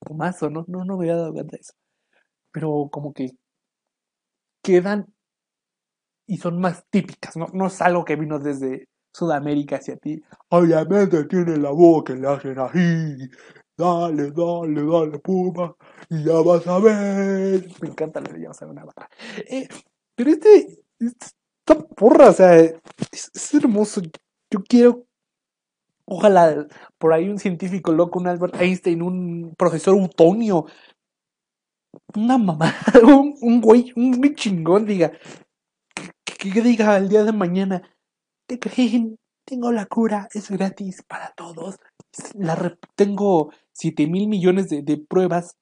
Pumazo, 0.00 0.50
no, 0.50 0.64
no, 0.68 0.84
no 0.84 0.96
me 0.98 1.04
había 1.04 1.16
dado 1.16 1.32
cuenta 1.34 1.56
de 1.56 1.62
eso. 1.62 1.74
Pero 2.52 2.88
como 2.92 3.12
que 3.14 3.30
quedan 4.62 5.06
y 6.26 6.38
son 6.38 6.60
más 6.60 6.84
típicas, 6.90 7.36
no, 7.36 7.46
no 7.52 7.66
es 7.68 7.80
algo 7.80 8.04
que 8.04 8.16
vino 8.16 8.38
desde 8.38 8.88
Sudamérica 9.16 9.76
hacia 9.76 9.96
ti. 9.96 10.22
Obviamente 10.50 11.24
tiene 11.24 11.56
la 11.56 11.70
voz 11.70 12.04
que 12.04 12.14
le 12.14 12.28
hacen 12.28 12.58
así. 12.58 13.30
Dale, 13.78 14.30
dale, 14.30 14.82
dale, 14.84 15.18
Puma. 15.20 15.74
Y 16.10 16.24
ya 16.24 16.34
vas 16.42 16.66
a 16.66 16.78
ver. 16.78 17.66
Me 17.80 17.88
encanta 17.88 18.20
la 18.20 18.38
ya 18.38 18.48
vas 18.48 18.60
a 18.60 18.66
ver 18.66 18.72
una 18.72 18.84
barra. 18.84 19.08
Eh, 19.48 19.68
pero 20.14 20.30
este, 20.30 20.82
esta 21.66 21.84
porra, 21.88 22.30
o 22.30 22.32
sea, 22.32 22.56
es, 22.56 23.54
hermoso. 23.54 24.00
Yo 24.50 24.62
quiero, 24.62 25.04
ojalá, 26.04 26.66
por 26.98 27.12
ahí 27.12 27.28
un 27.28 27.38
científico 27.38 27.92
loco, 27.92 28.18
un 28.18 28.28
Albert 28.28 28.60
Einstein, 28.60 29.02
un 29.02 29.54
profesor 29.58 29.94
Utonio, 29.94 30.66
una 32.14 32.38
mamá, 32.38 32.74
un, 33.02 33.36
un 33.40 33.60
güey, 33.60 33.92
un 33.96 34.16
güey 34.18 34.34
chingón, 34.34 34.86
diga, 34.86 35.12
que, 36.24 36.62
diga 36.62 36.96
el 36.96 37.08
día 37.08 37.24
de 37.24 37.32
mañana, 37.32 37.82
¿te 38.46 38.58
creen? 38.58 39.18
Tengo 39.44 39.70
la 39.72 39.86
cura, 39.86 40.28
es 40.32 40.50
gratis 40.50 41.02
para 41.06 41.32
todos. 41.36 41.76
La 42.34 42.76
tengo 42.96 43.52
7 43.72 44.08
mil 44.08 44.26
millones 44.26 44.68
de, 44.68 44.82
de 44.82 44.96
pruebas 44.98 45.56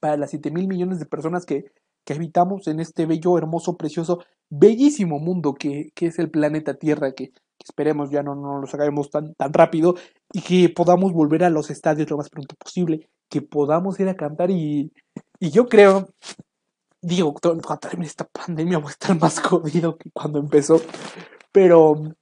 para 0.00 0.18
las 0.18 0.30
7 0.30 0.50
mil 0.50 0.68
millones 0.68 0.98
de 0.98 1.06
personas 1.06 1.46
que, 1.46 1.72
que 2.04 2.14
habitamos 2.14 2.66
en 2.68 2.80
este 2.80 3.06
bello, 3.06 3.38
hermoso, 3.38 3.76
precioso, 3.76 4.20
bellísimo 4.48 5.18
mundo 5.18 5.54
que, 5.54 5.90
que 5.94 6.06
es 6.06 6.18
el 6.18 6.30
planeta 6.30 6.74
Tierra, 6.74 7.12
que, 7.12 7.32
esperemos 7.62 8.10
ya 8.10 8.22
no, 8.22 8.34
no 8.34 8.58
lo 8.58 8.66
sacamos 8.66 9.10
tan, 9.10 9.34
tan 9.34 9.52
rápido 9.52 9.94
y 10.32 10.40
que 10.40 10.68
podamos 10.70 11.12
volver 11.12 11.44
a 11.44 11.50
los 11.50 11.70
estadios 11.70 12.08
lo 12.10 12.16
más 12.16 12.30
pronto 12.30 12.54
posible, 12.56 13.08
que 13.28 13.42
podamos 13.42 14.00
ir 14.00 14.08
a 14.08 14.16
cantar 14.16 14.50
y, 14.50 14.92
y 15.38 15.50
yo 15.50 15.66
creo, 15.68 16.08
digo, 17.02 17.34
cuando 17.34 17.78
termine 17.78 18.06
esta 18.06 18.24
pandemia 18.24 18.78
voy 18.78 18.88
a 18.88 18.92
estar 18.92 19.18
más 19.18 19.40
jodido 19.40 19.96
que 19.96 20.10
cuando 20.10 20.38
empezó, 20.38 20.80
pero 21.52 22.14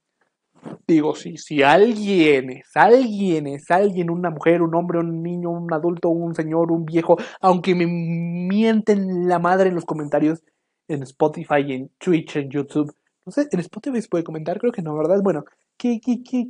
digo, 0.87 1.15
si, 1.15 1.37
si 1.37 1.63
alguien 1.63 2.49
es, 2.49 2.75
alguien 2.75 3.47
es, 3.47 3.69
alguien, 3.71 4.09
una 4.09 4.29
mujer, 4.29 4.61
un 4.61 4.75
hombre, 4.75 4.99
un 4.99 5.21
niño, 5.21 5.49
un 5.49 5.71
adulto, 5.73 6.09
un 6.09 6.35
señor, 6.35 6.71
un 6.71 6.85
viejo, 6.85 7.17
aunque 7.41 7.75
me 7.75 7.85
mienten 7.85 9.27
la 9.27 9.39
madre 9.39 9.69
en 9.69 9.75
los 9.75 9.85
comentarios 9.85 10.43
en 10.87 11.03
Spotify, 11.03 11.73
en 11.73 11.91
Twitch, 11.99 12.35
en 12.37 12.49
YouTube, 12.49 12.91
no 13.25 13.31
sé, 13.31 13.47
en 13.51 13.59
Spotify 13.59 14.01
se 14.01 14.09
puede 14.09 14.23
comentar, 14.23 14.59
creo 14.59 14.71
que 14.71 14.81
no, 14.81 14.97
¿verdad? 14.97 15.21
Bueno, 15.21 15.45
que, 15.77 15.99
que, 15.99 16.23
que, 16.23 16.47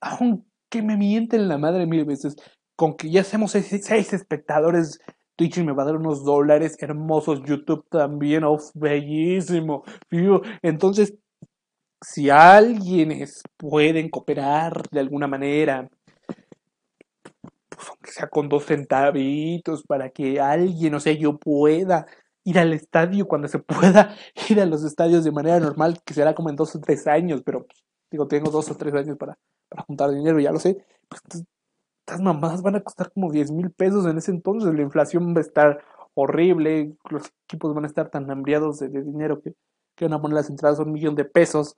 aunque 0.00 0.82
me 0.82 0.96
mienten 0.96 1.48
la 1.48 1.58
madre 1.58 1.86
mil 1.86 2.04
veces, 2.04 2.34
con 2.76 2.96
que 2.96 3.10
ya 3.10 3.24
seamos 3.24 3.52
seis, 3.52 3.68
seis 3.84 4.12
espectadores, 4.12 4.98
Twitch 5.36 5.58
me 5.58 5.72
va 5.72 5.82
a 5.82 5.86
dar 5.86 5.96
unos 5.96 6.24
dólares 6.24 6.76
hermosos, 6.80 7.42
YouTube 7.44 7.86
también, 7.90 8.44
oh, 8.44 8.58
bellísimo. 8.74 9.84
Entonces, 10.62 11.14
si 12.02 12.30
alguienes 12.30 13.42
pueden 13.56 14.10
cooperar 14.10 14.82
de 14.90 15.00
alguna 15.00 15.26
manera, 15.26 15.88
pues 17.68 17.88
aunque 17.88 18.10
sea 18.10 18.28
con 18.28 18.48
dos 18.48 18.66
centavitos, 18.66 19.84
para 19.84 20.10
que 20.10 20.40
alguien, 20.40 20.94
o 20.94 21.00
sea, 21.00 21.12
yo 21.12 21.38
pueda 21.38 22.06
ir 22.44 22.58
al 22.58 22.72
estadio 22.72 23.26
cuando 23.26 23.48
se 23.48 23.58
pueda 23.60 24.14
ir 24.48 24.60
a 24.60 24.66
los 24.66 24.84
estadios 24.84 25.24
de 25.24 25.32
manera 25.32 25.60
normal, 25.60 26.00
que 26.04 26.14
será 26.14 26.34
como 26.34 26.50
en 26.50 26.56
dos 26.56 26.74
o 26.74 26.80
tres 26.80 27.06
años, 27.06 27.42
pero 27.44 27.66
pues, 27.66 27.84
digo, 28.10 28.26
tengo 28.26 28.50
dos 28.50 28.70
o 28.70 28.76
tres 28.76 28.94
años 28.94 29.16
para, 29.16 29.38
para 29.68 29.84
juntar 29.84 30.10
dinero, 30.10 30.40
ya 30.40 30.52
lo 30.52 30.58
sé, 30.58 30.84
pues 31.08 31.22
estas 32.00 32.20
mamadas 32.20 32.62
van 32.62 32.76
a 32.76 32.82
costar 32.82 33.12
como 33.12 33.30
10 33.30 33.52
mil 33.52 33.70
pesos 33.70 34.06
en 34.06 34.18
ese 34.18 34.32
entonces, 34.32 34.74
la 34.74 34.82
inflación 34.82 35.34
va 35.34 35.38
a 35.38 35.42
estar 35.42 35.84
horrible, 36.14 36.96
los 37.10 37.32
equipos 37.44 37.74
van 37.74 37.84
a 37.84 37.86
estar 37.86 38.10
tan 38.10 38.30
hambriados 38.30 38.80
de 38.80 38.88
dinero 38.88 39.40
que, 39.40 39.54
que 39.94 40.04
van 40.06 40.14
a 40.14 40.20
poner 40.20 40.36
las 40.36 40.50
entradas 40.50 40.78
a 40.78 40.82
un 40.82 40.92
millón 40.92 41.14
de 41.14 41.24
pesos. 41.24 41.76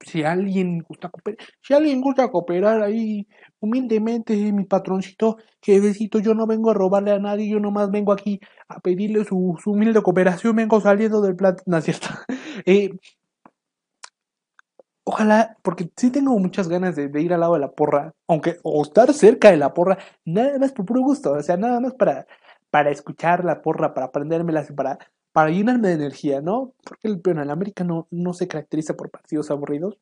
Si 0.00 0.22
alguien 0.22 0.80
gusta 0.86 1.08
cooperar, 1.08 1.38
si 1.62 1.72
alguien 1.72 2.00
gusta 2.00 2.30
cooperar 2.30 2.82
ahí 2.82 3.26
humildemente, 3.60 4.34
mi 4.52 4.64
patroncito, 4.64 5.38
jefecito, 5.62 6.18
yo 6.18 6.34
no 6.34 6.46
vengo 6.46 6.70
a 6.70 6.74
robarle 6.74 7.12
a 7.12 7.18
nadie, 7.18 7.48
yo 7.48 7.58
nomás 7.58 7.90
vengo 7.90 8.12
aquí 8.12 8.38
a 8.68 8.80
pedirle 8.80 9.24
su, 9.24 9.56
humilde 9.64 10.02
cooperación, 10.02 10.56
vengo 10.56 10.80
saliendo 10.80 11.22
del 11.22 11.36
plan, 11.36 11.56
no 11.66 11.78
es 11.78 11.84
cierto. 11.84 12.08
Eh, 12.66 12.90
ojalá, 15.04 15.56
porque 15.62 15.90
sí 15.96 16.10
tengo 16.10 16.38
muchas 16.38 16.68
ganas 16.68 16.96
de, 16.96 17.08
de 17.08 17.22
ir 17.22 17.34
al 17.34 17.40
lado 17.40 17.54
de 17.54 17.60
la 17.60 17.72
porra, 17.72 18.14
aunque, 18.28 18.58
o 18.62 18.82
estar 18.82 19.12
cerca 19.12 19.50
de 19.50 19.56
la 19.56 19.74
porra, 19.74 19.98
nada 20.24 20.58
más 20.58 20.72
por 20.72 20.86
puro 20.86 21.02
gusto, 21.02 21.32
o 21.32 21.42
sea, 21.42 21.56
nada 21.56 21.80
más 21.80 21.94
para, 21.94 22.26
para 22.70 22.90
escuchar 22.90 23.44
la 23.44 23.62
porra, 23.62 23.94
para 23.94 24.06
aprendérmelas 24.06 24.70
y 24.70 24.72
para, 24.72 24.98
para 25.34 25.50
llenarme 25.50 25.88
de 25.88 25.94
energía, 25.94 26.40
¿no? 26.40 26.74
Porque 26.84 27.08
el 27.08 27.20
peón 27.20 27.40
América 27.50 27.82
no, 27.82 28.06
no 28.12 28.32
se 28.34 28.46
caracteriza 28.46 28.94
por 28.94 29.10
partidos 29.10 29.50
aburridos. 29.50 29.98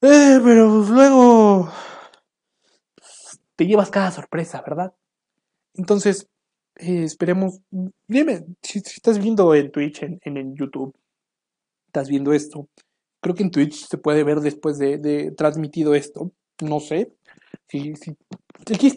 Eh, 0.00 0.40
pero 0.42 0.70
pues 0.70 0.88
luego 0.88 1.68
te 3.56 3.66
llevas 3.66 3.90
cada 3.90 4.10
sorpresa, 4.10 4.62
¿verdad? 4.66 4.94
Entonces, 5.74 6.30
eh, 6.76 7.04
esperemos. 7.04 7.60
Dime, 8.06 8.46
si, 8.62 8.78
estás 8.78 9.18
viendo 9.18 9.54
en 9.54 9.70
Twitch, 9.70 10.02
en, 10.02 10.18
en, 10.22 10.54
YouTube, 10.54 10.96
estás 11.88 12.08
viendo 12.08 12.32
esto. 12.32 12.70
Creo 13.20 13.34
que 13.34 13.42
en 13.42 13.50
Twitch 13.50 13.86
se 13.86 13.98
puede 13.98 14.24
ver 14.24 14.40
después 14.40 14.78
de, 14.78 15.34
transmitido 15.36 15.94
esto. 15.94 16.32
No 16.62 16.80
sé. 16.80 17.12
Si, 17.68 17.94
si, 17.96 18.16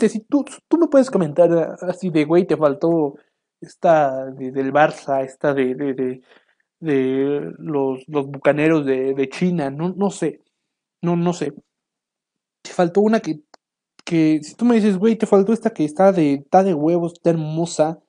si 0.07 0.19
tú, 0.21 0.45
tú 0.69 0.77
me 0.77 0.87
puedes 0.87 1.11
comentar 1.11 1.51
ah, 1.51 1.75
así 1.89 2.09
de, 2.09 2.23
güey, 2.23 2.47
te 2.47 2.55
faltó 2.55 3.15
esta 3.61 4.25
de- 4.31 4.51
del 4.51 4.73
Barça, 4.73 5.23
esta 5.23 5.53
de, 5.53 5.75
de, 5.75 6.21
de, 6.79 7.53
los, 7.59 8.03
los 8.07 8.27
bucaneros 8.27 8.85
de, 8.85 9.29
China, 9.29 9.69
no, 9.69 9.89
no 9.89 10.09
sé, 10.09 10.41
no, 11.01 11.15
no 11.15 11.33
sé. 11.33 11.53
Te 12.63 12.71
faltó 12.71 13.01
una 13.01 13.19
que, 13.19 13.41
que, 14.05 14.41
si 14.43 14.55
tú 14.55 14.65
me 14.65 14.75
dices, 14.75 14.97
güey, 14.97 15.17
te 15.17 15.25
faltó 15.25 15.53
esta 15.53 15.71
que 15.71 15.85
está 15.85 16.11
de, 16.11 16.35
está 16.35 16.63
de 16.63 16.73
huevos, 16.73 17.13
está 17.13 17.31
hermosa. 17.31 17.99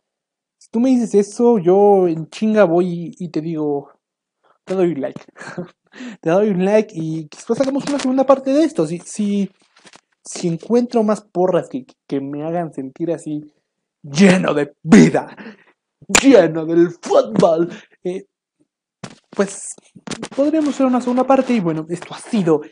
Si 0.58 0.68
tú 0.70 0.80
me 0.80 0.90
dices 0.90 1.14
eso, 1.14 1.58
yo 1.58 2.08
en 2.08 2.28
chinga 2.28 2.64
voy 2.64 3.14
y, 3.18 3.28
te 3.30 3.40
digo, 3.40 3.90
te 4.64 4.74
doy 4.74 4.92
un 4.92 5.00
like. 5.02 5.22
te 6.20 6.30
doy 6.30 6.50
un 6.50 6.64
like 6.64 6.92
y 6.96 7.28
quizás 7.28 7.60
hagamos 7.60 7.84
una 7.88 7.98
segunda 7.98 8.24
parte 8.26 8.52
de 8.52 8.64
esto. 8.64 8.86
Si, 8.86 8.98
si, 9.00 9.50
si 10.24 10.48
encuentro 10.48 11.02
más 11.02 11.22
porras 11.22 11.68
que, 11.68 11.86
que 12.08 12.20
me 12.20 12.44
hagan 12.44 12.72
sentir 12.72 13.12
así 13.12 13.52
lleno 14.02 14.54
de 14.54 14.74
vida, 14.82 15.36
lleno 16.22 16.66
del 16.66 16.90
fútbol, 16.90 17.70
eh, 18.04 18.26
pues 19.30 19.74
podríamos 20.34 20.74
hacer 20.74 20.86
una 20.86 21.00
segunda 21.00 21.24
parte 21.24 21.52
y 21.54 21.60
bueno, 21.60 21.86
esto 21.88 22.14
ha 22.14 22.18
sido 22.18 22.62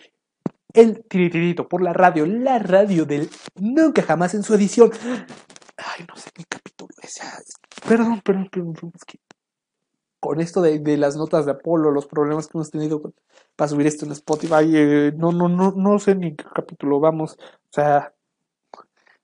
el 0.72 1.02
tiritirito 1.08 1.68
por 1.68 1.82
la 1.82 1.92
radio, 1.92 2.26
la 2.26 2.58
radio 2.58 3.04
del 3.04 3.28
nunca 3.56 4.02
jamás 4.02 4.34
en 4.34 4.42
su 4.42 4.54
edición. 4.54 4.90
Ay, 5.76 6.04
no 6.08 6.16
sé 6.16 6.30
qué 6.34 6.44
capítulo 6.48 6.90
es. 7.02 7.20
Perdón, 7.88 8.20
perdón, 8.20 8.48
perdón, 8.50 8.72
perdón, 8.74 8.92
con 10.20 10.40
esto 10.40 10.60
de, 10.60 10.78
de 10.78 10.98
las 10.98 11.16
notas 11.16 11.46
de 11.46 11.52
Apolo, 11.52 11.90
los 11.90 12.06
problemas 12.06 12.46
que 12.46 12.58
hemos 12.58 12.70
tenido 12.70 13.00
para 13.56 13.68
subir 13.68 13.86
esto 13.86 14.04
en 14.04 14.12
Spotify, 14.12 14.70
eh, 14.74 15.12
no, 15.16 15.32
no, 15.32 15.48
no, 15.48 15.72
no 15.72 15.98
sé 15.98 16.14
ni 16.14 16.36
qué 16.36 16.44
capítulo 16.54 17.00
vamos. 17.00 17.38
O 17.40 17.72
sea, 17.72 18.12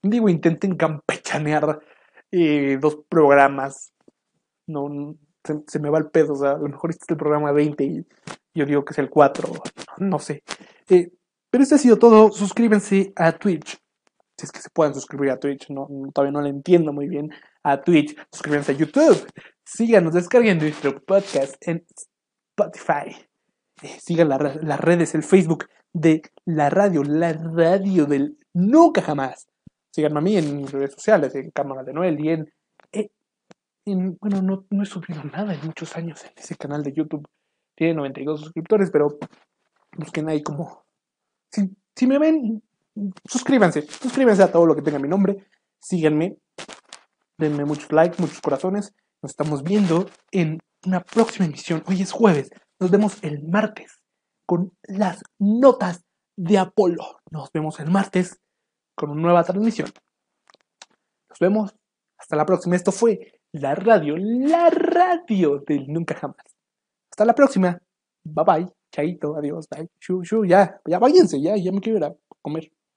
digo, 0.03 0.29
intenten 0.31 0.77
campechanear 0.77 1.81
eh, 2.31 2.79
dos 2.81 2.99
programas. 3.09 3.93
No, 4.67 5.17
se, 5.45 5.63
se 5.67 5.79
me 5.79 5.91
va 5.91 5.99
el 5.99 6.11
pedo. 6.11 6.35
O 6.35 6.37
sea, 6.37 6.53
a 6.53 6.59
lo 6.59 6.69
mejor 6.69 6.91
este 6.91 7.05
es 7.05 7.11
el 7.11 7.17
programa 7.17 7.53
20 7.53 7.85
y 7.85 8.07
yo 8.55 8.65
digo 8.65 8.85
que 8.85 8.93
es 8.93 8.99
el 8.99 9.11
4. 9.11 9.53
No 9.99 10.19
sé. 10.19 10.43
Eh, 10.89 11.11
pero 11.51 11.63
este 11.63 11.77
ha 11.77 11.79
sido 11.79 11.99
todo. 11.99 12.31
Suscríbanse 12.33 13.13
a 13.17 13.33
Twitch. 13.33 13.79
Si 14.39 14.45
es 14.45 14.53
que 14.53 14.61
se 14.61 14.71
pueden 14.71 14.95
suscribir 14.95 15.31
a 15.31 15.39
Twitch. 15.39 15.71
No, 15.71 15.89
todavía 16.13 16.33
no 16.33 16.43
lo 16.43 16.49
entiendo 16.49 16.93
muy 16.93 17.09
bien. 17.09 17.31
A 17.63 17.81
Twitch. 17.83 18.17
Suscríbanse 18.33 18.73
a 18.73 18.77
YouTube. 18.77 19.27
Síganos, 19.65 20.15
descarguen 20.15 20.59
nuestro 20.59 21.03
podcast 21.05 21.57
en 21.67 21.85
Spotify. 22.57 23.17
Eh, 23.83 23.99
sigan 24.01 24.29
las 24.29 24.81
redes, 24.81 25.15
el 25.15 25.23
Facebook 25.23 25.67
de 25.93 26.23
la 26.45 26.71
radio, 26.71 27.03
la 27.03 27.33
radio 27.33 28.07
del 28.07 28.39
nunca 28.55 29.03
jamás. 29.03 29.49
Síganme 29.97 30.19
a 30.19 30.21
mí 30.23 30.37
en 30.37 30.67
redes 30.67 30.93
sociales, 30.93 31.35
en 31.37 31.51
Cámara 31.53 31.83
de 31.83 31.95
Noel 31.95 32.21
y 32.23 32.29
en, 32.29 32.53
eh, 32.93 33.09
en- 33.87 34.19
bueno, 34.21 34.43
no, 34.43 34.67
no 34.69 34.83
he 34.83 34.85
subido 34.85 35.25
nada 35.25 35.55
en 35.55 35.65
muchos 35.65 35.97
años 35.97 36.23
en 36.23 36.33
ese 36.37 36.55
canal 36.55 36.83
de 36.83 36.93
YouTube. 36.93 37.27
Tiene 37.75 37.95
92 37.95 38.41
suscriptores, 38.43 38.91
pero 38.91 39.17
busquen 39.97 40.29
ahí 40.29 40.43
como... 40.43 40.85
Si, 41.51 41.75
si 41.95 42.07
me 42.07 42.19
ven, 42.19 42.63
suscríbanse, 43.25 43.87
suscríbanse 43.89 44.43
a 44.43 44.53
todo 44.53 44.67
lo 44.67 44.77
que 44.77 44.83
tenga 44.83 44.99
mi 44.99 45.09
nombre, 45.09 45.47
síganme, 45.81 46.37
denme 47.39 47.65
muchos 47.65 47.91
likes, 47.91 48.21
muchos 48.21 48.43
corazones. 48.43 48.95
Nos 49.23 49.31
estamos 49.33 49.63
viendo 49.63 50.11
en 50.31 50.59
una 50.85 51.01
próxima 51.01 51.47
emisión. 51.47 51.83
Hoy 51.87 52.03
es 52.03 52.13
jueves. 52.13 52.51
Nos 52.79 52.91
vemos 52.91 53.17
el 53.25 53.43
martes 53.49 53.99
con 54.45 54.77
las 54.83 55.23
notas 55.39 56.05
de 56.37 56.59
Apolo. 56.59 57.21
Nos 57.31 57.51
vemos 57.51 57.81
el 57.81 57.91
martes 57.91 58.39
con 58.97 59.11
una 59.11 59.23
nueva 59.23 59.45
transmisión. 59.45 59.89
Nos 61.29 61.39
vemos. 61.39 61.75
Hasta 62.19 62.35
la 62.35 62.47
próxima. 62.47 62.75
Esto 62.75 62.91
fue 62.91 63.41
la 63.53 63.75
radio, 63.75 64.17
la 64.17 64.71
radio 64.71 65.63
del 65.67 65.87
nunca 65.87 66.15
jamás. 66.15 66.37
Hasta 67.11 67.25
la 67.25 67.35
próxima. 67.35 67.79
Bye 68.25 68.45
bye. 68.45 68.67
Chaito. 68.91 69.37
Adiós. 69.37 69.69
Bye. 69.69 69.89
Shu, 70.01 70.25
shu. 70.25 70.45
Ya, 70.45 70.81
ya 70.87 70.99
váyanse. 70.99 71.41
Ya, 71.41 71.57
ya 71.57 71.71
me 71.71 71.81
quiero 71.81 71.99
ir 71.99 72.05
a 72.05 72.15
comer. 72.43 72.73